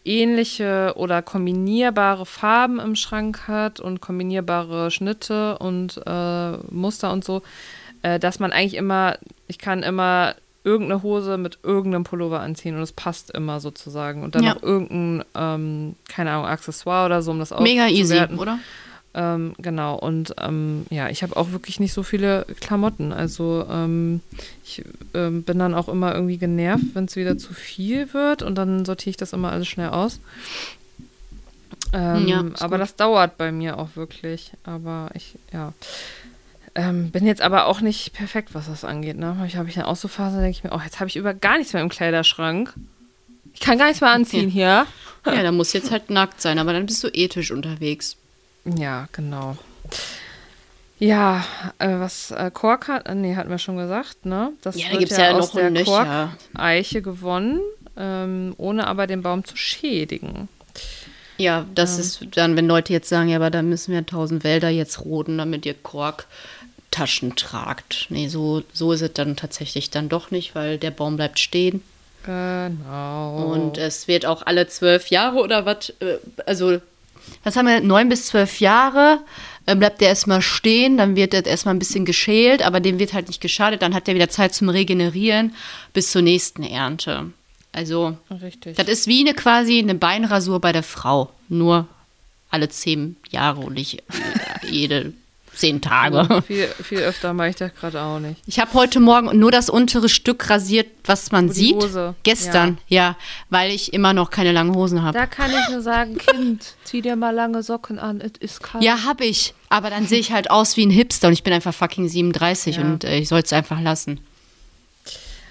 [0.04, 7.42] ähnliche oder kombinierbare Farben im Schrank hat und kombinierbare Schnitte und äh, Muster und so,
[8.02, 9.16] äh, dass man eigentlich immer,
[9.46, 14.34] ich kann immer irgendeine Hose mit irgendeinem Pullover anziehen und es passt immer sozusagen und
[14.34, 14.54] dann Ja.
[14.54, 18.58] noch irgendein, ähm, keine Ahnung, Accessoire oder so, um das Mega easy, oder?
[19.14, 23.12] Ähm, genau, und ähm, ja, ich habe auch wirklich nicht so viele Klamotten.
[23.12, 24.20] Also ähm,
[24.64, 24.82] ich
[25.12, 28.84] ähm, bin dann auch immer irgendwie genervt, wenn es wieder zu viel wird und dann
[28.86, 30.20] sortiere ich das immer alles schnell aus.
[31.92, 32.80] Ähm, Ja, aber gut.
[32.80, 34.52] das dauert bei mir auch wirklich.
[34.64, 35.72] Aber ich, ja.
[36.74, 39.18] Ähm, bin jetzt aber auch nicht perfekt, was das angeht.
[39.18, 39.36] Ne?
[39.46, 41.74] Ich habe ich eine Auszuphase, denke ich mir, oh, jetzt habe ich über gar nichts
[41.74, 42.72] mehr im Kleiderschrank.
[43.52, 44.86] Ich kann gar nichts mehr anziehen hier.
[45.26, 48.16] Ja, da muss jetzt halt nackt sein, aber dann bist du ethisch unterwegs.
[48.64, 49.56] Ja, genau.
[50.98, 51.44] Ja,
[51.78, 54.52] äh, was äh, Kork hat, äh, nee, hatten wir schon gesagt, ne?
[54.62, 56.30] Das Ja, da wird gibt's ja aus noch der und nöcher.
[56.52, 57.60] Kork-Eiche gewonnen,
[57.96, 60.48] ähm, ohne aber den Baum zu schädigen.
[61.38, 64.68] Ja, das ist dann, wenn Leute jetzt sagen, ja, aber da müssen wir tausend Wälder
[64.68, 68.06] jetzt roden, damit ihr Korktaschen tragt.
[68.10, 71.82] Nee, so, so ist es dann tatsächlich dann doch nicht, weil der Baum bleibt stehen.
[72.24, 73.52] Genau.
[73.52, 76.80] Und es wird auch alle zwölf Jahre oder was, äh, also,
[77.44, 79.20] was haben wir, neun bis zwölf Jahre,
[79.66, 83.12] äh, bleibt der erstmal stehen, dann wird er erstmal ein bisschen geschält, aber dem wird
[83.12, 85.54] halt nicht geschadet, dann hat er wieder Zeit zum Regenerieren
[85.92, 87.30] bis zur nächsten Ernte.
[87.72, 88.76] Also, Richtig.
[88.76, 91.86] das ist wie eine quasi eine Beinrasur bei der Frau, nur
[92.50, 95.14] alle zehn Jahre und nicht äh, jede
[95.54, 96.42] zehn Tage.
[96.46, 98.40] viel, viel öfter mache ich das gerade auch nicht.
[98.46, 101.76] Ich habe heute Morgen nur das untere Stück rasiert, was man die sieht.
[101.76, 103.16] Hose, Gestern, ja.
[103.50, 105.16] weil ich immer noch keine langen Hosen habe.
[105.18, 108.82] Da kann ich nur sagen, Kind, zieh dir mal lange Socken an, es ist kalt.
[108.82, 109.54] Ja, habe ich.
[109.68, 112.76] Aber dann sehe ich halt aus wie ein Hipster und ich bin einfach fucking 37
[112.76, 112.82] Ja.
[112.82, 114.20] und äh, ich soll es einfach lassen.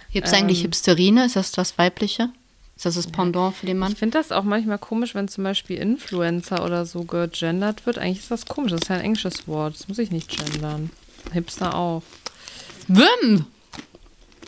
[0.09, 0.43] Hipster Ähm.
[0.43, 1.25] eigentlich Hipsterine?
[1.25, 2.29] Ist das das Weibliche?
[2.82, 3.91] Ist das das Pendant für den Mann?
[3.91, 7.99] Ich finde das auch manchmal komisch, wenn zum Beispiel Influencer oder so gegendert wird.
[7.99, 8.71] Eigentlich ist das komisch.
[8.71, 9.75] Das ist ja ein englisches Wort.
[9.75, 10.89] Das muss ich nicht gendern.
[11.32, 12.01] Hipster auch.
[12.88, 13.45] Wim!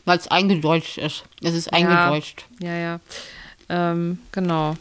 [0.05, 1.25] Weil es eingedeutscht ist.
[1.43, 2.45] Es ist eingedeutscht.
[2.59, 2.99] Ja, ja.
[3.69, 4.77] Ähm, genau.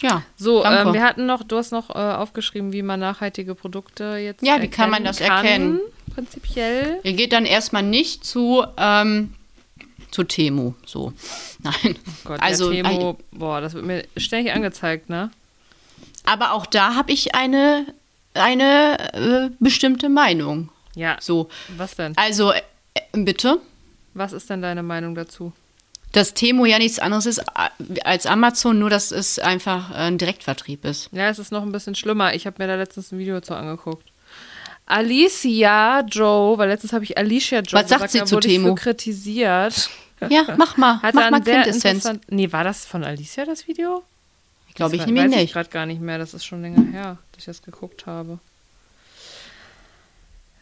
[0.00, 0.22] Ja.
[0.36, 4.44] So, ähm, wir hatten noch, du hast noch äh, aufgeschrieben, wie man nachhaltige Produkte jetzt
[4.44, 5.80] Ja, wie kann man das erkennen?
[6.14, 7.00] Prinzipiell.
[7.02, 9.34] Ihr geht dann erstmal nicht zu, ähm,
[10.10, 10.74] zu Temu.
[10.86, 11.12] So.
[11.60, 11.96] Nein.
[12.24, 15.30] Gott, also, der Temo, boah, das wird mir ständig angezeigt, ne?
[16.28, 17.86] aber auch da habe ich eine,
[18.34, 20.68] eine äh, bestimmte Meinung.
[20.94, 21.16] Ja.
[21.20, 21.48] So.
[21.76, 22.16] Was denn?
[22.16, 22.60] Also, äh,
[23.12, 23.60] bitte.
[24.12, 25.52] Was ist denn deine Meinung dazu?
[26.12, 30.84] Dass Temo ja nichts anderes ist äh, als Amazon, nur dass es einfach ein Direktvertrieb
[30.84, 31.08] ist.
[31.12, 32.34] Ja, es ist noch ein bisschen schlimmer.
[32.34, 34.07] Ich habe mir da letztens ein Video zu angeguckt.
[34.88, 38.70] Alicia Joe, weil letztens habe ich Alicia Joe Was sagt gesagt, sie zu wurde Temo?
[38.70, 39.90] Ich kritisiert.
[40.28, 41.00] Ja, mach mal.
[41.02, 42.08] Hat mach mal Quintessenz.
[42.28, 44.02] Nee, war das von Alicia das Video?
[44.74, 45.52] Glaube ich nämlich weiß ich nicht.
[45.52, 46.18] gerade gar nicht mehr.
[46.18, 48.38] Das ist schon länger her, dass ich das geguckt habe.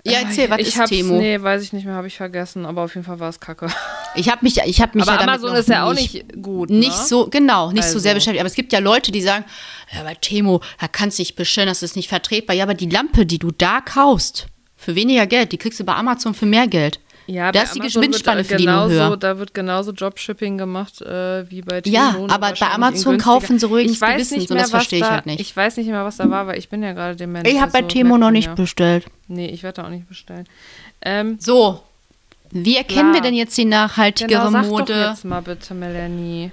[0.05, 1.19] Ja, erzähl, was ich ist Temo?
[1.19, 2.65] Nee, weiß ich nicht mehr, habe ich vergessen.
[2.65, 3.69] Aber auf jeden Fall war es kacke.
[4.17, 6.71] Ich habe mich, ich habe mich aber ja Amazon ist ja auch nicht, gut.
[6.71, 7.05] nicht ne?
[7.05, 7.99] so genau, nicht so Also.
[8.01, 8.41] sehr beschäftigt.
[8.41, 9.45] Aber es gibt ja Leute, die sagen,
[9.93, 12.57] ja, bei Temo, da kannst du nicht bestellen, das ist nicht vertretbar.
[12.57, 14.47] Ja, aber die Lampe, die du da kaufst,
[14.77, 17.01] für weniger Geld, die kriegst du bei Amazon für mehr Geld.
[17.27, 19.17] Ja, da bei ist die Gewinnspanne wird, für die nur genauso, höher.
[19.17, 21.95] Da wird genauso Dropshipping gemacht äh, wie bei Temo.
[21.95, 25.11] Ja, aber bei Amazon kaufen sie ruhiges ich weiß Gewissens nicht mehr, das verstehe ich
[25.11, 25.41] halt nicht.
[25.41, 27.47] Ich weiß nicht mehr, was da war, weil ich bin ja gerade dement.
[27.49, 28.55] Ich habe bei also Temo merkt noch nicht ja.
[28.55, 29.07] bestellt.
[29.27, 30.47] Nee, ich werde da auch nicht bestellen.
[31.03, 31.83] Ähm, So,
[32.51, 33.15] wie erkennen Klar.
[33.15, 35.09] wir denn jetzt die nachhaltigere genau, sag doch Mode?
[35.11, 36.51] jetzt mal bitte, Melanie.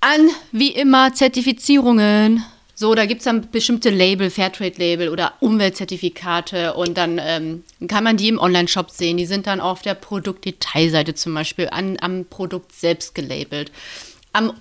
[0.00, 2.44] An, wie immer, Zertifizierungen.
[2.74, 8.16] So, da gibt es dann bestimmte Label, Fairtrade-Label oder Umweltzertifikate und dann ähm, kann man
[8.16, 9.18] die im Online-Shop sehen.
[9.18, 13.70] Die sind dann auf der Produktdetailseite zum Beispiel an, am Produkt selbst gelabelt.
[14.32, 14.54] Am,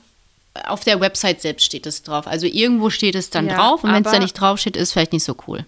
[0.65, 2.27] auf der Website selbst steht es drauf.
[2.27, 4.91] Also irgendwo steht es dann Ja, drauf und wenn es da nicht drauf steht, ist
[4.91, 5.65] vielleicht nicht so cool.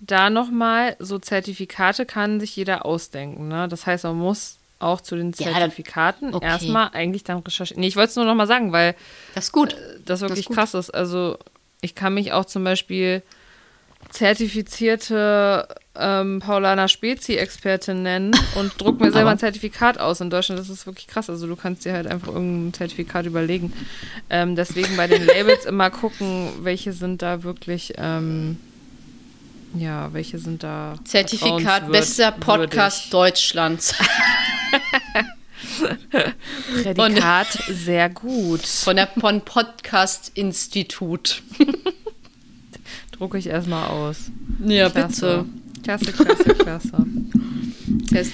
[0.00, 3.48] Da nochmal, so Zertifikate kann sich jeder ausdenken.
[3.48, 3.68] Ne?
[3.68, 6.44] Das heißt, man muss auch zu den Ja, Zertifikaten okay.
[6.46, 7.80] erstmal eigentlich dann recherchieren.
[7.80, 8.94] Nee, ich wollte es nur nochmal sagen, weil
[9.34, 9.76] Das gut.
[10.04, 10.56] das wirklich ist gut.
[10.56, 10.90] krass ist.
[10.90, 11.38] Also
[11.80, 13.22] ich kann mich auch zum Beispiel
[14.10, 20.58] zertifizierte ähm, Paulaner Spezi-Expertin nennen und druck mir selber ein Zertifikat aus in Deutschland.
[20.60, 21.30] Das ist wirklich krass.
[21.30, 23.72] Also du kannst dir halt einfach irgendein Zertifikat überlegen.
[24.28, 28.58] Ähm, deswegen bei den Labels immer gucken, welche sind da wirklich, ähm,
[29.74, 33.12] ja, welche sind da Zertifikat bester Podcast.
[33.12, 33.94] Deutschlands.
[36.82, 38.62] Prädikat sehr gut.
[38.62, 41.42] Von der von Podcast Institut.
[43.12, 44.30] Drucke ich erstmal aus.
[44.64, 45.44] Ja, Klasse.
[45.82, 47.06] Klasse, klasse, klasse.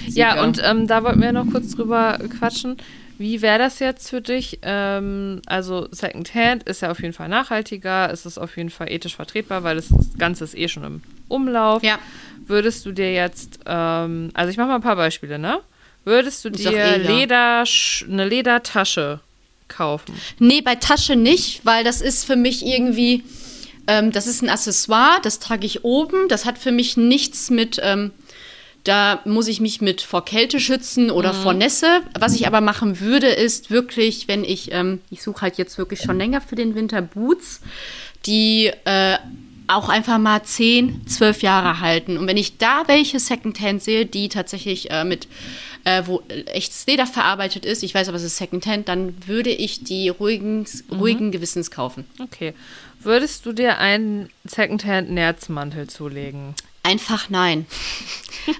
[0.09, 2.77] Ja, und ähm, da wollten wir noch kurz drüber quatschen.
[3.21, 4.57] Wie wäre das jetzt für dich?
[4.63, 9.15] Ähm, also Secondhand ist ja auf jeden Fall nachhaltiger, es ist auf jeden Fall ethisch
[9.15, 11.83] vertretbar, weil das Ganze ist eh schon im Umlauf.
[11.83, 11.99] Ja.
[12.47, 15.59] Würdest du dir jetzt, ähm, also ich mache mal ein paar Beispiele, ne?
[16.03, 16.97] Würdest du Ist dir eh.
[16.97, 17.63] Leder,
[18.09, 19.19] eine Ledertasche
[19.67, 20.15] kaufen?
[20.39, 23.23] Nee, bei Tasche nicht, weil das ist für mich irgendwie,
[23.85, 26.27] ähm, das ist ein Accessoire, das trage ich oben.
[26.27, 28.13] Das hat für mich nichts mit, ähm,
[28.83, 32.01] da muss ich mich mit vor Kälte schützen oder vor Nässe.
[32.17, 36.01] Was ich aber machen würde, ist wirklich, wenn ich, ähm, ich suche halt jetzt wirklich
[36.01, 37.61] schon länger für den Winter Boots,
[38.25, 39.17] die äh,
[39.67, 42.17] auch einfach mal 10, 12 Jahre halten.
[42.17, 45.27] Und wenn ich da welche Secondhand sehe, die tatsächlich äh, mit,
[45.83, 49.83] äh, wo echtes Leder verarbeitet ist, ich weiß aber, es ist Secondhand, dann würde ich
[49.83, 52.05] die ruhigen, ruhigen Gewissens kaufen.
[52.19, 52.53] Okay.
[52.99, 56.55] Würdest du dir einen Secondhand-Nerzmantel zulegen?
[56.83, 57.65] Einfach nein.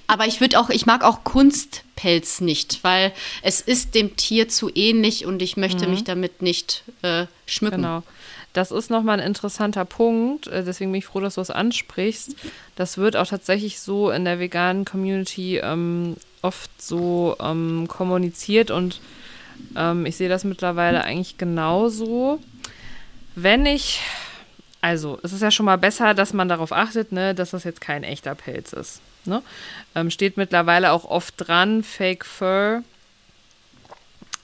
[0.08, 3.12] Aber ich würde auch, ich mag auch Kunstpelz nicht, weil
[3.42, 7.78] es ist dem Tier zu ähnlich und ich möchte mich damit nicht äh, schmücken.
[7.78, 8.04] Genau.
[8.54, 10.48] Das ist nochmal ein interessanter Punkt.
[10.48, 12.36] äh, Deswegen bin ich froh, dass du es ansprichst.
[12.76, 19.00] Das wird auch tatsächlich so in der veganen Community ähm, oft so ähm, kommuniziert und
[19.76, 22.40] ähm, ich sehe das mittlerweile eigentlich genauso.
[23.36, 24.02] Wenn ich,
[24.82, 27.82] also es ist ja schon mal besser, dass man darauf achtet, ne, dass das jetzt
[27.82, 29.02] kein echter Pelz ist.
[29.26, 29.42] Ne?
[29.96, 32.84] Ähm, steht mittlerweile auch oft dran, Fake Fur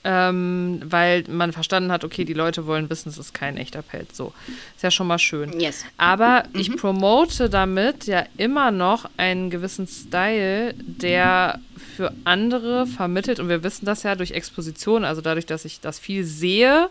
[0.04, 4.16] ähm, weil man verstanden hat, okay, die Leute wollen wissen, es ist kein echter Pelz.
[4.16, 4.32] So,
[4.74, 5.58] ist ja schon mal schön.
[5.60, 5.84] Yes.
[5.96, 11.60] Aber ich promote damit ja immer noch einen gewissen Style, der
[11.96, 15.98] für andere vermittelt, und wir wissen das ja durch Exposition, also dadurch, dass ich das
[15.98, 16.88] viel sehe,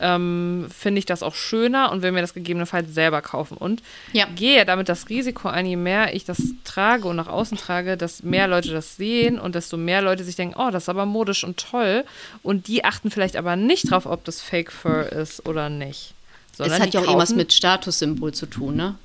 [0.00, 3.56] ähm, finde ich das auch schöner und will mir das gegebenenfalls selber kaufen.
[3.56, 3.82] Und
[4.12, 4.26] Ja.
[4.34, 8.22] gehe damit das Risiko ein, je mehr ich das trage und nach außen trage, dass
[8.22, 11.44] mehr Leute das sehen und desto mehr Leute sich denken, oh, das ist aber modisch
[11.44, 12.04] und toll.
[12.42, 16.14] Und die achten vielleicht aber nicht drauf, ob das Fake Fur ist oder nicht.
[16.52, 18.96] Es Sondern hat die ja auch irgendwas mit Statussymbol zu tun, ne?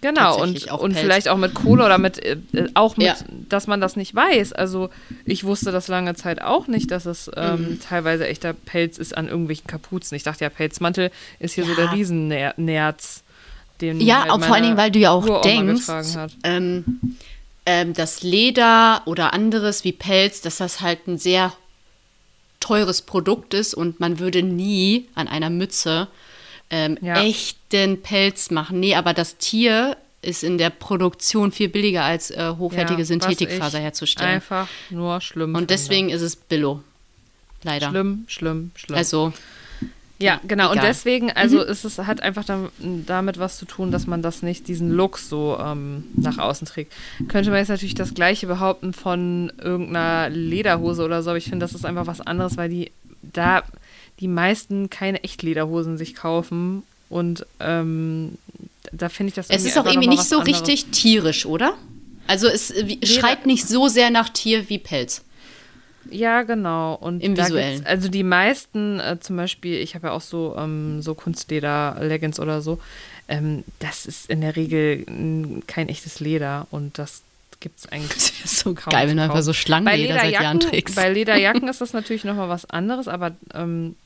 [0.00, 3.16] Genau, und, und vielleicht auch mit Kohle oder mit, äh, äh, auch mit, Ja.
[3.48, 4.52] dass man das nicht weiß.
[4.52, 4.90] Also
[5.24, 7.80] ich wusste das lange Zeit auch nicht, dass es ähm, Mhm.
[7.80, 10.14] teilweise echter Pelz ist an irgendwelchen Kapuzen.
[10.14, 11.76] Ich dachte ja, Pelzmantel ist hier so Ja.
[11.76, 13.22] der Riesennerz,
[13.80, 15.86] den Ja, halt auch vor allen Dingen, weil du ja auch Uroma denkst,
[16.44, 16.84] ähm,
[17.66, 21.52] ähm, das Leder oder anderes wie Pelz, dass das halt ein sehr
[22.60, 26.08] teures Produkt ist und man würde nie an einer Mütze
[26.70, 27.22] ähm, Ja.
[27.22, 28.80] echten Pelz machen.
[28.80, 33.78] Nee, aber das Tier ist in der Produktion viel billiger als äh, hochwertige Ja, Synthetikfaser
[33.78, 34.34] herzustellen.
[34.34, 35.54] Einfach nur schlimm.
[35.54, 36.82] Und deswegen ist es Billo.
[37.62, 37.90] Leider.
[37.90, 38.96] Schlimm, schlimm, schlimm.
[38.98, 39.32] Also,
[40.18, 40.70] ja, genau.
[40.70, 40.88] Und egal.
[40.88, 42.70] deswegen, also ist es hat einfach dam-
[43.06, 46.92] damit was zu tun, dass man das nicht, diesen Look so ähm, nach außen trägt.
[47.28, 51.60] Könnte man jetzt natürlich das gleiche behaupten von irgendeiner Lederhose oder so, aber ich finde,
[51.64, 52.90] das ist einfach was anderes, weil die
[53.22, 53.62] da
[54.20, 58.36] die meisten keine Echtlederhosen sich kaufen und ähm,
[58.92, 60.60] da finde ich das es ist auch irgendwie nicht so anderes.
[60.60, 61.74] richtig tierisch, oder?
[62.26, 65.22] Also es äh, wie- schreit nicht so sehr nach Tier wie Pelz.
[66.10, 66.94] Ja, genau.
[66.94, 67.84] Und Im Visuellen.
[67.84, 72.62] also die meisten, äh, zum Beispiel, ich habe ja auch so, ähm, so Kunstleder-Leggings oder
[72.62, 72.80] so,
[73.28, 75.04] ähm, das ist in der Regel
[75.66, 77.22] kein echtes Leder und das
[77.60, 80.60] gibt es eigentlich Das ist so kaum geil, wenn du einfach so Schlangenleder seit Jahren
[80.60, 80.94] trägst.
[80.96, 83.96] bei Lederjacken ist das natürlich nochmal was anderes, aber ähm,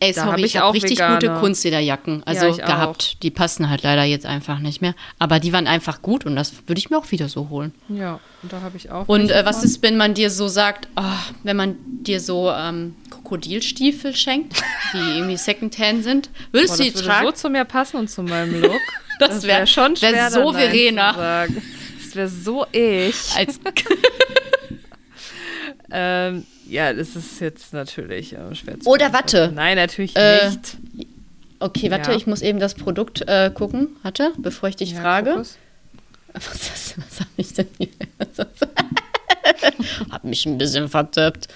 [0.00, 1.14] Ey, Da sorry, hab ich ich habe auch richtig vegane.
[1.18, 2.22] gute Kunstlederjacken.
[2.24, 3.22] Also ich gehabt.
[3.24, 4.94] Die passen halt leider jetzt einfach nicht mehr.
[5.18, 7.74] Aber die waren einfach gut und das würde ich mir auch wieder so holen.
[7.88, 9.08] ja, und da habe ich auch.
[9.08, 12.94] Und äh, was ist, wenn man dir so sagt, ah, wenn man dir so ähm,
[13.10, 14.62] Krokodilstiefel schenkt,
[14.94, 17.26] die irgendwie Secondhand sind, würdest Boah, du das die würde tragen?
[17.26, 18.80] so zu mir passen und zu meinem Look.
[19.18, 21.46] Das wär- wär schon wär schwer, so da Nein Verena.
[22.04, 23.16] Das wäre so ich.
[23.36, 23.58] Als,
[25.90, 29.12] Ähm, ja, das ist jetzt natürlich äh, schwer zu Oder.
[29.12, 29.50] Watte.
[29.54, 30.76] Nein, natürlich Äh, nicht.
[31.60, 32.16] okay, warte, Ja.
[32.16, 33.88] ich muss eben das Produkt äh, gucken.
[34.02, 35.30] Warte, bevor ich dich Ja, frage.
[35.30, 35.56] Kokos.
[36.34, 37.88] Was, ist- was habe ich denn hier?
[40.10, 41.48] hab mich ein bisschen vertippt.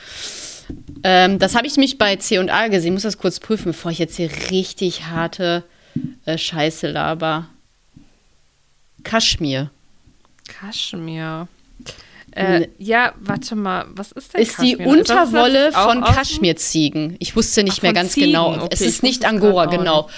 [1.05, 2.89] Ähm, das habe ich nämlich bei C&A gesehen.
[2.89, 5.65] Ich muss das kurz prüfen, bevor ich jetzt hier richtig harte
[6.25, 7.49] äh, Scheiße laber.
[9.05, 9.71] Kaschmir.
[10.49, 11.49] Kaschmir.
[12.35, 14.97] Äh, ja, warte mal, was ist denn Ist die Kaschmir?
[15.01, 17.17] Ist das Unterwolle auch von Kaschmirziegen.
[17.19, 18.29] Ich wusste nicht Ach, mehr ganz Ziegen.
[18.29, 18.55] genau.
[18.55, 20.09] Okay, es ist nicht Angora, genau.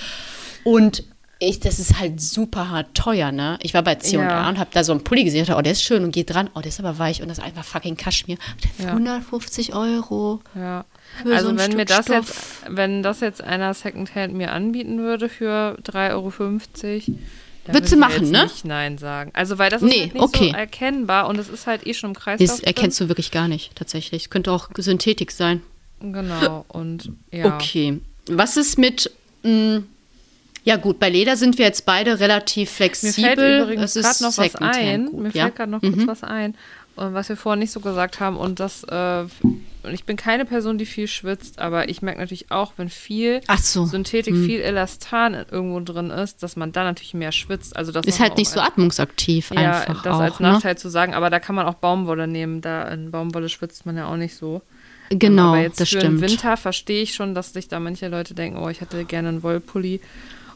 [0.64, 1.04] Und
[1.40, 3.58] ich, das ist halt super hart teuer, ne?
[3.62, 4.48] Ich war bei C&A Ja.
[4.48, 5.42] und habe da so einen Pulli gesehen.
[5.42, 6.48] Ich dachte, oh, der ist schön und geht dran.
[6.54, 8.38] Oh, der ist aber weich und das ist einfach fucking Kaschmir.
[8.78, 8.86] Ja.
[8.90, 10.40] 150 Euro.
[10.54, 10.84] Ja.
[11.24, 12.16] So Also ein wenn mir Stück das Stoff.
[12.16, 17.18] jetzt, wenn das jetzt einer Secondhand mir anbieten würde für 3,50 Euro,
[17.72, 18.44] Würdest du machen, ne?
[18.44, 19.30] nicht Nein sagen.
[19.34, 20.50] Also weil das Nee, ist halt nicht okay.
[20.50, 22.48] so erkennbar und es ist halt eh schon im Kreislauf.
[22.48, 24.24] Das erkennst du wirklich gar nicht, tatsächlich.
[24.24, 25.62] Es könnte auch Synthetik sein.
[26.00, 26.64] Genau.
[26.68, 27.54] Und ja.
[27.54, 28.00] Okay.
[28.28, 29.10] Was ist mit.
[29.42, 29.82] Mh,
[30.64, 33.34] ja, gut, bei Leder sind wir jetzt beide relativ Mir flexibel.
[33.36, 35.06] fällt übrigens gerade noch was ein.
[35.10, 35.42] gut, Mir ja?
[35.44, 36.54] fällt gerade noch kurz was ein,
[36.96, 38.36] was wir vorhin nicht so gesagt haben.
[38.36, 42.50] Und das, äh, und ich bin keine Person, die viel schwitzt, aber ich merke natürlich
[42.50, 43.84] auch, wenn viel so.
[43.84, 47.76] Synthetik, viel Elastan irgendwo drin ist, dass man dann natürlich mehr schwitzt.
[47.76, 50.20] Also das Ist halt nicht so atmungsaktiv Ja, einfach das auch.
[50.20, 50.52] als ne?
[50.52, 52.60] Nachteil zu sagen, aber da kann man auch Baumwolle nehmen.
[52.60, 54.62] Da in Baumwolle schwitzt man ja auch nicht so.
[55.10, 56.22] Genau, aber jetzt das für stimmt.
[56.22, 59.28] den Winter verstehe ich schon, dass sich da manche Leute denken, oh, ich hätte gerne
[59.28, 60.00] einen Wollpulli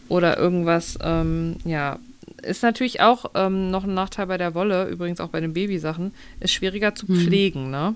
[0.08, 0.98] oder irgendwas.
[1.02, 1.98] Ähm, ja,
[2.42, 6.12] ist natürlich auch ähm, noch ein Nachteil bei der Wolle, übrigens auch bei den Babysachen,
[6.40, 7.94] ist schwieriger zu pflegen, ne?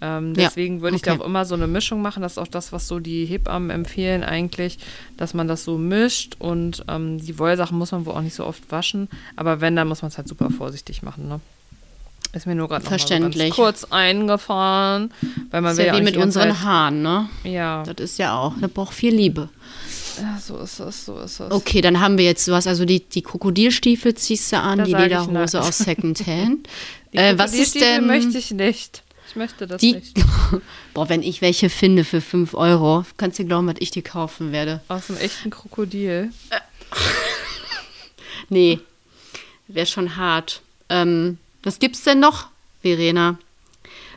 [0.00, 0.34] Ähm, Mhm.
[0.36, 1.22] Ja, deswegen würde ich da okay.
[1.22, 2.22] auch immer so eine Mischung machen.
[2.22, 4.78] Das ist auch das, was so die Hebammen empfehlen eigentlich,
[5.16, 8.44] dass man das so mischt und ähm, die Wollsachen muss man wohl auch nicht so
[8.46, 9.08] oft waschen.
[9.34, 11.40] Aber wenn, dann muss man es halt super vorsichtig machen, ne?
[12.34, 15.10] Ist mir nur gerade so kurz eingefahren,
[15.50, 17.28] weil man ist will ja wie mit unseren Zeit- Haaren, ne?
[17.44, 18.52] Ja, Das ist ja auch.
[18.60, 19.48] Das braucht viel Liebe.
[20.20, 21.50] Ja, so ist es, so ist es.
[21.50, 22.66] Okay, dann haben wir jetzt sowas.
[22.66, 26.68] Also die, die Krokodilstiefel ziehst du an, Da die ich Lederhose aus Secondhand.
[27.12, 28.06] Die äh, was ist denn.
[28.06, 29.02] möchte ich nicht.
[29.28, 30.16] Ich möchte das die, nicht.
[30.94, 34.52] boah, wenn ich welche finde für 5 Euro, kannst du glauben, was ich die kaufen
[34.52, 34.80] werde.
[34.88, 36.30] Aus einem echten Krokodil.
[38.48, 38.80] Nee,
[39.66, 40.62] wäre schon hart.
[40.88, 42.46] Ähm, was gibt's denn noch,
[42.82, 43.38] Verena?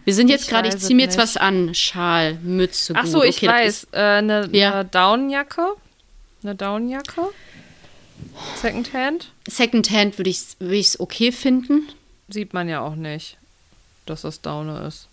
[0.06, 1.76] Wir sind jetzt Ich gerade, ich weiß ziehe mir jetzt was an.
[1.76, 3.88] Schal, Mütze, Ach so, ich okay, weiß.
[3.91, 4.74] Äh, Eine Ja.
[4.74, 5.74] eine Downjacke.
[6.44, 7.22] Eine Downjacke.
[8.56, 9.32] Secondhand.
[9.48, 11.88] Secondhand würde ich es würd okay finden.
[12.30, 13.38] Sieht man ja auch nicht,
[14.06, 15.08] dass das Daune ist.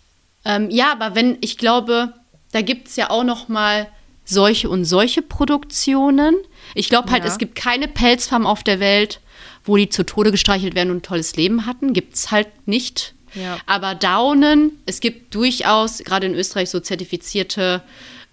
[0.45, 2.13] Ähm, ja, aber wenn, ich glaube,
[2.51, 3.87] da gibt es ja auch noch mal
[4.25, 6.35] solche und solche Produktionen.
[6.75, 7.29] Ich glaube halt, Ja.
[7.29, 9.19] es gibt keine Pelzfarm auf der Welt,
[9.65, 11.93] wo die zu Tode gestreichelt werden und ein tolles Leben hatten.
[11.93, 13.13] Gibt es halt nicht.
[13.33, 13.57] Ja.
[13.65, 17.81] Aber Daunen, es gibt durchaus, gerade in Österreich, so zertifizierte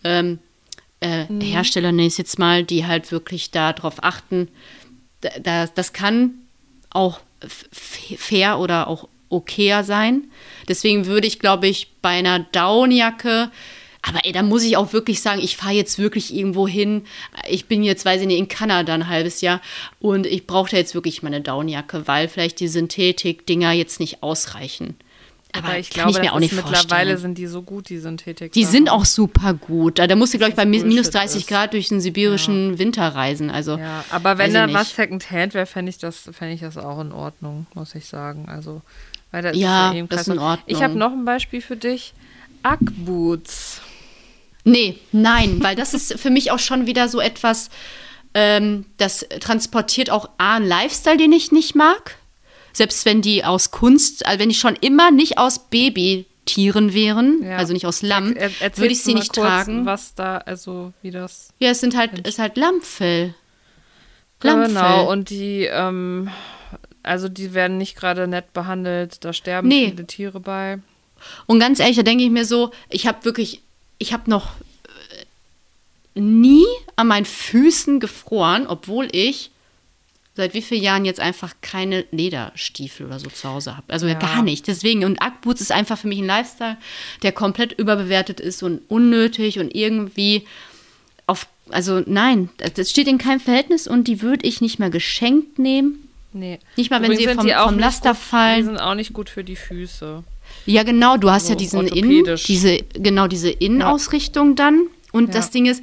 [0.05, 0.38] ähm,
[1.07, 1.40] äh, Mhm.
[1.40, 4.48] Hersteller, nenne ich es jetzt mal, die halt wirklich darauf achten.
[5.20, 6.34] Da, da, das kann
[6.90, 7.20] auch
[7.72, 10.24] fair oder auch okayer sein.
[10.68, 13.50] Deswegen würde ich, glaube ich, bei einer Downjacke,
[14.02, 17.02] aber ey, da muss ich auch wirklich sagen, ich fahre jetzt wirklich irgendwo hin.
[17.48, 19.61] Ich bin jetzt, weiß ich nicht, in Kanada ein halbes Jahr
[19.98, 24.94] und ich brauche da jetzt wirklich meine Downjacke, weil vielleicht die Synthetik-Dinger jetzt nicht ausreichen.
[25.59, 27.18] Aber, Aber ich glaube, ich mir das auch nicht ist mittlerweile vorstellen.
[27.18, 28.52] sind die so gut, die Synthetik.
[28.52, 29.98] Die sind auch super gut.
[29.98, 31.48] Da da musst du, glaube ich, bei Das mi- minus Bullshit 30 ist.
[31.48, 33.50] Grad durch den sibirischen Winter reisen.
[33.50, 37.00] Also, Ja, aber wenn da was Secondhand wäre, fände ich, das, fänd ich das auch
[37.00, 38.46] in Ordnung, muss ich sagen.
[38.48, 38.82] Also,
[39.30, 40.38] weil da Ja, eh im das ist in.
[40.38, 40.64] Ordnung.
[40.66, 42.12] Ich habe noch ein Beispiel für dich.
[42.62, 43.80] Ackboots.
[44.64, 47.70] Nee, nein, weil das ist für mich auch schon wieder so etwas,
[48.34, 52.16] ähm, das transportiert auch A, einen Lifestyle, den ich nicht mag.
[52.77, 57.57] Selbst wenn die aus Kunst, also wenn die schon immer nicht aus Babytieren wären, Ja.
[57.57, 59.87] also nicht aus Lamm, Er- würde ich sie nicht tragen.
[59.87, 61.49] Was da, also wie das.
[61.59, 63.35] Ja, es sind halt, ist halt Lammfell.
[64.43, 64.68] Lammfell.
[64.68, 66.29] Genau, und die, ähm,
[67.03, 69.89] also die werden nicht gerade nett behandelt, da sterben Nee.
[69.89, 70.79] viele Tiere bei.
[71.47, 73.62] Und ganz ehrlich, da denke ich mir so, ich habe wirklich,
[73.97, 74.51] ich habe noch
[76.14, 76.66] äh, nie
[76.97, 79.51] an meinen Füßen gefroren, obwohl ich
[80.37, 83.93] seit wie vielen Jahren jetzt einfach keine Lederstiefel oder so zu Hause habe.
[83.93, 84.14] Also Ja.
[84.14, 84.66] gar nicht.
[84.68, 86.76] Deswegen, und Ackboots ist einfach für mich ein Lifestyle,
[87.22, 90.45] der komplett überbewertet ist und unnötig und irgendwie
[91.26, 95.59] auf, also nein, das steht in keinem Verhältnis und die würde ich nicht mehr geschenkt
[95.59, 96.09] nehmen.
[96.32, 96.59] Nee.
[96.76, 98.59] Nicht mal, wenn Übrigens sie vom- vom Laster gut, fallen.
[98.59, 100.22] Die sind auch nicht gut für die Füße.
[100.66, 104.87] Ja, genau, du hast So ja diesen Innen, diese, genau diese Innenausrichtung dann.
[105.12, 105.32] Und Ja.
[105.34, 105.82] das Ding ist,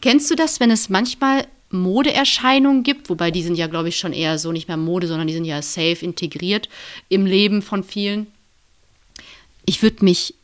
[0.00, 4.12] kennst du das, wenn es manchmal Modeerscheinungen gibt, wobei die sind ja, glaube ich, schon
[4.12, 6.68] eher so nicht mehr Mode, sondern die sind ja safe integriert
[7.08, 8.26] im Leben von vielen.
[9.64, 10.34] Ich würde mich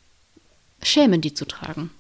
[0.83, 1.91] schämen, die zu tragen.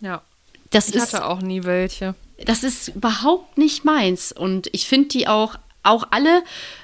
[0.00, 0.22] Ja.
[0.70, 2.14] Das Ich ist, hatte auch nie welche.
[2.44, 4.32] das ist überhaupt nicht meins.
[4.32, 6.42] Und ich finde die auch, auch alle,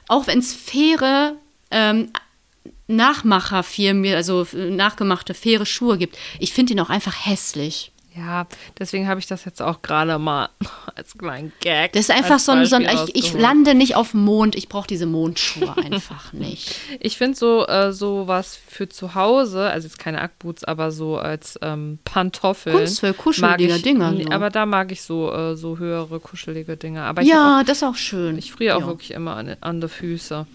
[0.09, 1.35] auch wenn es faire
[1.71, 2.11] ähm,
[2.87, 7.92] Nachmacherfirmen, also nachgemachte faire Schuhe gibt, ich finde ihn auch einfach hässlich.
[8.15, 8.47] Ja,
[8.79, 10.51] deswegen habe ich das jetzt auch gerade mal
[10.95, 11.93] als kleinen Gag.
[11.93, 14.69] Das ist einfach so ein, so ein ich, ich lande nicht auf dem Mond, ich
[14.69, 16.75] brauche diese Mondschuhe einfach nicht.
[17.01, 21.17] Ich finde so, äh, so was für zu Hause, also jetzt keine Ackboots, aber so
[21.17, 22.77] als ähm, Pantoffeln.
[22.77, 24.31] Kunstvoll, kuschelige ich, Dinger, so.
[24.31, 27.05] Aber da mag ich so, äh, so höhere, kuschelige Dinger.
[27.05, 28.35] Aber hab Ja, das ist auch schön.
[28.35, 28.87] auch, ich friere auch ja.
[28.89, 30.47] wirklich immer an, an die Füße.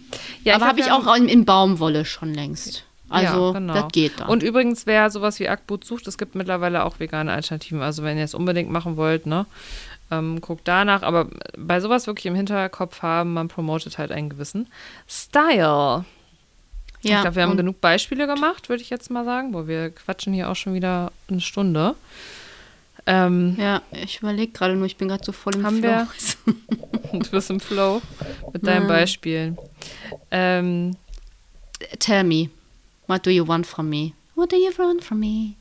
[0.43, 2.83] Ja, Aber habe ich ja- auch in, in Baumwolle schon längst.
[3.09, 3.73] Also, ja, genau.
[3.73, 4.27] das geht dann.
[4.29, 7.81] Und übrigens, wer sowas wie Ackboot sucht, es gibt mittlerweile auch vegane Alternativen.
[7.81, 9.45] Also wenn ihr es unbedingt machen wollt, ne,
[10.11, 11.03] ähm, guckt danach.
[11.03, 11.27] Aber
[11.57, 14.67] bei sowas wirklich im Hinterkopf haben, man promotet halt einen gewissen
[15.07, 15.57] Style.
[15.57, 16.03] ja,
[17.01, 19.53] ich glaube, wir haben genug Beispiele gemacht, würde ich jetzt mal sagen.
[19.53, 21.95] Wo wir quatschen hier auch schon wieder eine Stunde.
[23.05, 25.87] Ähm, Ja, ich überlege gerade nur, ich bin gerade so voll im Haben Flow.
[25.89, 26.07] wir?
[27.21, 28.01] du bist im Flow
[28.51, 28.87] mit deinen Ja.
[28.89, 29.57] Beispielen.
[30.29, 30.97] Ähm,
[31.99, 32.49] Tell me,
[33.07, 34.13] what do you want from me?
[34.35, 35.55] What do you want from me?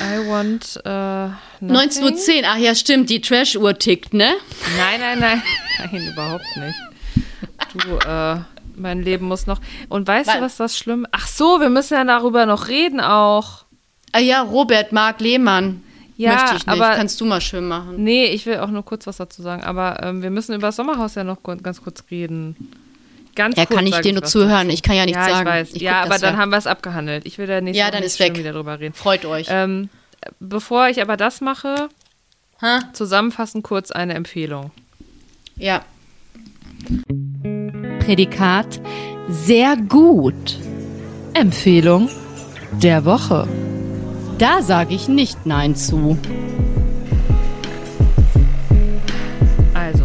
[0.00, 2.04] I want äh, 19.10 nothing.
[2.04, 4.34] Uhr, ach ja, stimmt, die Trash-Uhr tickt, ne?
[4.78, 5.42] Nein, nein, nein.
[5.92, 6.78] Nein, überhaupt nicht.
[7.84, 8.36] Du, äh,
[8.76, 9.60] mein Leben muss noch.
[9.88, 11.06] Und weißt Weil- du, was das schlimm?
[11.12, 13.64] Ach so, wir müssen ja darüber noch reden auch.
[14.12, 15.82] Ah ja, Robert Mark Lehmann.
[16.16, 18.02] Ja, Möchte ich nicht, aber- kannst du mal schön machen.
[18.02, 19.62] Nee, ich will auch nur kurz was dazu sagen.
[19.62, 22.56] Aber ähm, wir müssen über das Sommerhaus ja noch ganz kurz reden.
[23.34, 25.40] Ganz Ja, kurz kann ich dir nur zuhören, ich kann ja nichts ja, sagen.
[25.48, 25.70] Ich weiß.
[25.74, 26.40] Ich ja, aber dann ja.
[26.40, 27.24] haben wir es abgehandelt.
[27.26, 28.36] Ich will da nächste Ja, dann nicht ist weg.
[28.36, 28.94] wieder drüber reden.
[28.94, 29.46] Freut euch.
[29.50, 29.88] Ähm,
[30.38, 31.88] bevor ich aber das mache,
[32.60, 32.80] Ha?
[32.92, 34.70] zusammenfassend kurz eine Empfehlung.
[35.56, 35.82] Ja.
[38.00, 38.80] Prädikat
[39.28, 40.58] sehr gut.
[41.34, 42.10] Empfehlung
[42.72, 43.48] der Woche.
[44.38, 46.18] Da sage ich nicht Nein zu.
[49.74, 50.04] Also,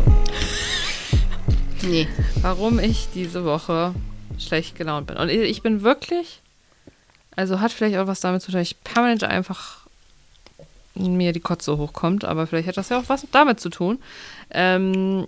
[1.84, 2.07] Nee.
[2.41, 3.93] Warum ich diese Woche
[4.39, 5.17] schlecht gelaunt bin.
[5.17, 6.41] Und ich bin wirklich,
[7.35, 9.88] also hat vielleicht auch was damit zu tun, dass ich permanent einfach
[10.95, 13.99] mir die Kotze hochkommt, aber vielleicht hat das ja auch was damit zu tun.
[14.49, 15.27] Ähm,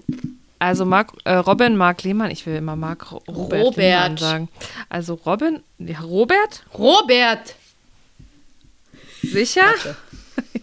[0.58, 3.78] also Mark, äh, Robin Mark Lehmann, ich will immer Mark Ro- Robert, Robert.
[3.78, 4.50] Lehmann sagen.
[4.90, 6.64] Also Robin, ja, Robert?
[6.78, 7.56] Robert.
[9.22, 9.66] Sicher?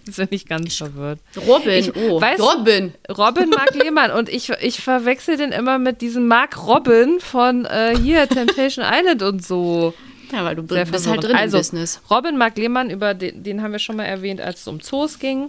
[0.17, 1.19] Jetzt bin ich ganz verwirrt.
[1.47, 1.71] Robin.
[1.71, 2.95] Ich- oh, weißt Robin.
[3.11, 7.97] Robin Mark Lehmann und ich, ich verwechsel den immer mit diesem Mark Robin von äh,
[7.97, 9.95] hier Temptation Island und so.
[10.33, 12.01] Ja, weil du Sehr bist halt drin also, im Business.
[12.11, 15.19] Robin Mark Lehmann, über den, den haben wir schon mal erwähnt, als es um Zoos
[15.19, 15.49] ging,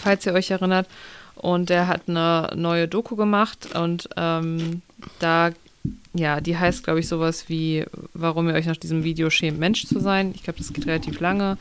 [0.00, 0.88] falls ihr euch erinnert.
[1.36, 4.82] Und der hat eine neue Doku gemacht und ähm,
[5.20, 5.50] da,
[6.12, 9.86] ja, die heißt, glaube ich, sowas wie, warum ihr euch nach diesem Video schämt, Mensch
[9.86, 10.32] zu sein.
[10.34, 11.56] Ich glaube, das geht relativ lange.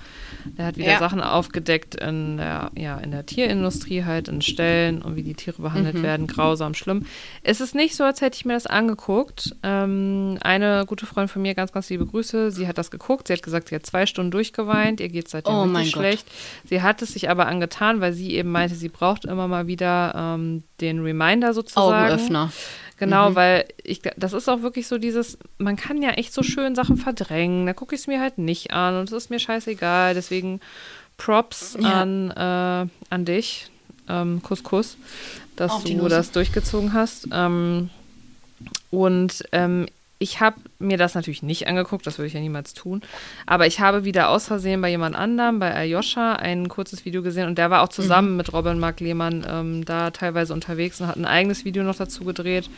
[0.58, 1.00] Der hat wieder Ja.
[1.00, 5.62] Sachen aufgedeckt in der, ja, in der Tierindustrie halt, in Stellen und wie die Tiere
[5.62, 6.04] behandelt Mhm.
[6.04, 7.06] werden, grausam, schlimm.
[7.44, 9.56] Es ist nicht so, als hätte ich mir das angeguckt.
[9.64, 13.28] Ähm, eine gute Freundin von mir, ganz, ganz liebe Grüße, sie hat das geguckt.
[13.28, 16.02] Sie hat gesagt, sie hat zwei Stunden durchgeweint, ihr geht seitdem Oh richtig Gott.
[16.02, 16.28] schlecht.
[16.66, 20.14] Sie hat es sich aber angetan, weil sie eben meinte, sie braucht immer mal wieder
[20.16, 22.12] ähm, den Reminder sozusagen.
[22.12, 22.52] Augenöffner.
[23.00, 26.76] Genau, weil ich, das ist auch wirklich so dieses, man kann ja echt so schön
[26.76, 27.66] Sachen verdrängen.
[27.66, 30.14] Da gucke ich es mir halt nicht an und es ist mir scheißegal.
[30.14, 30.60] Deswegen
[31.18, 32.02] Props Ja.
[32.02, 33.70] an, äh, an dich,
[34.08, 34.98] ähm, Kuss, Kuss,
[35.56, 37.28] dass du das durchgezogen hast.
[37.32, 37.90] Ähm,
[38.92, 39.86] und ähm,
[40.20, 43.02] ich habe mir das natürlich nicht angeguckt, das würde ich ja niemals tun.
[43.46, 47.48] Aber ich habe wieder aus Versehen bei jemand anderem, bei Ayosha, ein kurzes Video gesehen
[47.48, 48.38] und der war auch zusammen mhm.
[48.38, 52.26] mit Robin Mark Lehmann ähm, da teilweise unterwegs und hat ein eigenes Video noch dazu
[52.26, 52.70] gedreht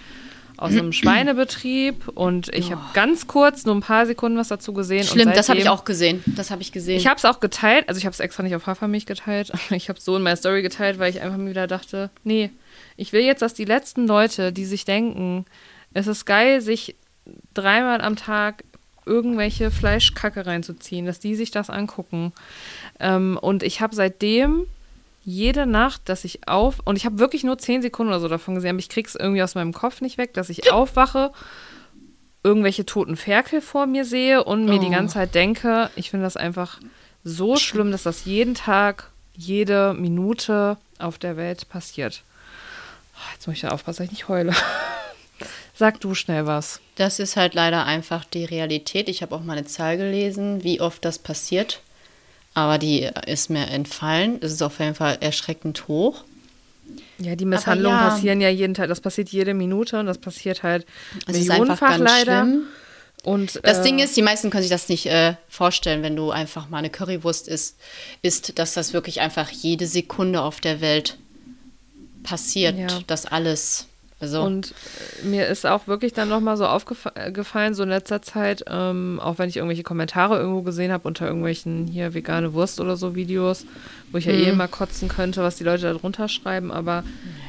[0.58, 2.72] aus einem Schweinebetrieb und ich oh.
[2.72, 5.04] habe ganz kurz, nur ein paar Sekunden was dazu gesehen.
[5.04, 6.24] Schlimm, seitdem, das habe ich auch gesehen.
[6.28, 6.98] Das habe ich gesehen.
[6.98, 9.90] Ich habe es auch geteilt, also ich habe es extra nicht auf Hafermilch geteilt, ich
[9.90, 12.52] habe es so in meiner Story geteilt, weil ich einfach mir wieder dachte, nee,
[12.98, 15.46] ich will jetzt, dass die letzten Leute, die sich denken,
[15.94, 16.96] es ist geil, sich
[17.54, 18.64] dreimal am Tag
[19.06, 22.34] irgendwelche Fleischkacke reinzuziehen, dass die sich das angucken.
[23.00, 24.68] Ähm, und ich habe seitdem
[25.24, 28.56] jede Nacht, dass ich auf und ich habe wirklich nur zehn Sekunden oder so davon
[28.56, 31.32] gesehen, aber ich krieg's irgendwie aus meinem Kopf nicht weg, dass ich aufwache,
[32.44, 34.84] irgendwelche toten Ferkel vor mir sehe und mir oh.
[34.84, 36.80] die ganze Zeit denke, ich finde das einfach
[37.24, 42.24] so schlimm, dass das jeden Tag, jede Minute auf der Welt passiert.
[43.34, 44.54] Jetzt muss ich da aufpassen, dass ich nicht heule.
[45.82, 46.80] Sag du schnell was.
[46.94, 49.10] Das ist halt leider einfach die Realität.
[49.10, 51.82] Ich habe auch mal eine Zahl gelesen, wie oft das passiert.
[52.54, 54.38] Aber die ist mir entfallen.
[54.42, 56.24] Es ist auf jeden Fall erschreckend hoch.
[57.18, 58.90] Ja, die Misshandlungen ja, passieren ja jeden Tag.
[58.90, 60.86] Das passiert jede Minute und das passiert halt
[61.26, 62.44] es millionenfach leider.
[62.44, 62.68] Schlimm.
[63.24, 66.30] Und, das äh, Ding ist, die meisten können sich das nicht äh, vorstellen, wenn du
[66.30, 67.80] einfach mal eine Currywurst isst,
[68.22, 71.18] ist, dass das wirklich einfach jede Sekunde auf der Welt
[72.22, 72.88] passiert, ja.
[73.08, 73.88] dass alles
[74.22, 74.44] also.
[74.44, 74.74] Und
[75.24, 79.40] äh, mir ist auch wirklich dann nochmal so aufgefallen, so in letzter Zeit, ähm, auch
[79.40, 83.66] wenn ich irgendwelche Kommentare irgendwo gesehen habe unter irgendwelchen hier vegane Wurst oder so Videos,
[84.12, 84.58] wo ich ja eh mhm.
[84.58, 87.04] mal kotzen könnte, was die Leute da drunter schreiben, aber ja.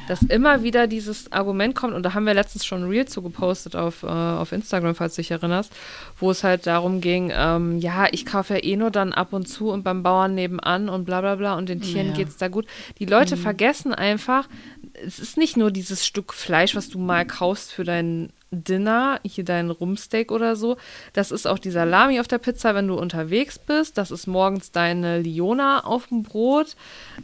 [0.07, 3.21] dass immer wieder dieses Argument kommt, und da haben wir letztens schon ein Reel zu
[3.21, 5.71] gepostet auf, äh, auf Instagram, falls du dich erinnerst,
[6.17, 9.47] wo es halt darum ging, ähm, ja, ich kaufe ja eh nur dann ab und
[9.47, 12.13] zu und beim Bauern nebenan und bla bla bla und den Tieren ja.
[12.13, 12.65] geht's da gut.
[12.99, 13.41] Die Leute mhm.
[13.41, 14.47] vergessen einfach,
[14.93, 19.43] es ist nicht nur dieses Stück Fleisch, was du mal kaufst für dein Dinner, hier
[19.43, 20.77] dein Rumsteak oder so.
[21.13, 23.97] Das ist auch die Salami auf der Pizza, wenn du unterwegs bist.
[23.97, 26.75] Das ist morgens deine Liona auf dem Brot.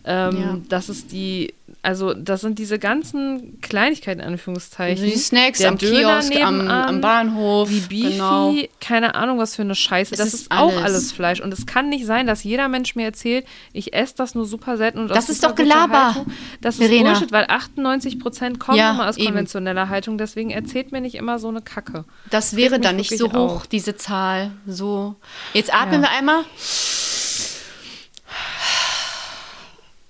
[0.06, 0.58] Ähm, ja.
[0.70, 5.06] Das ist die also das sind diese ganzen Kleinigkeiten, in Anführungszeichen.
[5.06, 7.70] Die Snacks der am Döner Kiosk, am, am, Bahnhof.
[7.70, 8.54] Die Beefy, genau.
[8.82, 10.14] keine Ahnung, was für eine Scheiße.
[10.14, 11.40] Es das ist, ist auch alles Fleisch.
[11.40, 14.76] Und es kann nicht sein, dass jeder Mensch mir erzählt, ich esse das nur super
[14.76, 15.00] selten.
[15.00, 16.16] Und das ist doch Gelaber.
[16.16, 16.34] Haltung.
[16.60, 17.12] Das ist Verena.
[17.12, 19.90] Bullshit, weil 98 Prozent kommen ja, immer aus konventioneller eben.
[19.90, 20.18] Haltung.
[20.18, 22.04] Deswegen erzählt mir nicht immer so eine Kacke.
[22.30, 23.68] Das, das wäre dann nicht so hoch, auf.
[23.68, 24.52] diese Zahl.
[24.68, 25.16] So.
[25.54, 26.10] Jetzt atmen ja.
[26.10, 26.44] wir einmal.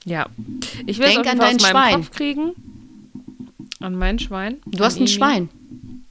[0.06, 0.28] Ja.
[0.86, 1.94] Ich will Denk es an dein aus Schwein.
[1.96, 2.52] Kopf kriegen.
[3.80, 4.58] An mein Schwein.
[4.66, 5.08] Du hast ein Emi.
[5.08, 5.50] Schwein.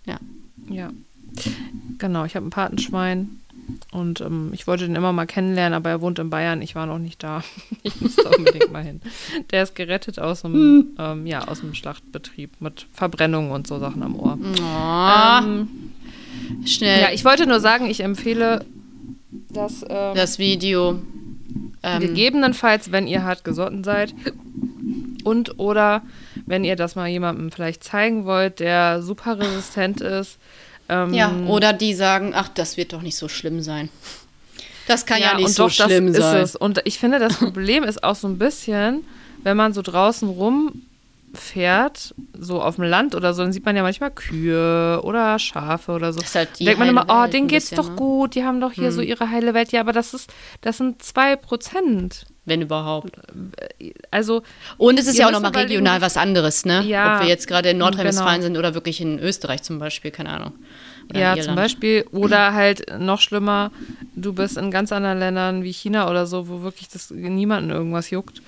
[0.06, 0.18] Ja.
[0.70, 0.90] Ja.
[1.98, 3.40] Genau, ich habe ein Patenschwein.
[3.92, 6.62] Und ähm, ich wollte den immer mal kennenlernen, aber er wohnt in Bayern.
[6.62, 7.42] Ich war noch nicht da.
[7.82, 9.00] ich musste unbedingt mal hin.
[9.50, 10.86] Der ist gerettet aus dem, hm.
[10.98, 14.38] ähm, ja, aus dem Schlachtbetrieb mit Verbrennungen und so Sachen am Ohr.
[14.40, 15.46] Oh.
[15.46, 15.68] Ähm,
[16.64, 17.02] Schnell.
[17.02, 18.64] Ja, ich wollte nur sagen, ich empfehle
[19.50, 21.00] das, ähm, das Video.
[21.82, 24.14] Ähm, Gegebenenfalls, wenn ihr hart gesotten seid
[25.24, 26.02] und oder
[26.46, 30.38] wenn ihr das mal jemandem vielleicht zeigen wollt, der super resistent ist.
[30.88, 33.90] Ähm, ja, oder die sagen, ach, das wird doch nicht so schlimm sein.
[34.86, 36.48] Das kann ja, ja nicht so doch, schlimm sein.
[36.58, 39.04] Und ich finde, das Problem ist auch so ein bisschen,
[39.42, 40.82] wenn man so draußen rum
[41.34, 45.92] fährt, so auf dem Land oder so, dann sieht man ja manchmal Kühe oder Schafe
[45.92, 46.20] oder so.
[46.20, 47.96] Das ist halt die denkt man immer, oh, denen geht's bisschen, doch ne?
[47.96, 48.92] gut, die haben doch hier hm.
[48.92, 49.72] so ihre heile Welt.
[49.72, 52.26] Ja, aber das ist, das sind zwei Prozent.
[52.44, 53.10] Wenn überhaupt.
[54.10, 54.42] Also.
[54.78, 56.82] Und es ist ja auch nochmal regional was anderes, ne?
[56.82, 58.44] Ja, Ob wir jetzt gerade in Nordrhein-Westfalen genau.
[58.44, 60.52] sind oder wirklich in Österreich zum Beispiel, keine Ahnung.
[61.10, 62.06] Oder ja, zum Beispiel.
[62.10, 63.70] Oder halt noch schlimmer,
[64.14, 68.08] du bist in ganz anderen Ländern wie China oder so, wo wirklich das niemanden irgendwas
[68.10, 68.40] juckt.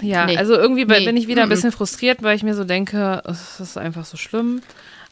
[0.00, 0.36] Ja, nee.
[0.36, 1.04] also irgendwie nee.
[1.04, 4.16] bin ich wieder ein bisschen frustriert, weil ich mir so denke, es ist einfach so
[4.16, 4.62] schlimm.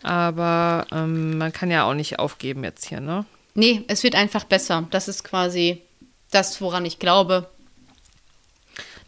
[0.03, 3.25] Aber ähm, man kann ja auch nicht aufgeben jetzt hier, ne?
[3.55, 4.87] Nee, es wird einfach besser.
[4.91, 5.83] Das ist quasi
[6.31, 7.49] das, woran ich glaube.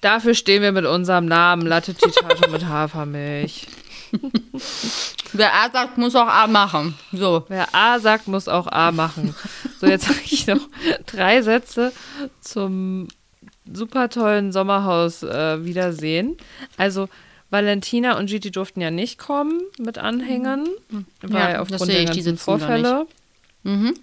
[0.00, 3.66] Dafür stehen wir mit unserem Namen Latte Citato mit Hafermilch.
[5.32, 6.94] Wer A sagt, muss auch A machen.
[7.12, 7.44] So.
[7.48, 9.34] Wer A sagt, muss auch A machen.
[9.80, 10.60] So, jetzt sage ich noch
[11.06, 11.92] drei Sätze
[12.40, 13.08] zum
[13.72, 16.36] super tollen Sommerhaus äh, wiedersehen.
[16.76, 17.08] Also
[17.50, 21.06] Valentina und Gigi durften ja nicht kommen mit Anhängern, mhm.
[21.22, 23.06] weil ja, aufgrund der ganzen Vorfälle.
[23.62, 23.94] Mhm.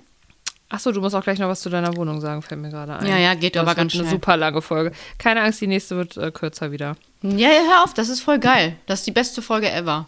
[0.68, 3.06] Achso, du musst auch gleich noch was zu deiner Wohnung sagen, fällt mir gerade ein.
[3.06, 4.06] Ja, ja, geht das aber ganz schnell.
[4.06, 4.92] eine super lange Folge.
[5.20, 6.98] Keine Angst, die nächste wird äh, kürzer wieder.
[7.22, 8.76] Ja, ja, hör auf, das ist voll geil.
[8.88, 10.08] Das ist die beste Folge ever.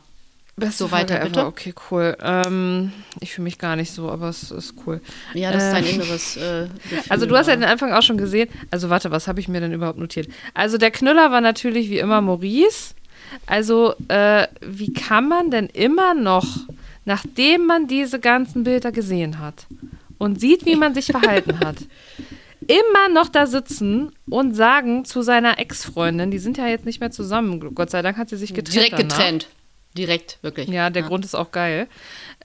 [0.58, 1.46] Beste so weiter, bitte.
[1.46, 2.18] Okay, cool.
[2.22, 5.02] Ähm, ich fühle mich gar nicht so, aber es ist cool.
[5.34, 6.38] Ja, das äh, ist dein inneres.
[6.38, 6.68] Äh,
[7.10, 8.50] also, du hast ja den Anfang auch schon gesehen.
[8.72, 10.28] Also, warte, was habe ich mir denn überhaupt notiert?
[10.54, 12.96] Also, der Knüller war natürlich wie immer Maurice.
[13.46, 16.46] Also, äh, wie kann man denn immer noch
[17.08, 19.66] nachdem man diese ganzen Bilder gesehen hat
[20.18, 21.78] und sieht, wie man sich verhalten hat,
[22.68, 27.10] immer noch da sitzen und sagen zu seiner Ex-Freundin, die sind ja jetzt nicht mehr
[27.10, 28.76] zusammen, Gott sei Dank hat sie sich getrennt.
[28.76, 29.18] Direkt danach.
[29.18, 29.48] getrennt.
[29.98, 30.70] Direkt, wirklich.
[30.70, 31.88] Ja, der Grund ist auch geil.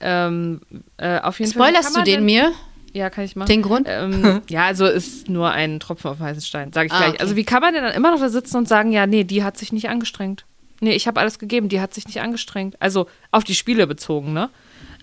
[0.01, 0.61] Ähm,
[0.97, 2.03] äh, auf jeden Spoilerst Fall.
[2.03, 2.51] du den mir?
[2.93, 3.47] Ja, kann ich machen.
[3.47, 3.87] Den Grund?
[3.89, 7.09] Ähm, ja, also ist nur ein Tropfen auf heißen Stein, sage ich Ah, gleich.
[7.13, 7.19] okay.
[7.21, 9.43] Also wie kann man denn dann immer noch da sitzen und sagen, ja, nee, die
[9.43, 10.45] hat sich nicht angestrengt.
[10.79, 12.75] Nee, ich habe alles gegeben, die hat sich nicht angestrengt.
[12.81, 14.49] Also auf die Spiele bezogen, ne?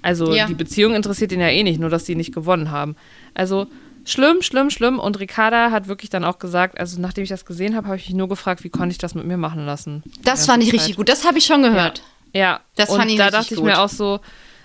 [0.02, 0.46] Also Ja.
[0.46, 2.96] die Beziehung interessiert ihn ja eh nicht, nur dass die nicht gewonnen haben.
[3.34, 3.66] Also
[4.04, 4.98] schlimm, schlimm, schlimm.
[4.98, 8.06] Und Ricarda hat wirklich dann auch gesagt, also nachdem ich das gesehen habe, habe ich
[8.08, 10.02] mich nur gefragt, wie konnte ich das mit mir machen lassen.
[10.22, 11.08] Das fand ich richtig gut.
[11.08, 11.98] Das habe ich schon gehört.
[11.98, 13.66] Ja, Das und fand ich da dachte ich gut.
[13.66, 14.20] mir auch so,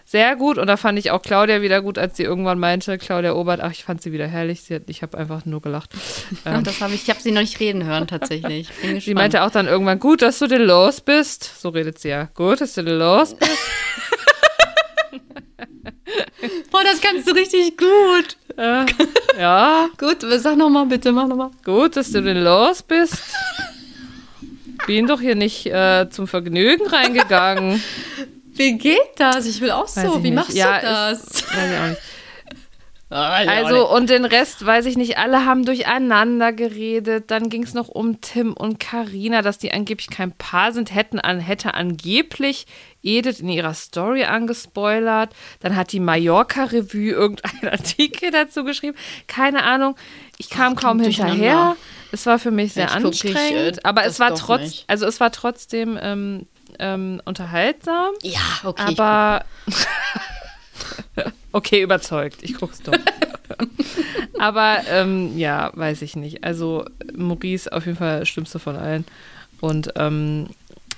[0.08, 0.58] sehr gut.
[0.60, 3.72] Und da fand ich auch Claudia wieder gut, als sie irgendwann meinte, Claudia Obert, ach,
[3.72, 4.62] ich fand sie wieder herrlich.
[4.62, 5.90] Sie hat, ich habe einfach nur gelacht.
[6.46, 8.70] Ach, Ähm, das habe ich, ich habe sie noch nicht reden hören, tatsächlich.
[9.00, 11.60] Sie meinte auch dann irgendwann, gut, dass du denn los bist.
[11.60, 12.26] So redet sie ja.
[12.36, 13.52] Gut, dass du denn los bist.
[16.72, 18.38] Boah, das kannst du richtig gut.
[18.58, 18.86] äh,
[19.40, 21.52] ja, Gut, sag nochmal bitte, mach nochmal.
[21.64, 23.16] gut, dass du denn los bist.
[24.88, 27.82] Bin doch hier nicht äh, zum Vergnügen reingegangen.
[28.54, 29.46] Wie geht das?
[29.46, 30.24] Ich will auch Weiß so.
[30.24, 30.36] Wie nicht.
[30.36, 31.26] machst Ja, du das?
[31.54, 32.02] Weiß ich auch nicht.
[33.08, 35.20] Also, Also, und den Rest weiß ich nicht.
[35.20, 37.30] Alle haben durcheinander geredet.
[37.30, 40.94] Dann ging es noch um Tim und Karina, dass die angeblich kein Paar sind.
[40.94, 42.66] Hätten an, hätte angeblich
[43.04, 45.30] Edith in ihrer Story angespoilert.
[45.60, 48.98] Dann hat die Mallorca-Revue irgendeinen Artikel dazu geschrieben.
[49.28, 49.96] Keine Ahnung.
[50.38, 51.76] Ich kam Ach, kaum hinterher.
[52.12, 53.78] Es war für mich sehr Ich guck nicht, anstrengend.
[53.78, 56.48] äh, aber es war trotz, also es war trotzdem ähm,
[56.80, 58.14] ähm, unterhaltsam.
[58.22, 58.92] ja, okay.
[58.92, 59.46] ich Aber.
[61.52, 62.38] okay, überzeugt.
[62.42, 62.94] Ich guck's doch.
[64.40, 66.44] Aber ähm, ja, weiß ich nicht.
[66.44, 69.06] Also Maurice auf jeden Fall schlimmste von allen.
[69.62, 70.48] Und ähm,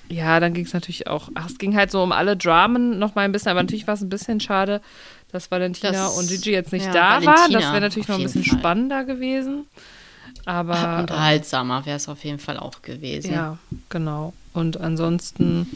[0.10, 3.16] ja, dann ging es natürlich auch, ach, es ging halt so um alle Dramen noch
[3.16, 4.82] mal ein bisschen, aber natürlich war es ein bisschen schade,
[5.32, 7.26] dass Valentina Das- und Gigi jetzt nicht ja, da waren.
[7.26, 8.60] Valentina Das wäre natürlich noch ein bisschen Fall.
[8.60, 9.66] spannender gewesen.
[10.46, 13.34] Aber Unterhaltsamer wäre es auf jeden Fall auch gewesen.
[13.34, 13.58] ja,
[13.90, 14.34] genau.
[14.54, 15.68] Und ansonsten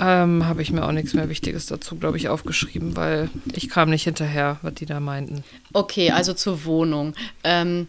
[0.00, 3.90] ähm, habe ich mir auch nichts mehr Wichtiges dazu, glaube ich, aufgeschrieben, weil ich kam
[3.90, 5.44] nicht hinterher, was die da meinten.
[5.72, 7.14] Okay, also zur Wohnung.
[7.44, 7.88] Ähm,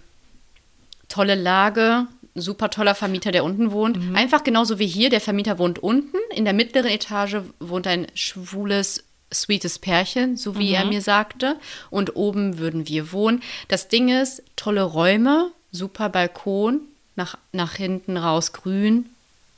[1.07, 3.97] tolle Lage, super toller Vermieter, der unten wohnt.
[3.97, 4.15] Mhm.
[4.15, 6.17] Einfach genauso wie hier, der Vermieter wohnt unten.
[6.33, 9.03] In der mittleren Etage wohnt ein schwules,
[9.33, 10.75] sweetes Pärchen, so wie Mhm.
[10.75, 11.55] er mir sagte.
[11.89, 13.41] Und oben würden wir wohnen.
[13.69, 16.81] Das Ding ist, tolle Räume, super Balkon,
[17.15, 19.07] nach, nach hinten raus grün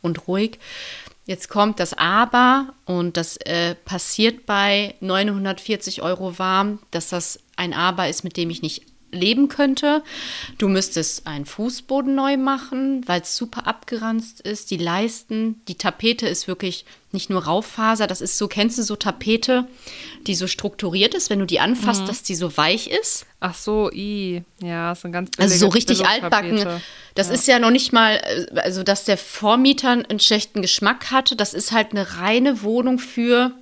[0.04, 0.60] und ruhig.
[1.26, 7.74] Jetzt kommt das Aber und das äh, passiert bei 940 Euro warm, dass das ein
[7.74, 10.04] Aber ist, mit dem ich nicht leben könnte.
[10.58, 14.72] Du müsstest einen Fußboden neu machen, weil es super abgeranzt ist.
[14.72, 18.96] Die Leisten, die Tapete ist wirklich nicht nur Rauffaser, das ist so, kennst du so
[18.96, 19.68] Tapete,
[20.28, 23.26] die so strukturiert ist, wenn du die anfasst, dass die so weich ist?
[23.40, 24.44] Ach so, i.
[24.62, 26.66] Ja, ist ein ganz Also so richtig altbacken.
[27.16, 31.36] Das ist ja noch nicht mal, äh, also dass der Vormieter einen schlechten Geschmack hatte.
[31.36, 33.54] Das ist halt eine reine Wohnung für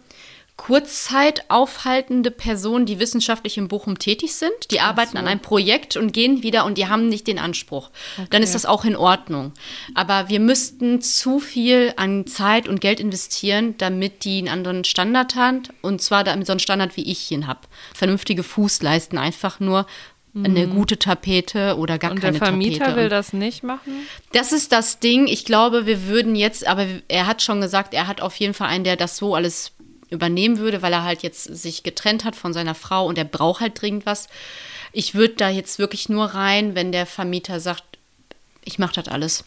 [0.58, 4.54] Kurzzeit aufhaltende Personen, die wissenschaftlich in Bochum tätig sind.
[4.72, 7.92] Die arbeiten an einem Projekt und gehen wieder und die haben nicht den Anspruch.
[8.30, 9.52] Dann ist das auch in Ordnung.
[9.96, 15.36] Aber wir müssten zu viel an Zeit und Geld investieren, damit die einen anderen Standard
[15.36, 15.64] haben.
[15.82, 17.60] Und zwar damit so einen Standard, wie ich ihn habe.
[17.94, 19.86] Vernünftige Fußleisten, einfach nur
[20.38, 22.98] eine gute Tapete oder gar Und der keine Vermieter Tapete.
[22.98, 24.06] will Und das nicht machen?
[24.34, 25.28] das ist das Ding.
[25.28, 28.68] Ich glaube, wir würden jetzt, aber er hat schon gesagt, er hat auf jeden Fall
[28.68, 29.72] einen, der das so alles
[30.10, 33.62] übernehmen würde, weil er halt jetzt sich getrennt hat von seiner Frau und er braucht
[33.62, 34.28] halt dringend was.
[34.92, 37.84] Ich würde da jetzt wirklich nur rein, wenn der Vermieter sagt,
[38.64, 39.44] ich mache das alles.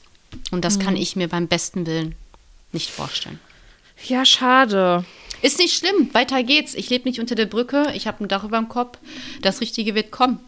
[0.51, 0.82] Und das Mhm.
[0.82, 2.14] kann ich mir beim besten Willen
[2.72, 3.40] nicht vorstellen.
[4.05, 5.05] Ja, schade.
[5.43, 6.74] Ist nicht schlimm, weiter geht's.
[6.74, 8.98] Ich lebe nicht unter der Brücke, ich habe ein Dach über dem Kopf.
[9.43, 10.40] Das Richtige wird kommen.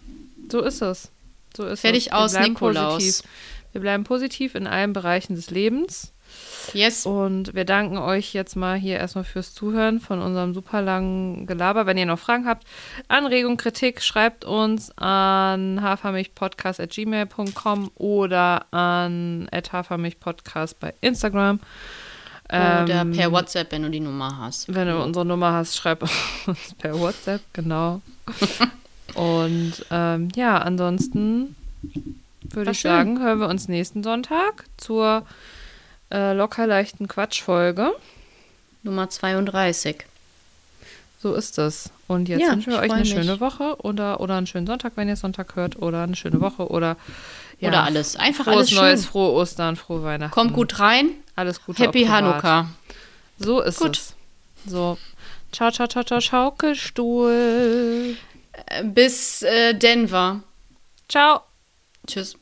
[0.51, 1.09] So ist es.
[1.57, 2.13] So ist Fertig es.
[2.13, 2.95] Aus, Nikolaus.
[2.95, 3.31] Positiv.
[3.73, 6.13] Wir bleiben positiv in allen Bereichen des Lebens.
[6.73, 7.07] Yes.
[7.07, 11.87] Und wir danken euch jetzt mal hier erstmal fürs Zuhören von unserem super langen Gelaber.
[11.87, 12.67] Wenn ihr noch Fragen habt,
[13.09, 21.61] Anregung, Kritik, schreibt uns an hafermilchpodcast.gmail.com oder an hafermilchpodcast bei Instagram.
[22.49, 24.75] Oder Ähm, per WhatsApp, wenn du die Nummer hast.
[24.75, 26.03] Wenn du unsere Nummer hast, schreib
[26.47, 28.01] uns per WhatsApp, genau.
[29.15, 31.55] Und ähm, ja, ansonsten
[32.43, 32.91] würde ich schön.
[32.91, 35.25] sagen, hören wir uns nächsten Sonntag zur
[36.11, 37.93] äh, locker leichten Quatschfolge.
[38.83, 40.05] Nummer 32.
[41.23, 41.91] So ist es.
[42.09, 43.11] Und jetzt Ja, wünschen wir ich euch eine mich.
[43.11, 46.69] schöne Woche oder, oder einen schönen Sonntag, wenn ihr Sonntag hört, oder eine schöne Woche
[46.69, 46.97] oder
[47.61, 48.17] ja, Oder alles.
[48.17, 48.79] Einfach Frohes alles schön.
[48.79, 50.33] Neues, frohe Ostern, frohe Weihnachten.
[50.33, 51.11] Kommt gut rein.
[51.37, 51.83] Alles Gute.
[51.83, 52.07] Happy.
[52.07, 52.71] Hanukkah.
[53.39, 53.99] So ist Gut.
[53.99, 54.15] es.
[54.67, 54.97] So,
[55.53, 58.17] Ciao, ciao, ciao, ciao, Schaukelstuhl.
[58.85, 60.41] Bis äh, Denver.
[61.09, 61.41] Ciao.
[62.07, 62.40] Tschüss.